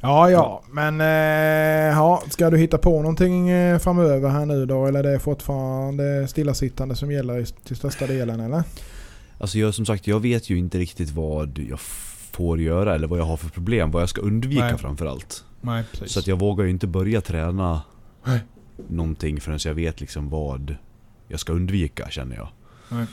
Ja, 0.00 0.30
ja, 0.30 0.62
men 0.70 1.00
eh, 1.00 1.96
ja, 1.96 2.22
ska 2.30 2.50
du 2.50 2.58
hitta 2.58 2.78
på 2.78 2.90
någonting 3.02 3.48
eh, 3.50 3.78
framöver 3.78 4.28
här 4.28 4.46
nu 4.46 4.66
då? 4.66 4.86
Eller 4.86 5.04
är 5.04 5.12
det 5.12 5.18
fortfarande 5.18 6.28
stillasittande 6.28 6.96
som 6.96 7.12
gäller 7.12 7.44
till 7.64 7.76
största 7.76 8.06
delen 8.06 8.40
eller? 8.40 8.62
Alltså 9.38 9.58
jag, 9.58 9.74
som 9.74 9.86
sagt, 9.86 10.06
jag 10.06 10.20
vet 10.20 10.50
ju 10.50 10.58
inte 10.58 10.78
riktigt 10.78 11.10
vad 11.10 11.58
jag 11.70 11.78
får 12.34 12.60
göra 12.60 12.94
eller 12.94 13.06
vad 13.06 13.18
jag 13.18 13.24
har 13.24 13.36
för 13.36 13.48
problem. 13.48 13.90
Vad 13.90 14.02
jag 14.02 14.08
ska 14.08 14.20
undvika 14.20 14.64
Nej. 14.64 14.78
framförallt. 14.78 15.44
Nej, 15.60 15.84
precis. 15.90 16.12
Så 16.12 16.20
att 16.20 16.26
jag 16.26 16.38
vågar 16.38 16.64
ju 16.64 16.70
inte 16.70 16.86
börja 16.86 17.20
träna 17.20 17.82
Nej. 18.24 18.40
någonting 18.88 19.40
förrän 19.40 19.58
jag 19.64 19.74
vet 19.74 20.00
liksom 20.00 20.30
vad 20.30 20.76
jag 21.28 21.40
ska 21.40 21.52
undvika 21.52 22.10
känner 22.10 22.36
jag. 22.36 22.48
Nej. 22.88 23.06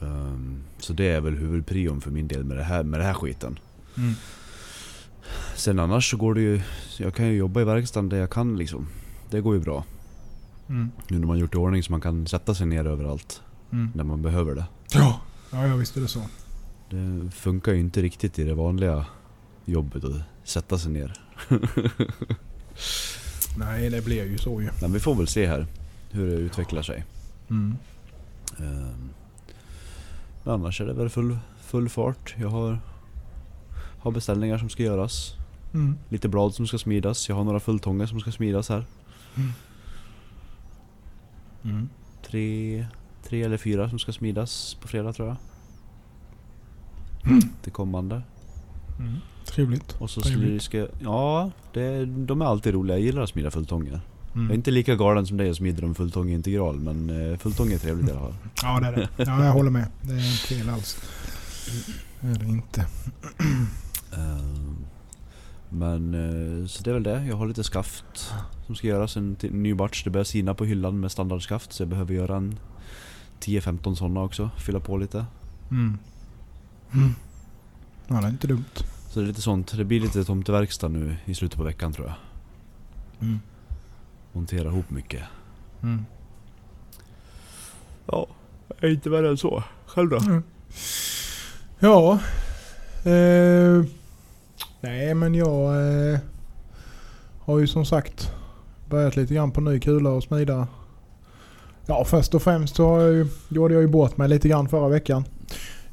Ehm, 0.00 0.62
så 0.78 0.92
det 0.92 1.08
är 1.08 1.20
väl 1.20 1.34
huvudprion 1.34 2.00
för 2.00 2.10
min 2.10 2.28
del 2.28 2.44
med 2.44 2.56
det 2.56 2.64
här, 2.64 2.82
med 2.82 3.00
det 3.00 3.04
här 3.04 3.14
skiten. 3.14 3.58
Mm. 3.96 4.14
Sen 5.56 5.78
annars 5.78 6.10
så 6.10 6.16
går 6.16 6.34
det 6.34 6.40
ju... 6.40 6.60
Jag 6.98 7.14
kan 7.14 7.26
ju 7.26 7.32
jobba 7.32 7.60
i 7.60 7.64
verkstaden 7.64 8.08
där 8.08 8.16
jag 8.16 8.30
kan 8.30 8.56
liksom. 8.56 8.88
Det 9.30 9.40
går 9.40 9.54
ju 9.54 9.60
bra. 9.60 9.84
Mm. 10.68 10.90
Nu 11.08 11.18
när 11.18 11.26
man 11.26 11.38
gjort 11.38 11.54
i 11.54 11.56
ordning 11.56 11.82
så 11.82 11.92
man 11.92 12.00
kan 12.00 12.26
sätta 12.26 12.54
sig 12.54 12.66
ner 12.66 12.86
överallt 12.86 13.42
Mm. 13.72 13.90
när 13.94 14.04
man 14.04 14.22
behöver 14.22 14.54
det. 14.54 14.64
Ja. 14.92 15.20
ja, 15.52 15.66
ja 15.66 15.76
visst 15.76 15.96
är 15.96 16.00
det 16.00 16.08
så. 16.08 16.22
Det 16.92 17.30
funkar 17.30 17.72
ju 17.72 17.80
inte 17.80 18.02
riktigt 18.02 18.38
i 18.38 18.44
det 18.44 18.54
vanliga 18.54 19.06
jobbet 19.64 20.04
att 20.04 20.20
sätta 20.44 20.78
sig 20.78 20.92
ner. 20.92 21.20
Nej, 23.58 23.90
det 23.90 24.04
blir 24.04 24.24
ju 24.24 24.38
så 24.38 24.62
ju. 24.62 24.68
Men 24.80 24.92
vi 24.92 25.00
får 25.00 25.14
väl 25.14 25.26
se 25.26 25.46
här 25.46 25.66
hur 26.10 26.26
det 26.26 26.34
utvecklar 26.34 26.82
sig. 26.82 27.04
Mm. 27.50 27.76
Ehm, 28.58 29.10
Men 30.44 30.54
annars 30.54 30.80
är 30.80 30.86
det 30.86 30.92
väl 30.92 31.10
full, 31.10 31.38
full 31.60 31.88
fart. 31.88 32.34
Jag 32.38 32.48
har, 32.48 32.78
har 33.98 34.10
beställningar 34.10 34.58
som 34.58 34.68
ska 34.68 34.82
göras. 34.82 35.34
Mm. 35.74 35.98
Lite 36.08 36.28
blad 36.28 36.54
som 36.54 36.66
ska 36.66 36.78
smidas. 36.78 37.28
Jag 37.28 37.36
har 37.36 37.44
några 37.44 37.60
fulltångar 37.60 38.06
som 38.06 38.20
ska 38.20 38.32
smidas 38.32 38.68
här. 38.68 38.84
Mm. 39.36 39.52
Mm. 41.64 41.88
Tre, 42.26 42.86
tre 43.28 43.42
eller 43.42 43.56
fyra 43.56 43.90
som 43.90 43.98
ska 43.98 44.12
smidas 44.12 44.76
på 44.80 44.88
fredag 44.88 45.12
tror 45.12 45.28
jag. 45.28 45.36
Till 47.62 47.72
kommande. 47.72 48.22
Mm. 48.98 49.14
Trevligt. 49.46 49.92
Och 49.98 50.10
så 50.10 50.20
Trevligt. 50.20 50.62
ska, 50.62 50.86
ja, 51.00 51.50
det, 51.72 52.04
de 52.04 52.42
är 52.42 52.46
alltid 52.46 52.74
roliga. 52.74 52.96
Jag 52.96 53.04
gillar 53.04 53.22
att 53.22 53.28
smida 53.28 53.50
fulltånge. 53.50 54.00
Mm. 54.34 54.44
Jag 54.44 54.50
är 54.50 54.54
inte 54.54 54.70
lika 54.70 54.96
galen 54.96 55.26
som 55.26 55.36
dig 55.36 55.50
och 55.50 55.56
smider 55.56 55.84
om 55.84 55.94
fulltånge 55.94 56.34
integral 56.34 56.80
men 56.80 57.30
eh, 57.30 57.38
fulltånge 57.38 57.74
är 57.74 57.78
trevligt 57.78 58.08
i 58.08 58.10
alla 58.12 58.20
fall. 58.20 58.34
Ja 58.62 58.80
det 58.80 58.86
är 58.86 58.92
det. 58.92 59.08
Ja, 59.16 59.44
jag 59.44 59.52
håller 59.52 59.70
med. 59.70 59.86
Det 60.02 60.12
är 60.12 60.16
inte 60.16 60.46
fel 60.46 60.68
alls. 60.68 60.96
Det 62.20 62.26
är 62.28 62.34
det 62.38 62.46
inte. 62.46 62.86
Ehm, 64.16 64.76
Men 65.68 66.14
eh, 66.14 66.66
så 66.66 66.82
det 66.82 66.90
är 66.90 66.94
väl 66.94 67.02
det. 67.02 67.24
Jag 67.24 67.36
har 67.36 67.46
lite 67.46 67.64
skaft 67.64 68.32
som 68.66 68.74
ska 68.74 68.86
göras. 68.86 69.16
En 69.16 69.36
ny 69.50 69.74
batch. 69.74 70.04
Det 70.04 70.10
börjar 70.10 70.24
sina 70.24 70.54
på 70.54 70.64
hyllan 70.64 71.00
med 71.00 71.12
standardskaft 71.12 71.72
så 71.72 71.82
jag 71.82 71.88
behöver 71.88 72.14
göra 72.14 72.36
en 72.36 72.58
10-15 73.40 73.94
sådana 73.94 74.22
också. 74.22 74.50
Fylla 74.58 74.80
på 74.80 74.96
lite. 74.96 75.24
Mm. 75.70 75.98
Mm. 76.94 77.14
Ja, 78.08 78.14
det 78.14 78.26
är 78.26 78.30
inte 78.30 78.46
dumt. 78.46 78.64
Så 79.08 79.20
det 79.20 79.24
är 79.24 79.28
lite 79.28 79.42
sånt. 79.42 79.76
Det 79.76 79.84
blir 79.84 80.00
lite 80.00 80.24
tomteverkstad 80.24 80.88
nu 80.88 81.16
i 81.24 81.34
slutet 81.34 81.58
på 81.58 81.64
veckan 81.64 81.92
tror 81.92 82.06
jag. 82.06 82.16
Mm. 83.20 83.40
Montera 84.32 84.68
ihop 84.68 84.90
mycket. 84.90 85.22
Mm. 85.82 86.04
Ja, 88.06 88.26
är 88.78 88.88
inte 88.88 89.10
värre 89.10 89.28
än 89.28 89.36
så. 89.36 89.62
Själv 89.86 90.10
då? 90.10 90.16
Mm. 90.16 90.42
Ja. 91.78 92.18
Eh, 93.04 93.84
nej 94.80 95.14
men 95.14 95.34
jag 95.34 95.74
eh, 96.12 96.18
har 97.40 97.58
ju 97.58 97.66
som 97.66 97.84
sagt 97.84 98.32
börjat 98.88 99.16
lite 99.16 99.34
grann 99.34 99.50
på 99.50 99.60
ny 99.60 99.80
kula 99.80 100.10
och 100.10 100.22
smida. 100.22 100.68
Ja 101.86 102.04
först 102.04 102.34
och 102.34 102.42
främst 102.42 102.76
så 102.76 102.86
har 102.88 103.00
jag 103.00 103.12
ju, 103.12 103.26
gjorde 103.48 103.74
jag 103.74 103.80
ju 103.80 103.88
bort 103.88 104.16
mig 104.16 104.28
lite 104.28 104.48
grann 104.48 104.68
förra 104.68 104.88
veckan. 104.88 105.24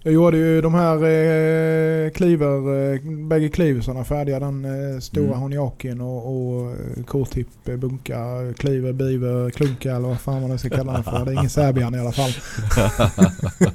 Jag 0.04 0.14
gjorde 0.14 0.38
ju 0.38 0.62
de 0.62 0.74
här 0.74 0.96
eh, 0.96 2.10
kliver, 2.10 2.94
eh, 2.94 3.00
bägge 3.28 3.50
kliversarna 3.50 4.04
färdiga. 4.04 4.40
Den 4.40 4.66
eh, 4.66 5.00
stora 5.00 5.26
Mm. 5.26 5.40
Honiakin 5.40 6.02
och, 6.02 6.28
och 6.28 6.72
eh, 6.72 7.04
K-tip, 7.08 7.68
eh, 7.68 7.76
bunka, 7.76 8.54
kliver, 8.58 8.94
biver, 8.94 9.50
klunka 9.50 9.96
eller 9.96 10.08
vad 10.08 10.20
fan 10.20 10.42
man 10.42 10.50
nu 10.50 10.58
ska 10.58 10.70
kalla 10.70 10.94
den 10.94 11.04
för. 11.04 11.26
Det 11.26 11.32
är 11.32 11.34
ingen 11.34 11.50
Serbian 11.50 11.96
i 11.96 12.00
alla 12.00 12.12
fall. 12.12 12.32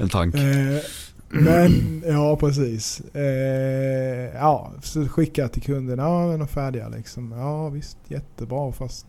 En 0.00 0.08
tank. 0.08 0.34
Eh, 0.34 0.78
men, 1.28 2.02
ja 2.06 2.36
precis. 2.36 3.00
Eh, 3.14 4.34
ja, 4.34 4.72
så 4.82 5.08
skickade 5.08 5.44
jag 5.44 5.52
till 5.52 5.62
kunden. 5.62 5.98
Ja, 5.98 6.28
den 6.30 6.42
är 6.42 6.46
färdiga 6.46 6.88
liksom. 6.88 7.32
Ja 7.32 7.68
visst, 7.68 7.98
jättebra 8.08 8.72
fast 8.72 9.06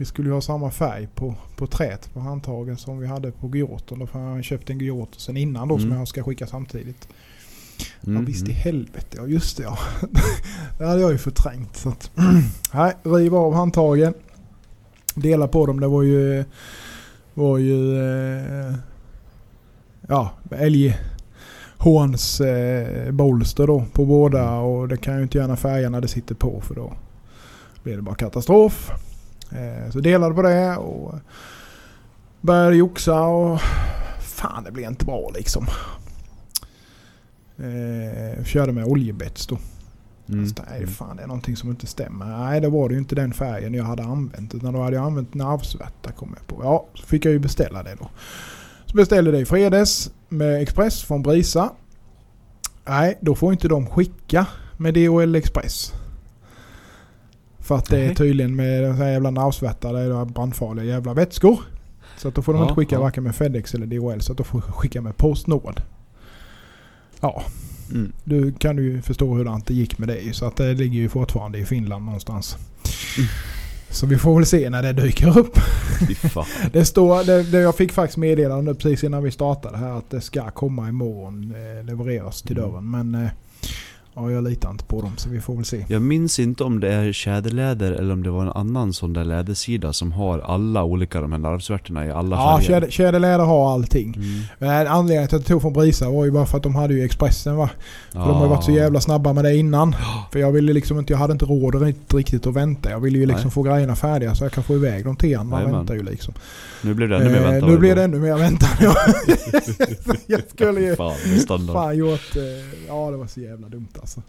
vi 0.00 0.06
skulle 0.06 0.28
ju 0.28 0.34
ha 0.34 0.40
samma 0.40 0.70
färg 0.70 1.08
på, 1.14 1.34
på 1.56 1.66
trät 1.66 2.14
på 2.14 2.20
handtagen 2.20 2.76
som 2.76 2.98
vi 2.98 3.06
hade 3.06 3.30
på 3.32 3.48
Gyorten. 3.48 3.98
Då 3.98 4.08
har 4.12 4.34
jag 4.34 4.44
köpt 4.44 4.70
en 4.70 4.78
Gyort 4.78 5.14
sen 5.16 5.36
innan 5.36 5.68
då 5.68 5.78
som 5.78 5.86
Mm. 5.86 5.98
jag 5.98 6.08
ska 6.08 6.22
skicka 6.22 6.46
samtidigt. 6.46 7.08
Mm, 8.06 8.16
Ja 8.16 8.22
visst 8.26 8.48
i 8.48 8.50
mm. 8.50 8.62
helvete, 8.62 9.16
ja 9.16 9.26
just 9.26 9.56
det 9.56 9.62
ja. 9.62 9.78
det 10.78 10.86
hade 10.86 11.00
jag 11.00 11.12
ju 11.12 11.18
förträngt. 11.18 11.76
Så 11.76 11.88
att, 11.88 12.10
nej, 12.74 12.92
riv 13.02 13.34
av 13.34 13.54
handtagen. 13.54 14.14
Dela 15.14 15.48
på 15.48 15.66
dem. 15.66 15.80
Det 15.80 15.88
var 15.88 16.02
ju... 16.02 16.44
Var 17.34 17.58
ju... 17.58 17.98
Eh, 17.98 18.74
ja, 20.08 20.30
älghorns 20.50 22.40
eh, 22.40 23.12
bolster 23.12 23.66
då 23.66 23.84
på 23.92 24.04
båda. 24.04 24.58
Och 24.58 24.88
det 24.88 24.96
kan 24.96 25.16
ju 25.16 25.22
inte 25.22 25.38
gärna 25.38 25.56
färga 25.56 25.90
när 25.90 26.00
det 26.00 26.08
sitter 26.08 26.34
på 26.34 26.60
för 26.60 26.74
då 26.74 26.92
blir 27.82 27.96
det 27.96 28.02
bara 28.02 28.14
katastrof. 28.14 28.92
Eh, 29.52 29.90
så 29.90 30.00
delade 30.00 30.34
på 30.34 30.42
det 30.42 30.76
och 30.76 31.14
började 32.40 32.76
joxa 32.76 33.22
och 33.22 33.60
fan 34.20 34.64
det 34.64 34.72
blev 34.72 34.90
inte 34.90 35.04
bra 35.04 35.30
liksom. 35.34 35.66
Eh, 37.58 38.44
körde 38.44 38.72
med 38.72 38.84
oljebets 38.84 39.46
då. 39.46 39.58
Mm. 40.28 40.46
Så, 40.48 40.54
nej 40.70 40.86
fan 40.86 41.16
det 41.16 41.22
är 41.22 41.26
någonting 41.26 41.56
som 41.56 41.70
inte 41.70 41.86
stämmer. 41.86 42.26
Nej 42.26 42.60
det 42.60 42.68
var 42.68 42.88
det 42.88 42.92
ju 42.92 42.98
inte 42.98 43.14
den 43.14 43.32
färgen 43.32 43.74
jag 43.74 43.84
hade 43.84 44.02
använt. 44.02 44.54
Utan 44.54 44.72
då 44.72 44.82
hade 44.82 44.96
jag 44.96 45.04
använt 45.04 45.34
nervsvärta 45.34 46.12
kom 46.12 46.36
jag 46.36 46.46
på. 46.46 46.64
Ja, 46.64 46.86
så 46.94 47.06
fick 47.06 47.24
jag 47.24 47.32
ju 47.32 47.38
beställa 47.38 47.82
det 47.82 47.94
då. 47.98 48.10
Så 48.86 48.96
beställde 48.96 49.30
det 49.30 49.38
i 49.38 49.44
fredags 49.44 50.10
med 50.28 50.62
Express 50.62 51.02
från 51.02 51.22
Brisa. 51.22 51.72
Nej, 52.84 53.18
då 53.20 53.34
får 53.34 53.52
inte 53.52 53.68
de 53.68 53.86
skicka 53.86 54.46
med 54.76 54.94
DHL 54.94 55.34
Express. 55.34 55.92
För 57.70 57.76
att 57.78 57.86
det 57.90 57.98
är 58.00 58.14
tydligen 58.14 58.56
med 58.56 58.82
den 58.82 58.94
här 58.94 59.10
jävla 59.10 59.30
nervsvärta, 59.30 59.92
det 59.92 60.00
är 60.00 60.24
brandfarliga 60.24 60.84
jävla 60.84 61.14
vätskor. 61.14 61.60
Så 62.18 62.28
att 62.28 62.34
då 62.34 62.42
får 62.42 62.52
de 62.52 62.58
Ja, 62.58 62.64
inte 62.64 62.74
skicka 62.74 62.94
ja. 62.96 63.00
varken 63.00 63.24
med 63.24 63.34
Fedex 63.34 63.74
eller 63.74 63.86
DHL. 63.86 64.20
Så 64.20 64.32
att 64.32 64.38
de 64.38 64.44
får 64.44 64.60
skicka 64.60 65.00
med 65.00 65.16
Postnord. 65.16 65.82
Ja, 67.20 67.42
Mm. 67.90 68.12
du 68.24 68.52
kan 68.52 68.76
ju 68.76 69.02
förstå 69.02 69.34
hur 69.34 69.44
det 69.66 69.74
gick 69.74 69.98
med 69.98 70.08
det. 70.08 70.36
Så 70.36 70.46
att 70.46 70.56
det 70.56 70.74
ligger 70.74 70.98
ju 71.00 71.08
fortfarande 71.08 71.58
i 71.58 71.64
Finland 71.64 72.04
någonstans. 72.04 72.56
Mm. 73.18 73.28
Så 73.90 74.06
vi 74.06 74.18
får 74.18 74.34
väl 74.36 74.46
se 74.46 74.70
när 74.70 74.82
det 74.82 74.92
dyker 74.92 75.38
upp. 75.38 75.58
Det 76.72 76.84
står, 76.84 77.24
det, 77.24 77.42
det 77.42 77.58
jag 77.60 77.76
fick 77.76 77.92
faktiskt 77.92 78.16
meddelande 78.18 78.74
precis 78.74 79.04
innan 79.04 79.22
vi 79.22 79.30
startade 79.30 79.76
här 79.78 79.90
att 79.98 80.10
det 80.10 80.20
ska 80.20 80.50
komma 80.50 80.88
imorgon. 80.88 81.54
Eh, 81.56 81.84
levereras 81.84 82.42
till 82.42 82.58
Mm. 82.58 82.70
dörren. 82.70 82.90
Men 82.90 83.14
eh, 83.14 83.30
ja, 84.14 84.30
jag 84.30 84.44
litar 84.44 84.70
inte 84.70 84.84
på 84.84 85.00
dem 85.02 85.12
så 85.16 85.28
vi 85.30 85.40
får 85.40 85.54
väl 85.56 85.64
se. 85.64 85.84
Jag 85.88 86.02
minns 86.02 86.38
inte 86.38 86.64
om 86.64 86.80
det 86.80 86.92
är 86.92 87.12
tjäderläder 87.12 87.92
eller 87.92 88.12
om 88.12 88.22
det 88.22 88.30
var 88.30 88.42
en 88.42 88.48
annan 88.52 88.92
sån 88.92 89.12
där 89.12 89.24
lädersida 89.24 89.92
som 89.92 90.12
har 90.12 90.38
alla 90.38 90.84
olika 90.84 91.20
de 91.20 91.32
här 91.32 91.38
larvsvärtorna 91.38 92.06
i 92.06 92.10
alla 92.10 92.36
Ja, 92.36 92.58
färger. 92.58 92.66
Tjäder- 92.80 92.90
Tjäderläder 92.90 93.44
har 93.44 93.72
allting. 93.72 94.14
Mm. 94.16 94.40
Men 94.58 94.86
anledningen 94.86 95.28
till 95.28 95.36
att 95.36 95.42
jag 95.42 95.48
tog 95.48 95.62
från 95.62 95.72
Brisa 95.72 96.10
var 96.10 96.24
ju 96.24 96.30
bara 96.30 96.46
för 96.46 96.56
att 96.56 96.62
de 96.62 96.74
hade 96.74 96.94
ju 96.94 97.04
Expressen 97.04 97.56
va. 97.56 97.70
För 98.12 98.18
de 98.18 98.34
har 98.34 98.42
ju 98.42 98.48
varit 98.50 98.64
så 98.64 98.70
Ah. 98.72 98.74
jävla 98.74 99.00
snabba 99.00 99.32
med 99.32 99.44
det 99.44 99.56
innan. 99.56 99.96
För 100.32 100.38
jag 100.38 100.52
ville 100.52 100.72
liksom 100.72 100.98
inte, 100.98 101.12
jag 101.12 101.18
hade 101.18 101.32
inte 101.32 101.44
råd 101.44 101.82
riktigt, 102.14 102.46
att 102.46 102.54
vänta. 102.54 102.90
Jag 102.90 103.00
ville 103.00 103.18
ju 103.18 103.26
liksom 103.26 103.44
Nej. 103.44 103.50
få 103.52 103.62
grejerna 103.62 103.96
färdiga 103.96 104.34
så 104.34 104.44
jag 104.44 104.52
kan 104.52 104.64
få 104.64 104.74
iväg 104.74 105.04
dem 105.04 105.16
till 105.16 105.36
han. 105.36 105.46
Man 105.48 105.72
väntar 105.72 105.94
ju 105.94 106.02
liksom. 106.02 106.34
Nu 106.82 106.94
blev 106.94 107.08
det 107.08 107.16
ännu 107.16 107.28
mer 107.30 107.36
Eh, 107.38 107.50
väntan. 107.50 107.70
nu 107.70 107.78
blir 107.78 107.94
det 107.94 108.04
ännu 108.04 108.18
mer 108.18 108.36
väntan. 108.36 108.68
Ja. 108.80 108.94
jag 110.26 110.40
skulle 110.54 110.80
ju 110.80 110.96
Fan, 110.96 111.14
fan 111.72 111.96
gjort... 111.96 112.36
eh, 112.36 112.42
Ja 112.88 113.10
det 113.10 113.16
var 113.16 113.26
så 113.26 113.40
jävla 113.40 113.68
dumt 113.68 113.86
alltså. 114.00 114.22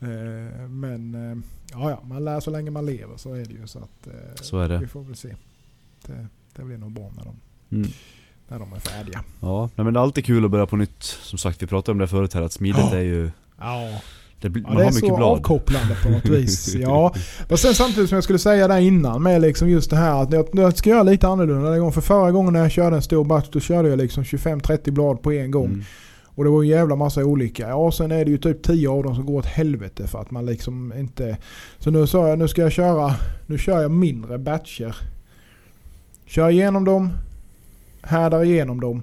Eh, 0.00 0.68
Men 0.68 1.14
eh, 1.14 1.36
ja, 1.72 1.90
ja, 1.90 2.00
man 2.08 2.24
lär 2.24 2.40
så 2.40 2.50
länge 2.50 2.70
man 2.70 2.86
lever 2.86 3.16
så 3.16 3.34
är 3.34 3.44
det 3.44 3.54
ju 3.54 3.66
så 3.66 3.78
att... 3.78 4.06
eh, 4.06 4.12
Så 4.42 4.58
är 4.60 4.68
det. 4.68 4.78
Vi 4.78 4.86
får 4.86 5.02
väl 5.02 5.16
se. 5.16 5.34
Det, 6.06 6.26
det 6.56 6.62
blir 6.62 6.78
nog 6.78 6.92
bra 6.92 7.10
när 7.16 7.24
de, 7.24 7.34
Mm. 7.76 7.88
när 8.48 8.58
de 8.58 8.72
är 8.72 8.78
färdiga. 8.80 9.24
Ja, 9.40 9.70
nej, 9.74 9.84
men 9.84 9.94
det 9.94 10.00
är 10.00 10.02
alltid 10.02 10.24
kul 10.24 10.44
att 10.44 10.50
börja 10.50 10.66
på 10.66 10.76
nytt. 10.76 11.02
Som 11.02 11.38
sagt, 11.38 11.62
vi 11.62 11.66
pratade 11.66 11.92
om 11.92 11.98
det 11.98 12.08
förut 12.08 12.34
här 12.34 12.42
att 12.42 12.52
smidet 12.52 12.80
Ja. 12.90 12.96
är 12.96 13.02
ju... 13.02 13.30
Ja. 13.58 14.00
Det, 14.40 14.48
blir- 14.48 14.64
Ja, 14.68 14.74
det 14.78 14.84
är 14.84 14.90
så 14.90 15.16
blad. 15.16 15.22
avkopplande 15.38 15.96
på 16.02 16.08
något 16.10 16.24
vis. 16.26 16.74
Ja. 16.78 17.14
Och 17.48 17.58
sen 17.58 17.74
samtidigt 17.74 18.08
som 18.08 18.16
jag 18.16 18.24
skulle 18.24 18.38
säga 18.38 18.68
där 18.68 18.78
innan 18.78 19.22
med 19.22 19.40
liksom 19.40 19.68
just 19.68 19.90
det 19.90 19.96
här 19.96 20.22
att 20.22 20.32
jag, 20.32 20.48
jag 20.52 20.76
ska 20.78 20.90
göra 20.90 21.02
lite 21.02 21.28
annorlunda 21.28 21.70
den 21.70 21.78
gången. 21.78 21.92
För 21.92 22.00
förra 22.00 22.30
gången 22.32 22.52
när 22.52 22.60
jag 22.60 22.70
körde 22.70 22.96
en 22.96 23.02
stor 23.02 23.24
batch 23.24 23.48
då 23.52 23.60
körde 23.60 23.88
jag 23.88 23.98
liksom 23.98 24.24
25-30 24.24 24.90
blad 24.90 25.22
på 25.22 25.32
en 25.32 25.50
gång. 25.50 25.66
Mm. 25.66 25.84
Och 26.38 26.44
det 26.44 26.50
var 26.50 26.62
en 26.62 26.68
jävla 26.68 26.96
massa 26.96 27.24
olika. 27.24 27.68
Ja 27.68 27.92
sen 27.92 28.10
är 28.12 28.24
det 28.24 28.30
ju 28.30 28.38
typ 28.38 28.62
10 28.62 28.88
av 28.88 29.02
dem 29.02 29.14
som 29.14 29.26
går 29.26 29.38
åt 29.38 29.46
helvete 29.46 30.06
för 30.06 30.20
att 30.20 30.30
man 30.30 30.46
liksom 30.46 30.92
inte... 30.98 31.36
Så 31.78 31.90
nu 31.90 32.06
sa 32.06 32.28
jag 32.28 32.38
nu 32.38 32.48
ska 32.48 32.62
jag 32.62 32.72
köra, 32.72 33.14
nu 33.46 33.58
kör 33.58 33.82
jag 33.82 33.90
mindre 33.90 34.38
batcher. 34.38 34.96
Kör 36.26 36.50
igenom 36.50 36.84
dem, 36.84 37.10
härdar 38.02 38.44
igenom 38.44 38.80
dem, 38.80 39.02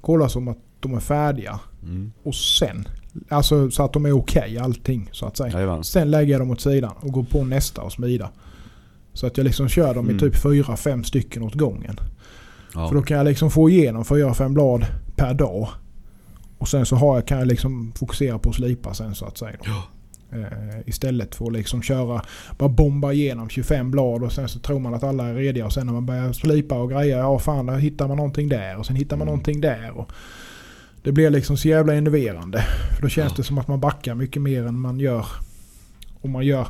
kollar 0.00 0.28
som 0.28 0.48
att 0.48 0.58
de 0.80 0.94
är 0.94 1.00
färdiga. 1.00 1.60
Mm. 1.82 2.12
Och 2.22 2.34
sen, 2.34 2.88
alltså 3.28 3.70
så 3.70 3.82
att 3.82 3.92
de 3.92 4.06
är 4.06 4.12
okej 4.12 4.58
allting 4.58 5.08
så 5.12 5.26
att 5.26 5.36
säga. 5.36 5.52
Jajamän. 5.52 5.84
Sen 5.84 6.10
lägger 6.10 6.32
jag 6.32 6.40
dem 6.40 6.50
åt 6.50 6.60
sidan 6.60 6.92
och 7.00 7.12
går 7.12 7.24
på 7.24 7.44
nästa 7.44 7.82
och 7.82 7.92
smida. 7.92 8.30
Så 9.12 9.26
att 9.26 9.36
jag 9.36 9.44
liksom 9.44 9.68
kör 9.68 9.94
dem 9.94 10.04
Mm. 10.04 10.16
i 10.16 10.20
typ 10.20 10.34
4-5 10.34 11.02
stycken 11.02 11.42
åt 11.42 11.54
gången. 11.54 12.00
Ja. 12.74 12.88
För 12.88 12.94
då 12.94 13.02
kan 13.02 13.16
jag 13.16 13.24
liksom 13.24 13.50
få 13.50 13.70
igenom 13.70 14.02
4-5 14.04 14.48
blad 14.48 14.86
per 15.16 15.34
dag. 15.34 15.68
Och 16.60 16.68
sen 16.68 16.86
så 16.86 16.96
har 16.96 17.14
jag, 17.16 17.26
kan 17.26 17.38
jag 17.38 17.46
liksom 17.48 17.92
fokusera 17.98 18.38
på 18.38 18.48
att 18.50 18.54
slipa 18.56 18.94
sen 18.94 19.14
så 19.14 19.24
att 19.26 19.38
säga. 19.38 19.56
Då. 19.64 19.82
Eh, 20.38 20.78
istället 20.86 21.34
för 21.34 21.46
att 21.46 21.52
liksom 21.52 21.82
köra, 21.82 22.22
bara 22.58 22.68
bomba 22.68 23.12
igenom 23.12 23.48
25 23.48 23.90
blad 23.90 24.22
och 24.22 24.32
sen 24.32 24.48
så 24.48 24.58
tror 24.58 24.78
man 24.78 24.94
att 24.94 25.02
alla 25.04 25.26
är 25.28 25.34
rediga 25.34 25.66
och 25.66 25.72
sen 25.72 25.86
när 25.86 25.92
man 25.92 26.06
börjar 26.06 26.32
slipa 26.32 26.74
och 26.78 26.90
greja, 26.90 27.18
ja 27.18 27.38
fan 27.38 27.66
där 27.66 27.78
hittar 27.78 28.08
man 28.08 28.16
någonting 28.16 28.48
där 28.48 28.76
och 28.78 28.86
sen 28.86 28.96
hittar 28.96 29.16
man 29.16 29.22
Mm. 29.28 29.32
någonting 29.32 29.60
där. 29.60 29.90
Och 29.90 30.10
det 31.02 31.12
blir 31.12 31.30
liksom 31.30 31.56
så 31.56 31.68
jävla 31.68 31.94
enerverande. 31.94 32.64
För 32.96 33.02
då 33.02 33.08
känns 33.08 33.32
Ja. 33.32 33.36
det 33.36 33.42
som 33.44 33.58
att 33.58 33.68
man 33.68 33.80
backar 33.80 34.14
mycket 34.14 34.42
mer 34.42 34.66
än 34.66 34.80
man 34.80 35.00
gör. 35.00 35.26
Om 36.20 36.30
man 36.30 36.46
gör, 36.46 36.66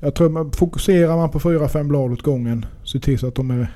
jag 0.00 0.14
tror 0.14 0.28
man 0.28 0.52
fokuserar 0.52 1.16
man 1.16 1.30
på 1.30 1.40
4-5 1.40 1.84
blad 1.88 2.12
åt 2.12 2.22
gången, 2.22 2.66
se 2.84 3.00
till 3.00 3.18
så 3.18 3.26
att 3.28 3.34
de 3.34 3.50
är, 3.50 3.66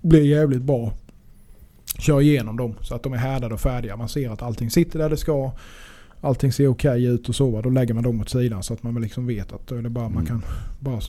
blir 0.00 0.22
jävligt 0.26 0.62
bra. 0.62 0.92
Kör 1.98 2.20
igenom 2.20 2.56
dem 2.56 2.74
så 2.82 2.94
att 2.94 3.02
de 3.02 3.12
är 3.12 3.16
härdade 3.16 3.54
och 3.54 3.60
färdiga. 3.60 3.96
Man 3.96 4.08
ser 4.08 4.30
att 4.30 4.42
allting 4.42 4.70
sitter 4.70 4.98
där 4.98 5.10
det 5.10 5.16
ska. 5.16 5.52
Allting 6.20 6.52
ser 6.52 6.68
okej 6.68 7.04
ut 7.04 7.28
och 7.28 7.34
så. 7.34 7.60
Då 7.62 7.70
lägger 7.70 7.94
man 7.94 8.02
dem 8.04 8.20
åt 8.20 8.28
sidan 8.28 8.62
så 8.62 8.74
att 8.74 8.82
man 8.82 9.02
liksom 9.02 9.26
vet 9.26 9.52
att 9.52 9.66
det 9.68 9.90
bara 9.90 10.08
man 10.08 10.12
Mm. 10.12 10.26
kan 10.26 10.42
bara 10.80 11.00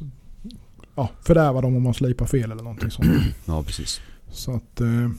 ja, 0.95 1.09
fördärva 1.23 1.61
dem 1.61 1.75
om 1.75 1.83
man 1.83 1.93
slipar 1.93 2.25
fel 2.25 2.51
eller 2.51 2.63
någonting 2.63 2.91
sånt. 2.91 3.07
Ja, 3.45 3.63
precis. 3.63 4.01
Så 4.31 4.55
att 4.55 4.81
eh, 4.81 5.09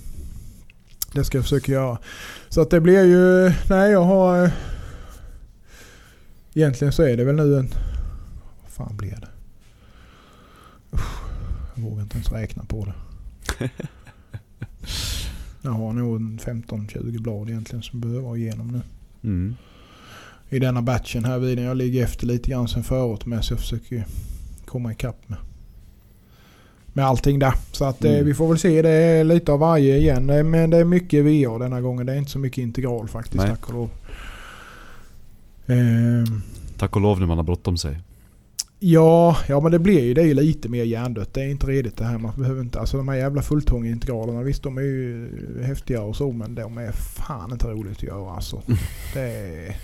det 1.12 1.25
ska 1.25 1.39
jag 1.39 1.45
försöka 1.45 1.73
göra. 1.73 1.99
Så 2.49 2.61
att 2.61 2.71
det 2.71 2.81
blir 2.81 3.05
ju, 3.05 3.53
nej 3.71 3.91
jag 3.93 4.05
har 4.05 4.45
eh, 4.45 4.51
Egentligen 6.55 6.93
så 6.93 7.03
är 7.03 7.16
det 7.16 7.25
väl 7.25 7.35
nu 7.37 7.59
en, 7.59 7.69
vad 8.62 8.71
fan 8.71 8.97
blir 8.97 9.11
det? 9.21 9.29
Usch, 10.97 11.21
jag 11.75 11.83
vågar 11.83 12.03
inte 12.03 12.14
ens 12.14 12.33
räkna 12.33 12.64
på 12.64 12.85
det. 12.85 12.95
Jag 15.63 15.71
har 15.71 15.93
nog 15.93 16.17
en 16.17 16.39
15-20 16.39 17.21
blad 17.23 17.49
egentligen 17.49 17.83
som 17.83 18.01
behöver 18.01 18.21
vara 18.21 18.37
igenom 18.37 18.69
nu. 18.69 18.81
Mm. 19.31 19.57
I 20.49 20.59
denna 20.59 20.83
batchen 20.83 21.25
här 21.25 21.39
vid 21.39 21.59
Jag 21.59 21.77
ligger 21.77 22.05
efter 22.05 22.27
lite 22.27 22.51
grann 22.51 22.69
sen 22.69 22.83
förut 22.85 23.27
med 23.27 23.45
så 23.45 23.53
jag 23.53 23.61
försöker 23.61 24.05
komma 24.65 24.93
ikapp 24.93 25.29
med. 25.29 25.39
Med 26.87 27.05
allting 27.07 27.39
där. 27.39 27.55
Så 27.73 27.85
att 27.85 28.05
eh, 28.05 28.13
Mm. 28.13 28.27
vi 28.27 28.35
får 28.35 28.49
väl 28.49 28.59
se. 28.59 28.83
Det 28.83 28.91
är 28.91 29.25
lite 29.25 29.53
av 29.53 29.59
varje 29.59 29.97
igen. 29.97 30.31
Eh, 30.31 30.45
Men 30.45 30.71
det 30.71 30.77
är 30.77 30.85
mycket 30.85 31.25
VA 31.25 31.59
denna 31.59 31.81
gången. 31.81 32.07
Det 32.07 32.13
är 32.13 32.17
inte 32.17 32.31
så 32.31 32.39
mycket 32.39 32.59
integral 32.59 33.09
faktiskt. 33.09 33.37
Nej. 33.37 33.49
Tack 33.49 33.69
och 33.69 33.75
lov. 33.75 33.91
Ehm, 35.67 36.43
Tack 36.79 36.97
och 36.97 37.03
lov 37.03 37.21
när 37.21 37.27
man 37.27 37.37
har 37.37 37.45
bråttom 37.45 37.77
sig. 37.77 37.99
Ja, 38.81 39.37
ja 39.49 39.61
men 39.61 39.72
det 39.72 39.79
blir 39.79 40.05
ju, 40.05 40.14
det 40.14 40.20
är 40.22 40.26
ju 40.26 40.35
lite 40.35 40.68
mer 40.68 40.85
hjärndött. 40.85 41.35
Det 41.35 41.41
är 41.41 41.49
inte 41.49 41.66
redigt 41.66 41.97
det 41.97 42.05
här. 42.05 42.18
Man 42.18 42.33
behöver 42.37 42.61
inte, 42.61 42.81
alltså 42.81 42.97
de 42.97 43.09
här 43.09 43.16
jävla 43.16 43.43
fulltånga 43.43 43.91
integralerna. 43.91 44.43
Visst 44.43 44.62
de 44.62 44.79
är 44.79 44.83
ju 44.83 45.29
häftiga 45.62 46.03
och 46.03 46.16
så 46.16 46.33
men 46.33 46.55
de 46.55 46.79
är 46.79 46.93
fan 46.93 47.53
inte 47.53 47.66
roligt 47.66 47.97
att 47.97 48.03
göra 48.03 48.31
alltså. 48.33 48.62
Det 49.14 49.20
är... 49.20 49.76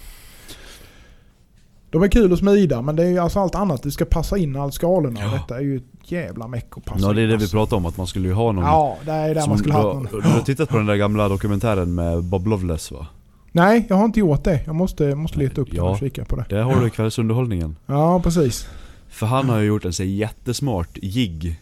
De 1.90 2.02
är 2.02 2.08
kul 2.08 2.32
att 2.32 2.38
smida 2.38 2.82
men 2.82 2.96
det 2.96 3.02
är 3.04 3.08
ju 3.08 3.18
alltså 3.18 3.38
allt 3.40 3.54
annat. 3.54 3.82
Det 3.82 3.90
ska 3.90 4.04
passa 4.04 4.38
in 4.38 4.56
allt 4.56 4.74
skalorna 4.74 5.20
Ja. 5.20 5.32
detta 5.32 5.56
är 5.56 5.62
ju 5.62 5.76
ett 5.76 5.82
jävla 6.12 6.48
meck 6.48 6.66
att 6.76 6.84
passa 6.84 7.06
Ja, 7.06 7.12
det 7.12 7.20
är 7.20 7.24
in, 7.24 7.30
det 7.30 7.36
vi 7.36 7.42
alltså. 7.42 7.56
pratade 7.56 7.76
om, 7.76 7.86
att 7.86 7.96
man 7.96 8.06
skulle 8.06 8.28
ju 8.28 8.34
ha 8.34 8.52
någon... 8.52 8.64
Ja, 8.64 8.96
det 9.04 9.10
är 9.12 9.34
där 9.34 9.46
man 9.48 9.58
skulle 9.58 9.74
du, 9.74 9.78
ha 9.80 9.92
någon. 9.94 10.08
du 10.12 10.28
har 10.28 10.40
tittat 10.40 10.68
på 10.68 10.76
den 10.76 10.86
där 10.86 10.96
gamla 10.96 11.28
dokumentären 11.28 11.94
med 11.94 12.22
Bob 12.24 12.46
Loveless 12.46 12.92
va? 12.92 13.06
Nej, 13.52 13.86
jag 13.88 13.96
har 13.96 14.04
inte 14.04 14.20
gjort 14.20 14.44
det. 14.44 14.60
Jag 14.66 14.74
måste, 14.74 15.14
måste 15.14 15.38
leta 15.38 15.60
upp 15.60 15.68
den 15.68 15.76
Ja. 15.76 15.90
och 15.90 15.98
kika 15.98 16.24
på 16.24 16.36
det. 16.36 16.44
Där 16.48 16.62
har 16.62 16.80
du 16.80 16.90
kvällsunderhållningen. 16.90 17.76
Ja, 17.86 18.20
precis. 18.24 18.68
För 19.08 19.26
han 19.26 19.48
har 19.48 19.58
ju 19.58 19.66
gjort 19.66 19.84
en 19.84 19.92
så 19.92 20.04
jättesmart 20.04 20.98
jigg 21.02 21.60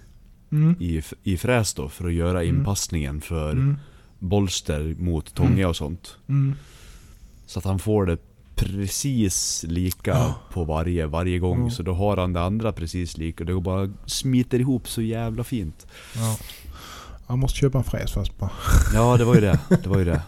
Mm. 0.53 0.77
i, 0.81 1.03
i 1.23 1.37
fräs 1.37 1.75
då 1.75 1.89
för 1.89 2.07
att 2.07 2.13
göra 2.13 2.43
Mm. 2.43 2.57
inpassningen 2.57 3.21
för 3.21 3.53
Mm. 3.53 3.77
bolster 4.19 4.95
mot 4.99 5.35
tånga 5.35 5.69
och 5.69 5.77
sånt. 5.77 6.17
Mm. 6.29 6.55
Så 7.47 7.59
att 7.59 7.65
han 7.65 7.79
får 7.79 8.07
det 8.07 8.19
precis 8.55 9.65
lika 9.69 10.11
Ja. 10.11 10.35
på 10.53 10.65
varje, 10.65 11.07
varje 11.07 11.39
gång. 11.39 11.65
Ja. 11.65 11.71
Så 11.71 11.83
då 11.83 11.93
har 11.95 12.17
han 12.17 12.33
det 12.33 12.41
andra 12.43 12.73
precis 12.73 13.17
lika. 13.19 13.45
Det 13.45 13.53
går 13.53 13.61
bara 13.61 13.91
smiter 14.07 14.59
ihop 14.61 14.89
så 14.89 15.03
jävla 15.03 15.45
fint. 15.45 15.87
Ja. 16.17 16.37
Jag 17.29 17.39
måste 17.39 17.59
köpa 17.59 17.79
en 17.79 17.85
fräs 17.85 18.13
först 18.13 18.39
bara. 18.39 18.51
Ja, 18.95 19.17
det 19.17 19.25
var 19.25 19.35
ju 19.35 19.41
det. 19.41 19.59
Det 19.69 19.87
var 19.87 19.99
ju 19.99 20.05
det. 20.05 20.23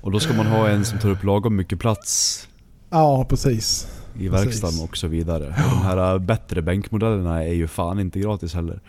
Och 0.00 0.10
då 0.12 0.20
ska 0.20 0.34
man 0.34 0.46
ha 0.46 0.68
en 0.68 0.84
som 0.84 0.98
tar 0.98 1.08
upp 1.10 1.24
lagom 1.24 1.56
mycket 1.56 1.78
plats 1.78 2.48
Ja, 2.90 3.24
precis. 3.28 3.88
I 4.20 4.28
Precis. 4.28 4.46
verkstaden 4.46 4.80
och 4.80 4.96
så 4.96 5.08
vidare. 5.08 5.46
Och 5.46 5.70
de 5.70 5.82
här 5.82 6.12
äh, 6.14 6.18
bättre 6.18 6.62
bänkmodellerna 6.62 7.44
är 7.44 7.52
ju 7.54 7.66
fan 7.66 8.00
inte 8.00 8.20
gratis 8.20 8.54
heller. 8.54 8.80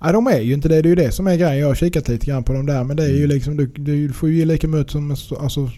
Nej, 0.00 0.12
de 0.12 0.26
är 0.26 0.40
ju 0.40 0.54
inte 0.54 0.68
det. 0.68 0.82
Det 0.82 0.86
är 0.88 0.90
ju 0.90 0.94
det 0.96 1.12
som 1.12 1.26
är 1.26 1.36
grejen. 1.36 1.58
Jag 1.58 1.66
har 1.66 1.74
kikat 1.74 2.08
lite 2.08 2.26
grann 2.26 2.44
på 2.44 2.52
dem 2.52 2.66
där. 2.66 2.84
Men 2.84 2.96
det 2.96 3.04
är 3.04 3.08
ju 3.08 3.24
Mm. 3.24 3.28
liksom, 3.28 3.56
du, 3.56 3.66
du 3.66 4.12
får 4.12 4.28
ju 4.28 4.36
ge 4.36 4.44
lika 4.44 4.68
mycket 4.68 4.92
som 4.92 5.10
alltså, 5.10 5.70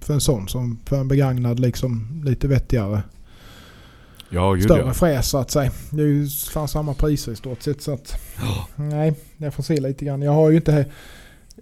för 0.00 0.14
en 0.14 0.20
sån 0.20 0.48
som 0.48 0.78
för 0.84 0.96
en 1.00 1.08
begagnad 1.08 1.60
liksom 1.60 2.22
lite 2.24 2.48
vettigare. 2.48 3.02
Ja, 4.28 4.52
gud 4.52 4.64
större 4.64 4.86
ja. 4.86 4.94
fräs 4.94 5.28
så 5.28 5.38
att 5.38 5.50
säga. 5.50 5.70
Det 5.90 6.02
är 6.02 6.06
ju 6.06 6.28
fan 6.28 6.68
samma 6.68 6.94
priser 6.94 7.32
i 7.32 7.36
stort 7.36 7.62
sett. 7.62 7.82
Så 7.82 7.92
att, 7.94 8.20
nej, 8.76 9.14
jag 9.36 9.54
får 9.54 9.62
se 9.62 9.80
lite 9.80 10.04
grann. 10.04 10.22
Jag 10.22 10.32
har 10.32 10.50
ju 10.50 10.56
inte... 10.56 10.86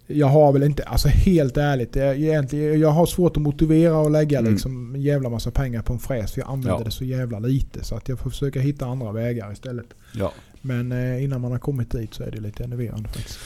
Jag 0.07 0.27
har 0.27 0.53
väl 0.53 0.63
inte, 0.63 0.83
alltså 0.83 1.09
helt 1.09 1.57
ärligt, 1.57 1.97
jag, 1.97 2.17
egentligen, 2.21 2.81
jag 2.81 2.91
har 2.91 3.07
svårt 3.07 3.37
att 3.37 3.43
motivera 3.43 3.97
och 3.99 4.11
lägga 4.11 4.39
Mm. 4.39 4.53
liksom 4.53 4.95
en 4.95 5.01
jävla 5.03 5.29
massa 5.29 5.51
pengar 5.51 5.83
på 5.83 5.93
en 5.93 5.99
fräs. 5.99 6.33
För 6.33 6.41
jag 6.41 6.49
använder 6.51 6.79
Ja. 6.81 6.85
det 6.85 6.91
så 6.91 7.05
jävla 7.05 7.39
lite. 7.39 7.85
Så 7.85 7.95
att 7.97 8.09
jag 8.09 8.19
får 8.19 8.31
försöka 8.31 8.61
hitta 8.61 8.87
andra 8.87 9.13
vägar 9.13 9.53
istället. 9.53 9.87
Ja. 10.15 10.33
Men 10.61 10.93
eh, 10.93 11.25
innan 11.25 11.41
man 11.41 11.53
har 11.53 11.59
kommit 11.59 11.91
dit 11.91 12.15
så 12.15 12.23
är 12.23 12.31
det 12.31 12.41
lite 12.41 12.65
enerverande 12.65 13.09
faktiskt. 13.09 13.39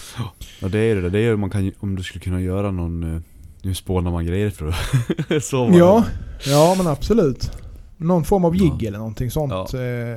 ja, 0.60 0.68
det 0.68 0.78
är 0.78 0.96
det. 0.96 1.10
Det 1.10 1.18
är 1.20 1.36
man 1.36 1.50
kan, 1.50 1.72
om 1.78 1.96
du 1.96 2.02
skulle 2.02 2.20
kunna 2.24 2.40
göra 2.40 2.70
någon... 2.70 3.14
eh, 3.16 3.20
Nu 3.62 3.74
spånar 3.74 4.10
man 4.10 4.26
grejer 4.26 4.50
för 4.50 4.68
att 5.36 5.44
sova. 5.44 5.76
Ja, 5.76 6.04
ja 6.46 6.74
men 6.78 6.86
absolut. 6.86 7.50
Någon 7.96 8.24
form 8.24 8.44
av 8.44 8.56
jigg 8.56 8.72
Ja. 8.80 8.88
eller 8.88 8.98
någonting 8.98 9.30
sånt. 9.30 9.52
Ja. 9.52 9.78
Eh, 9.80 10.16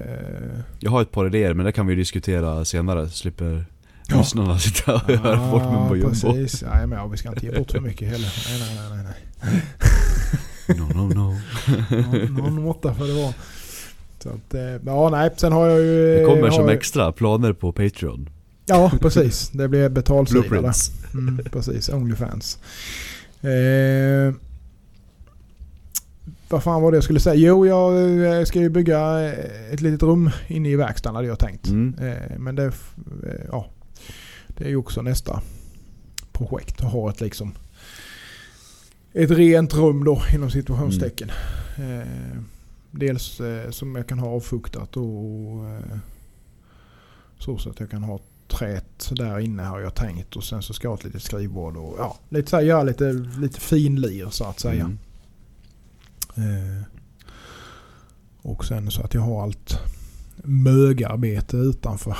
Jag 0.79 0.91
har 0.91 1.01
ett 1.01 1.11
par 1.11 1.25
idéer 1.27 1.53
men 1.53 1.65
det 1.65 1.71
kan 1.71 1.87
vi 1.87 1.95
diskutera 1.95 2.65
senare. 2.65 3.09
Slipper 3.09 3.65
Ja. 4.11 4.17
lyssnarna 4.17 4.59
sitta 4.59 4.95
och 4.95 5.01
höra 5.01 5.51
bort 5.51 5.63
mig 5.63 5.89
på 5.89 5.95
jumbo. 5.95 6.09
precis. 6.09 6.63
Nej, 6.73 6.87
men 6.87 6.99
ja, 6.99 7.07
vi 7.07 7.17
ska 7.17 7.29
inte 7.29 7.45
ge 7.45 7.51
bort 7.51 7.71
för 7.71 7.79
mycket 7.79 8.09
heller. 8.09 8.33
Nej, 8.49 8.59
nej, 8.59 9.03
nej. 9.03 9.13
nej, 9.41 9.61
No, 10.77 10.93
no, 10.93 11.13
no. 11.13 11.37
Någon, 12.41 12.63
måtta 12.63 12.93
får 12.93 13.05
det 13.05 13.13
vara. 13.13 13.33
Så 14.19 14.29
att, 14.29 14.53
eh, 14.53 14.61
ja, 14.85 15.09
nej. 15.09 15.29
Sen 15.37 15.51
har 15.51 15.67
jag 15.67 15.81
ju... 15.81 16.15
Det 16.17 16.25
kommer 16.25 16.41
har 16.41 16.51
som 16.51 16.69
extra 16.69 17.11
planer 17.11 17.53
på 17.53 17.71
Patreon. 17.71 18.29
Ja, 18.65 18.91
precis. 19.01 19.49
Det 19.49 19.67
blir 19.67 19.89
betalsida. 19.89 20.41
Blueprints. 20.41 20.91
Mm, 21.13 21.45
precis, 21.51 21.89
Onlyfans. 21.89 22.59
Eh, 23.41 24.33
vad 26.49 26.63
fan 26.63 26.81
var 26.81 26.91
det 26.91 26.97
jag 26.97 27.03
skulle 27.03 27.19
säga? 27.19 27.35
Jo, 27.35 27.67
jag 27.67 28.23
eh, 28.39 28.43
ska 28.43 28.59
ju 28.59 28.69
bygga 28.69 29.23
eh, 29.23 29.73
ett 29.73 29.81
litet 29.81 30.03
rum 30.03 30.29
inne 30.47 30.69
i 30.69 30.75
verkstaden 30.75 31.15
hade 31.15 31.27
jag 31.27 31.39
tänkt. 31.39 31.67
Mm. 31.67 31.95
Eh, 31.99 32.37
men 32.37 32.55
det, 32.55 32.65
eh, 32.65 32.71
ja, 33.51 33.69
det 34.61 34.67
är 34.67 34.69
ju 34.69 34.75
också 34.75 35.01
nästa 35.01 35.41
projekt 36.31 36.81
att 36.81 36.91
ha 36.91 37.09
ett 37.09 37.21
liksom 37.21 37.53
ett 39.13 39.31
rent 39.31 39.73
rum 39.73 40.03
då 40.03 40.21
inom 40.33 40.51
situationstecken. 40.51 41.31
Eh, 41.77 42.41
dels 42.91 43.39
eh, 43.39 43.71
som 43.71 43.95
jag 43.95 44.07
kan 44.07 44.19
ha 44.19 44.27
avfuktat 44.27 44.97
och 44.97 45.69
eh, 45.69 45.97
så, 47.39 47.57
så 47.57 47.69
att 47.69 47.79
jag 47.79 47.89
kan 47.89 48.03
ha 48.03 48.19
träet 48.47 49.11
där 49.11 49.39
inne 49.39 49.63
har 49.63 49.79
jag 49.79 49.95
tänkt 49.95 50.35
och 50.35 50.43
sen 50.43 50.61
så 50.61 50.73
ska 50.73 50.85
jag 50.85 50.91
ha 50.91 50.97
ett 50.97 51.03
litet 51.03 51.23
skrivbord 51.23 51.77
och 51.77 51.95
ja, 51.99 52.17
lite 52.29 52.49
så 52.49 52.55
här, 52.55 52.63
göra 52.63 52.83
lite, 52.83 53.13
lite 53.13 53.59
finlir 53.59 54.29
så 54.29 54.45
att 54.45 54.59
säga. 54.59 54.97
Mm. 56.35 56.77
Eh, 56.77 56.83
och 58.41 58.65
sen 58.65 58.91
så 58.91 59.01
att 59.01 59.13
jag 59.13 59.21
har 59.21 59.43
allt 59.43 59.79
mögarbete 60.43 61.57
utanför. 61.57 62.17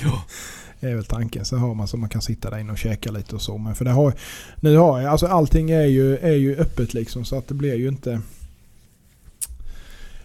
Ja. 0.00 0.24
är 0.80 0.94
väl 0.94 1.04
tanken. 1.04 1.44
Så 1.44 1.56
har 1.56 1.74
man 1.74 1.88
så 1.88 1.96
man 1.96 2.08
kan 2.08 2.22
sitta 2.22 2.50
där 2.50 2.58
inne 2.58 2.72
och 2.72 2.78
käka 2.78 3.10
lite 3.12 3.34
och 3.34 3.42
så. 3.42 3.58
Men 3.58 3.74
för 3.74 3.84
det 3.84 3.90
har, 3.90 4.14
nu 4.60 4.76
har 4.76 5.00
jag, 5.00 5.10
alltså 5.10 5.26
allting 5.26 5.70
är 5.70 5.84
ju, 5.86 6.16
är 6.18 6.34
ju 6.34 6.56
öppet 6.56 6.94
liksom 6.94 7.24
så 7.24 7.38
att 7.38 7.48
det 7.48 7.54
blir 7.54 7.74
ju 7.74 7.88
inte... 7.88 8.20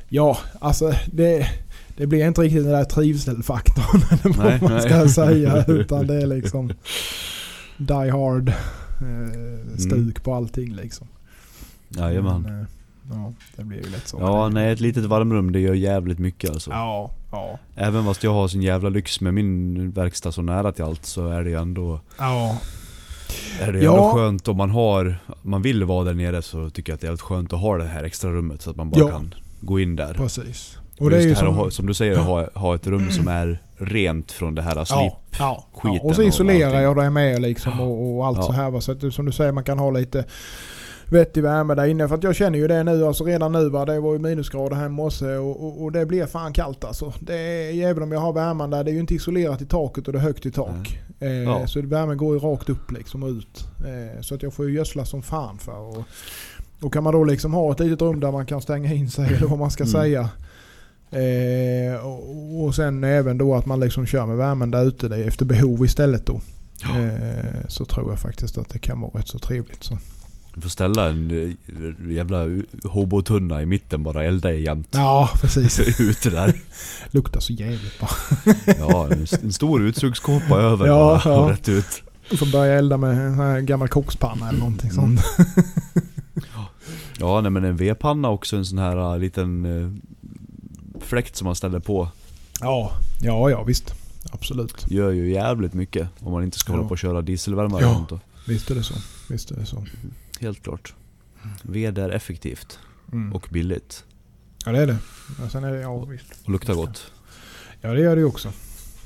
Ja, 0.09 0.37
alltså 0.59 0.93
det, 1.11 1.47
det 1.97 2.07
blir 2.07 2.27
inte 2.27 2.41
riktigt 2.41 2.63
den 2.63 2.73
där 2.73 2.83
trivselfaktorn 2.83 4.01
eller 4.11 4.37
vad 4.37 4.45
Nej, 4.45 4.59
man 4.61 4.71
nej. 4.71 4.81
ska 4.81 5.07
säga. 5.07 5.65
Utan 5.67 6.07
det 6.07 6.21
är 6.21 6.27
liksom 6.27 6.71
die 7.77 8.11
hard 8.11 8.49
eh, 8.49 9.77
stuk 9.77 9.93
Mm. 9.93 10.13
på 10.23 10.33
allting 10.35 10.73
liksom. 10.75 11.07
Jajamän. 11.89 12.41
Men, 12.41 12.59
eh, 12.61 12.65
ja, 13.11 13.33
det 13.55 13.63
blir 13.63 13.77
ju 13.85 13.89
lätt 13.91 14.07
så. 14.07 14.17
Ja, 14.19 14.49
nej 14.49 14.71
ett 14.71 14.79
litet 14.79 15.05
varmrum 15.05 15.51
det 15.51 15.59
gör 15.59 15.73
jävligt 15.73 16.19
mycket 16.19 16.49
alltså. 16.49 16.71
Ja, 16.71 17.11
ja. 17.31 17.59
Även 17.75 18.05
fast 18.05 18.23
jag 18.23 18.33
har 18.33 18.47
sån 18.47 18.61
jävla 18.61 18.89
lyx 18.89 19.21
med 19.21 19.33
min 19.33 19.91
verkstad 19.91 20.31
så 20.31 20.41
nära 20.41 20.71
till 20.71 20.83
allt 20.83 21.05
så 21.05 21.27
är 21.27 21.43
det 21.43 21.49
ju 21.49 21.55
ändå, 21.61 21.99
Ja, 22.17 22.57
är 23.61 23.71
det 23.71 23.79
ju 23.79 23.85
Ja. 23.85 23.91
ändå 23.95 24.13
skönt 24.13 24.47
om 24.47 24.57
man 24.57 24.69
har, 24.69 25.15
man 25.41 25.61
vill 25.61 25.83
vara 25.83 26.03
där 26.03 26.13
nere 26.13 26.41
så 26.41 26.69
tycker 26.69 26.91
jag 26.91 26.95
att 26.95 27.01
det 27.01 27.07
är 27.07 27.11
helt 27.11 27.21
skönt 27.21 27.53
att 27.53 27.59
ha 27.59 27.77
det 27.77 27.85
här 27.85 28.03
extra 28.03 28.31
rummet 28.31 28.61
så 28.61 28.69
att 28.69 28.75
man 28.75 28.89
bara 28.89 28.99
Ja. 28.99 29.07
kan 29.09 29.33
gå 29.61 29.79
in 29.79 29.95
där. 29.95 30.13
precis. 30.13 30.77
Och 30.97 31.01
Och 31.05 31.09
det 31.09 31.17
är 31.17 31.21
ju 31.21 31.35
som... 31.35 31.55
ha, 31.55 31.71
som 31.71 31.85
du 31.85 31.93
säger, 31.93 32.17
ha, 32.17 32.47
ha 32.55 32.75
ett 32.75 32.87
rum 32.87 33.11
som 33.11 33.27
är 33.27 33.59
rent 33.77 34.31
från 34.31 34.55
det 34.55 34.61
här 34.61 34.75
slip. 34.85 34.97
Ja, 35.39 35.65
ja. 35.83 35.99
Och 36.03 36.15
så 36.15 36.21
och 36.21 36.27
isolerar 36.27 36.65
allting. 36.67 36.81
jag 36.81 36.97
det 36.97 37.09
med 37.09 37.41
liksom 37.41 37.79
och, 37.81 38.17
och 38.17 38.27
allt 38.27 38.37
Ja. 38.37 38.43
så 38.43 38.51
här. 38.51 38.79
Så 38.79 38.91
att 38.91 39.13
som 39.13 39.25
du 39.25 39.31
säger, 39.31 39.51
man 39.51 39.63
kan 39.63 39.79
ha 39.79 39.91
lite 39.91 40.25
vettig 41.11 41.43
värme 41.43 41.75
där 41.75 41.85
inne. 41.85 42.07
För 42.07 42.15
att 42.15 42.23
jag 42.23 42.35
känner 42.35 42.59
ju 42.59 42.67
det 42.67 42.83
nu, 42.83 43.05
alltså 43.05 43.23
redan 43.23 43.51
nu 43.51 43.69
va. 43.69 43.85
Det 43.85 43.99
var 43.99 44.13
ju 44.13 44.19
minusgrader 44.19 44.75
här 44.75 44.85
i 44.85 44.89
morse 44.89 45.25
och, 45.35 45.63
och, 45.65 45.83
och 45.83 45.91
det 45.91 46.05
blir 46.05 46.25
fan 46.25 46.53
kallt 46.53 46.83
alltså. 46.83 47.13
Det 47.19 47.35
är, 47.35 47.87
även 47.89 48.03
om 48.03 48.11
jag 48.11 48.19
har 48.19 48.33
värmen 48.33 48.69
där, 48.69 48.83
det 48.83 48.91
är 48.91 48.93
ju 48.93 48.99
inte 48.99 49.15
isolerat 49.15 49.61
i 49.61 49.65
taket 49.65 50.07
och 50.07 50.13
det 50.13 50.19
är 50.19 50.23
högt 50.23 50.45
i 50.45 50.51
tak. 50.51 50.99
Eh, 51.19 51.31
Ja. 51.31 51.67
Så 51.67 51.81
värmen 51.81 52.17
går 52.17 52.33
ju 52.35 52.39
rakt 52.39 52.69
upp 52.69 52.91
liksom 52.91 53.23
och 53.23 53.29
ut. 53.29 53.65
Eh, 53.79 54.21
så 54.21 54.35
att 54.35 54.43
jag 54.43 54.53
får 54.53 54.69
ju 54.69 54.75
gödsla 54.75 55.05
som 55.05 55.21
fan 55.21 55.57
för. 55.57 55.77
Och, 55.79 56.03
och 56.81 56.93
kan 56.93 57.03
man 57.03 57.13
då 57.13 57.23
liksom 57.23 57.53
ha 57.53 57.71
ett 57.71 57.79
litet 57.79 58.01
rum 58.01 58.19
där 58.19 58.31
man 58.31 58.45
kan 58.45 58.61
stänga 58.61 58.93
in 58.93 59.09
sig 59.09 59.25
eller 59.25 59.47
vad 59.47 59.59
man 59.59 59.71
ska 59.71 59.83
Mm. 59.83 59.91
säga. 59.91 60.29
Eh, 61.11 62.05
och, 62.05 62.63
och 62.63 62.75
sen 62.75 63.03
även 63.03 63.37
då 63.37 63.55
att 63.55 63.65
man 63.65 63.79
liksom 63.79 64.05
kör 64.05 64.25
med 64.25 64.37
värmen 64.37 64.71
där 64.71 64.85
ute 64.85 65.07
efter 65.15 65.45
behov 65.45 65.85
istället 65.85 66.25
då. 66.25 66.41
Ja. 66.83 66.99
Eh, 66.99 67.67
så 67.67 67.85
tror 67.85 68.09
jag 68.11 68.19
faktiskt 68.19 68.57
att 68.57 68.69
det 68.69 68.79
kan 68.79 69.01
vara 69.01 69.11
rätt 69.19 69.27
så 69.27 69.39
trevligt. 69.39 69.83
Så. 69.83 69.97
Du 70.55 70.61
får 70.61 70.69
ställa 70.69 71.09
en 71.09 71.31
eh, 71.31 72.11
jävla 72.11 72.45
hobotunna 72.83 73.61
i 73.61 73.65
mitten 73.65 74.03
bara, 74.03 74.23
elda 74.23 74.53
i 74.53 74.63
jämt. 74.63 74.87
Ja, 74.91 75.29
precis. 75.41 75.79
Ute 75.99 76.29
där. 76.29 76.53
Luktar 77.11 77.39
så 77.39 77.53
jävligt 77.53 77.99
bara. 77.99 78.09
Ja, 78.79 79.09
en, 79.43 79.53
stor 79.53 79.81
utsugskåpa 79.83 80.55
över 80.61 80.87
Ja, 80.87 81.21
bara, 81.25 81.33
ja. 81.33 81.49
rätt 81.51 81.69
ut. 81.69 82.03
Du 82.29 82.37
får 82.37 82.45
börja 82.51 82.73
elda 82.79 82.97
med 82.97 83.17
en 83.27 83.33
här 83.33 83.59
gammal 83.61 83.87
kokspanna 83.87 84.49
eller 84.49 84.59
någonting 84.59 84.89
Mm. 84.91 85.17
sånt. 85.17 85.21
Ja, 87.19 87.41
nej 87.41 87.51
men 87.51 87.63
en 87.65 87.75
vedpanna 87.77 88.29
också, 88.29 88.55
en 88.57 88.65
sån 88.65 88.77
här 88.77 89.13
uh, 89.13 89.19
liten 89.19 89.65
uh, 89.65 89.93
fläkt 90.99 91.35
som 91.35 91.45
man 91.45 91.55
ställer 91.55 91.79
på. 91.79 92.09
Ja, 92.61 92.91
ja, 93.21 93.49
ja 93.49 93.63
visst. 93.63 93.93
Absolut. 94.31 94.85
Gör 94.91 95.11
ju 95.11 95.31
jävligt 95.33 95.73
mycket 95.73 96.07
om 96.19 96.31
man 96.31 96.43
inte 96.43 96.59
ska 96.59 96.71
hålla 96.73 96.83
Ja. 96.83 96.87
på 96.87 96.91
och 96.91 96.97
köra 96.97 97.21
dieselvärmare 97.21 97.81
Ja. 97.81 97.89
och 97.89 98.09
sånt. 98.09 98.21
Visst 98.47 98.71
är 98.71 98.75
det 98.75 98.83
så. 98.83 98.93
Visst 99.29 99.51
är 99.51 99.55
det 99.55 99.65
så. 99.65 99.85
Helt 100.41 100.63
klart. 100.63 100.93
Ved 101.63 101.97
är 101.97 102.09
effektivt 102.09 102.79
Mm. 103.11 103.33
och 103.33 103.47
billigt. 103.51 104.03
Ja, 104.65 104.71
det 104.71 104.77
är 104.79 104.87
det. 104.87 104.97
Ja, 105.41 105.49
sen 105.49 105.63
är 105.63 105.71
det, 105.73 105.81
ja 105.81 106.05
visst. 106.05 106.25
Och 106.45 106.49
luktar 106.49 106.73
gott. 106.73 107.11
Ja, 107.81 107.93
det 107.93 107.99
gör 108.01 108.15
det 108.15 108.19
ju 108.21 108.27
också. 108.27 108.51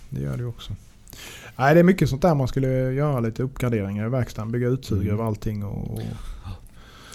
Det 0.10 0.22
gör 0.22 0.38
det 0.38 0.46
också. 0.46 0.74
Nej, 1.56 1.74
det 1.74 1.80
är 1.80 1.84
mycket 1.84 2.10
sånt 2.10 2.22
där 2.22 2.36
man 2.36 2.48
skulle 2.48 2.68
göra 2.94 3.20
lite 3.20 3.44
uppgraderingar 3.44 4.06
i 4.06 4.10
verkstaden. 4.10 4.52
Bygga 4.52 4.68
utsug 4.68 5.02
Mm. 5.02 5.14
över 5.14 5.24
allting 5.24 5.64
och... 5.66 5.92
och... 5.94 6.02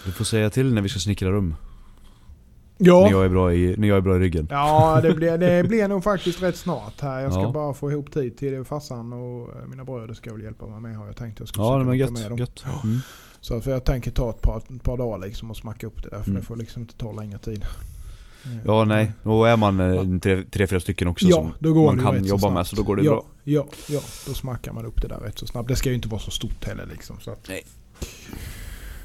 Du 0.05 0.11
får 0.11 0.25
säga 0.25 0.49
till 0.49 0.73
när 0.73 0.81
vi 0.81 0.89
ska 0.89 0.99
snickra 0.99 1.31
rum. 1.31 1.55
Ja. 2.77 3.01
När, 3.03 3.11
jag 3.11 3.25
är 3.25 3.29
bra 3.29 3.53
i, 3.53 3.75
när 3.77 3.87
jag 3.87 3.97
är 3.97 4.01
bra 4.01 4.15
i 4.15 4.19
ryggen. 4.19 4.47
Ja, 4.51 4.99
det 5.03 5.13
blir, 5.13 5.37
det 5.37 5.63
blir 5.67 5.87
nog 5.87 6.03
faktiskt 6.03 6.41
rätt 6.41 6.55
snart 6.57 7.01
här. 7.01 7.19
Jag 7.19 7.31
ska 7.33 7.41
Ja. 7.41 7.51
bara 7.51 7.73
få 7.73 7.91
ihop 7.91 8.11
tid 8.13 8.37
till 8.37 8.51
det. 8.53 8.65
Farsan 8.65 9.13
och 9.13 9.49
eh, 9.55 9.67
mina 9.67 9.83
bröder 9.85 10.13
ska 10.13 10.33
väl 10.33 10.41
hjälpa 10.43 10.67
mig 10.67 10.79
med 10.81 10.95
har 10.97 11.05
jag 11.05 11.15
tänkt. 11.15 11.39
Jag 11.39 11.47
ska 11.47 11.61
Ja, 11.61 11.83
men 11.83 11.97
gött. 11.97 12.11
med 12.11 12.29
dem. 12.31 12.37
gött. 12.37 12.63
Mm. 12.83 12.99
Så 13.41 13.61
för 13.61 13.71
jag 13.71 13.83
tänker 13.83 14.11
ta 14.11 14.29
ett 14.29 14.41
par, 14.41 14.57
ett 14.57 14.83
par 14.83 14.97
dagar 14.97 15.17
liksom 15.27 15.51
och 15.51 15.57
smacka 15.57 15.87
upp 15.87 16.03
det 16.03 16.09
där. 16.09 16.19
För 16.23 16.29
Mm. 16.29 16.39
det 16.41 16.45
får 16.47 16.55
liksom 16.55 16.81
inte 16.81 16.95
ta 16.97 17.11
längre 17.11 17.37
tid. 17.39 17.65
Ja, 18.65 18.85
nej. 18.85 19.11
Då 19.23 19.45
är 19.45 19.57
man 19.57 19.79
eh, 19.79 20.19
tre, 20.19 20.43
tre, 20.43 20.67
fyra 20.67 20.79
stycken 20.79 21.07
också 21.07 21.25
Ja, 21.25 21.35
som 21.35 21.53
då 21.59 21.73
går 21.73 21.85
man 21.95 22.05
kan 22.05 22.25
jobba 22.25 22.49
med, 22.49 22.67
så 22.67 22.75
då 22.75 22.83
går 22.83 22.95
det 22.95 23.03
ja, 23.03 23.11
bra. 23.11 23.25
Ja, 23.43 23.65
ja, 23.89 23.99
då 24.27 24.33
smackar 24.33 24.73
man 24.73 24.85
upp 24.85 25.01
det 25.01 25.07
där 25.07 25.17
rätt 25.19 25.39
så 25.39 25.47
snabbt. 25.47 25.67
Det 25.69 25.75
ska 25.75 25.89
ju 25.89 25.95
inte 25.95 26.07
vara 26.07 26.21
så 26.21 26.31
stort 26.31 26.65
heller 26.65 26.85
liksom. 26.85 27.19
Så, 27.19 27.31
att, 27.31 27.47
Nej. 27.49 27.63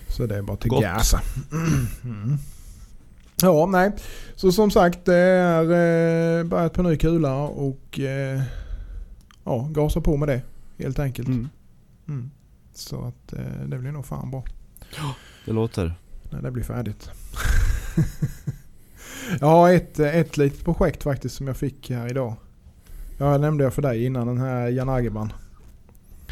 så 0.09 0.27
det 0.27 0.37
är 0.37 0.43
bara 0.43 0.57
till 0.57 0.71
Gott. 0.71 0.83
gasa. 0.83 1.21
Mm. 1.53 2.37
Ja, 3.43 3.67
nej. 3.67 3.93
Så 4.37 4.53
som 4.53 4.71
sagt, 4.71 5.05
det 5.05 5.15
är 5.17 5.63
eh, 6.39 6.45
börjat 6.45 6.73
på 6.73 6.83
ny 6.83 6.97
kula 6.97 7.35
och 7.43 8.01
eh, 8.01 8.43
ja, 9.45 9.69
gasa 9.73 10.01
på 10.01 10.17
med 10.17 10.29
det 10.29 10.43
helt 10.79 10.99
enkelt. 10.99 11.29
Mm. 11.29 11.49
Mm. 12.09 12.31
Så 12.79 13.05
att 13.05 13.33
eh, 13.33 13.61
det 13.67 13.79
blir 13.79 13.93
nog 13.93 14.07
fan 14.07 14.31
bra 14.31 14.45
Det 15.45 15.53
låter. 15.53 15.95
när 16.31 16.43
det 16.43 16.51
blir 16.51 16.65
färdigt. 16.65 17.11
jag 19.41 19.47
har 19.47 19.73
ett, 19.73 19.99
ett 19.99 20.37
litet 20.37 20.65
projekt 20.65 21.03
faktiskt 21.03 21.35
som 21.37 21.47
jag 21.47 21.57
fick 21.57 21.91
här 21.91 22.11
idag. 22.11 22.37
Ja, 23.19 23.39
nämnde 23.39 23.65
jag 23.65 23.75
för 23.75 23.83
dig 23.83 24.05
innan 24.05 24.27
den 24.27 24.39
här 24.39 24.69
Jan 24.69 24.89
Agerman. 24.89 25.33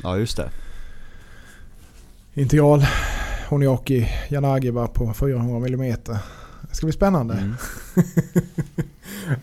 Ja, 0.03 0.19
just 0.19 0.37
det. 0.37 0.51
Integral 2.35 2.85
Honiaki 3.49 4.09
Janagiba 4.29 4.87
på 4.87 5.15
400 5.15 5.57
mm. 5.69 5.97
Det 6.69 6.75
ska 6.77 6.87
bli 6.87 6.93
spännande. 6.93 7.35
Mm. 7.35 7.55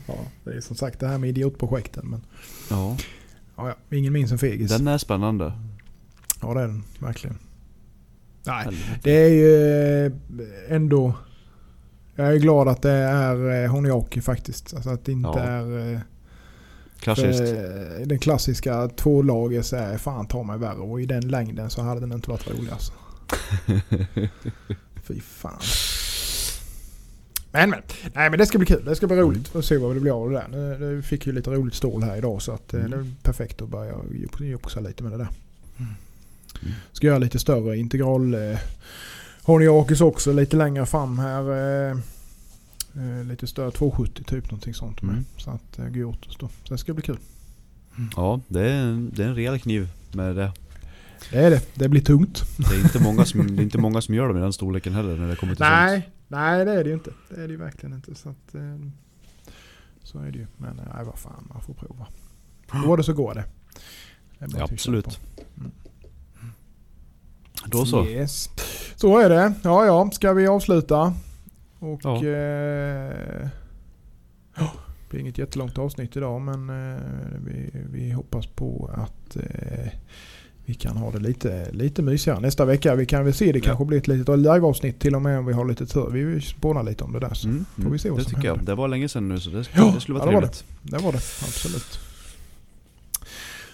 Ja, 0.08 0.16
det 0.44 0.52
är 0.54 0.62
som 0.62 0.76
sagt 0.76 1.00
det 1.00 1.08
här 1.08 1.18
med 1.18 1.30
idiotprojekten. 1.30 2.08
Men 2.10 2.22
Ja, 2.70 2.98
ja, 3.56 3.68
ja, 3.90 3.98
ingen 3.98 4.14
minns 4.14 4.32
en 4.32 4.38
fegis. 4.38 4.72
den 4.78 4.88
är 4.88 4.98
spännande. 4.98 5.54
Ja 6.42 6.54
det 6.54 6.62
är 6.62 6.68
den 6.68 6.84
verkligen. 7.00 7.38
Nej, 8.44 8.68
det 9.04 9.12
är 9.12 9.30
ju 9.30 10.06
eh, 10.06 10.12
ändå... 10.76 11.14
Jag 12.16 12.34
är 12.34 12.38
glad 12.38 12.68
att 12.68 12.82
det 12.82 12.92
är 12.92 13.64
eh, 13.64 13.72
Honiaki 13.72 14.22
faktiskt. 14.22 14.74
Alltså 14.74 14.90
att 14.90 15.06
det 15.06 15.12
inte 15.12 15.30
Ja. 15.30 15.40
är... 15.40 15.94
eh, 15.94 16.00
Klassiskt. 17.00 17.42
eh, 17.42 18.06
Den 18.08 18.20
klassiska 18.20 18.88
tvålagers 18.88 19.74
är 19.74 19.98
fan 19.98 20.28
ta 20.28 20.44
mig 20.44 20.58
värre. 20.58 20.78
Och 20.78 21.02
i 21.02 21.06
den 21.06 21.28
längden 21.28 21.70
så 21.70 21.82
hade 21.82 22.00
den 22.00 22.12
inte 22.12 22.30
varit 22.30 22.48
rolig 22.52 22.70
alltså. 22.72 22.94
Fy 25.04 25.20
fan. 25.22 25.60
Men 27.52 27.70
men. 27.70 27.80
Nej 28.14 28.30
men 28.30 28.40
det 28.40 28.46
ska 28.46 28.58
bli 28.58 28.68
kul. 28.68 28.86
Det 28.86 28.96
ska 28.96 29.08
bli 29.08 29.16
roligt. 29.18 29.48
Får 29.48 29.62
se 29.62 29.78
vad 29.78 29.96
det 29.96 30.00
blir 30.00 30.24
av 30.24 30.30
det 30.30 30.36
där. 30.36 30.48
Nu, 30.52 30.78
nu 30.80 31.02
fick 31.02 31.26
ju 31.28 31.32
lite 31.34 31.50
roligt 31.52 31.74
stål 31.76 32.04
här 32.04 32.18
idag 32.18 32.42
så 32.42 32.52
att 32.52 32.74
eh, 32.74 32.80
Mm. 32.80 32.92
det 32.92 32.98
är 32.98 33.06
perfekt 33.24 33.62
att 33.62 33.70
börja 33.70 33.94
jox- 34.12 34.40
joxa 34.42 34.80
lite 34.80 35.04
med 35.04 35.12
det 35.12 35.18
där. 35.18 35.30
Mm. 35.80 35.92
Ska 36.92 37.08
göra 37.08 37.18
lite 37.18 37.40
större 37.40 37.78
integral. 37.78 38.34
Eh, 38.34 38.60
Honiakis 39.44 40.02
också 40.02 40.34
lite 40.34 40.58
längre 40.58 40.86
fram 40.86 41.20
här. 41.20 41.52
Eh, 41.52 41.98
eh, 42.96 43.26
lite 43.26 43.48
större 43.48 43.72
270 43.72 44.24
typ 44.24 44.52
någonting 44.52 44.74
sånt 44.74 45.02
med. 45.02 45.14
Mm. 45.14 45.26
Så 45.38 45.52
att 45.52 45.80
eh, 45.80 46.10
oss 46.10 46.38
då. 46.40 46.50
Så 46.64 46.74
det 46.74 46.78
ska 46.78 46.94
bli 46.94 47.04
kul. 47.04 47.18
Ja, 48.16 48.40
det 48.48 48.70
är, 48.70 48.82
en, 48.82 49.12
det 49.16 49.24
är 49.24 49.28
en 49.28 49.36
rejäl 49.36 49.60
kniv 49.60 49.90
med 50.12 50.36
det. 50.36 50.52
Det 51.32 51.38
är 51.38 51.50
det. 51.50 51.62
Det 51.74 51.90
blir 51.90 52.02
tungt. 52.02 52.44
Det 52.58 52.76
är 52.76 52.84
inte 52.84 53.00
många 53.00 53.26
som, 53.26 53.56
det 53.56 53.62
är 53.62 53.64
inte 53.64 53.78
många 53.78 54.02
som 54.02 54.16
gör 54.16 54.28
dem 54.28 54.38
i 54.38 54.42
den 54.42 54.54
storleken 54.54 54.94
heller 54.94 55.18
när 55.18 55.28
det 55.28 55.36
kommer 55.36 55.56
till 55.56 55.66
sånt. 55.66 55.72
Nej, 55.72 56.10
nej 56.28 56.66
det 56.66 56.72
är 56.72 56.84
det 56.84 56.90
ju 56.90 56.94
inte. 56.94 57.12
Det 57.30 57.36
är 57.36 57.48
det 57.48 57.52
ju 57.52 57.58
verkligen 57.58 57.96
inte. 57.96 58.16
Så, 58.16 58.30
att, 58.30 58.56
eh, 58.56 58.62
så 60.04 60.20
är 60.20 60.32
det 60.32 60.38
ju. 60.38 60.48
Men 60.58 60.76
nej, 60.76 61.06
vad 61.06 61.20
fan, 61.20 61.48
man 61.54 61.62
får 61.62 61.74
prova. 61.74 62.08
Går 62.86 62.98
det 62.98 63.04
så 63.04 63.14
går 63.14 63.34
det. 63.34 63.44
det 64.40 64.58
Ja, 64.58 64.68
absolut. 64.72 65.06
på. 65.06 65.12
Då 67.66 67.86
så. 67.86 68.06
Yes. 68.06 68.50
Så 68.96 69.18
är 69.20 69.30
det. 69.30 69.54
Ja, 69.64 69.86
ja. 69.86 70.10
Ska 70.12 70.34
vi 70.34 70.48
avsluta? 70.48 71.14
Och... 71.80 72.00
Ja. 72.04 72.24
Eh, 72.26 73.48
ja, 74.58 74.72
det 74.74 75.10
blir 75.10 75.20
inget 75.20 75.38
jättelångt 75.38 75.78
avsnitt 75.78 76.16
idag 76.16 76.42
men 76.42 76.70
eh, 76.94 76.98
vi, 77.46 77.70
vi 77.92 78.12
hoppas 78.12 78.48
på 78.48 78.90
att 78.94 79.36
eh, 79.36 79.92
vi 80.66 80.74
kan 80.74 80.98
ha 80.98 81.12
det 81.12 81.20
lite, 81.20 81.72
lite 81.72 82.02
mysigare 82.02 82.40
nästa 82.40 82.66
vecka. 82.66 82.96
Vi 82.96 83.06
kan 83.06 83.26
väl 83.26 83.34
se 83.34 83.52
det 83.52 83.60
Ja. 83.60 83.66
kanske 83.66 83.86
blir 83.86 83.98
ett 83.98 84.08
litet 84.08 84.40
liveavsnitt 84.40 85.00
till 85.00 85.16
och 85.16 85.22
med 85.22 85.40
om 85.40 85.46
vi 85.46 85.54
har 85.54 85.66
lite 85.66 85.86
tur. 85.86 86.10
Vi 86.12 86.24
vill 86.24 86.42
spåna 86.42 86.82
lite 86.82 87.04
om 87.04 87.14
det 87.14 87.20
där. 87.20 87.34
Så. 87.34 87.48
Mm, 87.48 87.66
Får 87.84 87.90
vi 87.90 88.00
se 88.00 88.10
vad 88.10 88.20
det 88.20 88.24
som 88.24 88.34
tycker 88.34 88.48
jag. 88.48 88.56
händer. 88.56 88.72
Det 88.72 88.76
var 88.76 88.88
länge 88.88 89.10
sedan 89.10 89.28
nu 89.28 89.40
så 89.40 89.50
det, 89.50 89.70
Ja, 89.76 89.92
det 89.96 90.02
skulle 90.02 90.20
vara 90.20 90.26
ja, 90.28 90.32
det 90.32 90.36
var 90.36 90.42
trevligt. 90.48 90.66
Det 90.82 90.98
var 90.98 91.12
det, 91.12 91.18
absolut. 91.18 92.00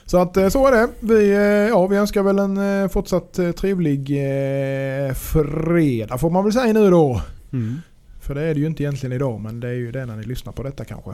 Så 0.07 0.17
att 0.17 0.37
eh, 0.37 0.49
så 0.49 0.67
är 0.67 0.71
det. 0.71 0.89
Vi, 0.99 1.29
eh, 1.29 1.39
ja, 1.69 1.87
vi 1.87 1.97
önskar 1.97 2.23
väl 2.23 2.39
en 2.39 2.81
eh, 2.83 2.89
fortsatt 2.89 3.39
trevlig 3.57 4.07
fredag 5.15 6.17
får 6.17 6.29
man 6.29 6.43
väl 6.43 6.53
säga 6.53 6.73
nu 6.73 6.89
då. 6.89 7.21
Mm. 7.53 7.81
För 8.21 8.35
det 8.35 8.41
är 8.41 8.53
det 8.53 8.59
ju 8.59 8.65
inte 8.65 8.83
egentligen 8.83 9.13
idag 9.13 9.41
men 9.41 9.59
det 9.59 9.67
är 9.67 9.73
ju 9.73 9.91
det 9.91 10.05
när 10.05 10.15
ni 10.15 10.23
lyssnar 10.23 10.53
på 10.53 10.63
detta 10.63 10.85
kanske. 10.85 11.11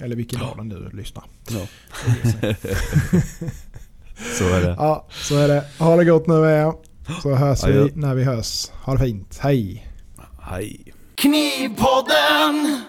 Eller 0.00 0.16
vilken 0.16 0.40
dag 0.40 0.54
den 0.56 0.68
nu 0.68 0.90
lyssnar. 0.92 1.24
Ja. 1.50 1.60
Så 4.38 4.44
är 4.44 4.60
det. 4.60 4.76
ja, 4.78 5.06
så 5.10 5.36
är 5.36 5.48
det. 5.48 5.64
Ha 5.78 5.96
det 5.96 6.04
gott 6.04 6.26
nu 6.26 6.34
er. 6.34 6.72
Så 7.22 7.34
hörs 7.34 7.64
Adjö. 7.64 7.84
vi 7.84 7.90
när 7.94 8.14
vi 8.14 8.24
hörs. 8.24 8.70
Ha 8.70 8.92
det 8.92 9.04
fint. 9.04 9.38
Hej! 9.42 9.86
Hej. 10.40 10.94
Knivpodden! 11.14 12.80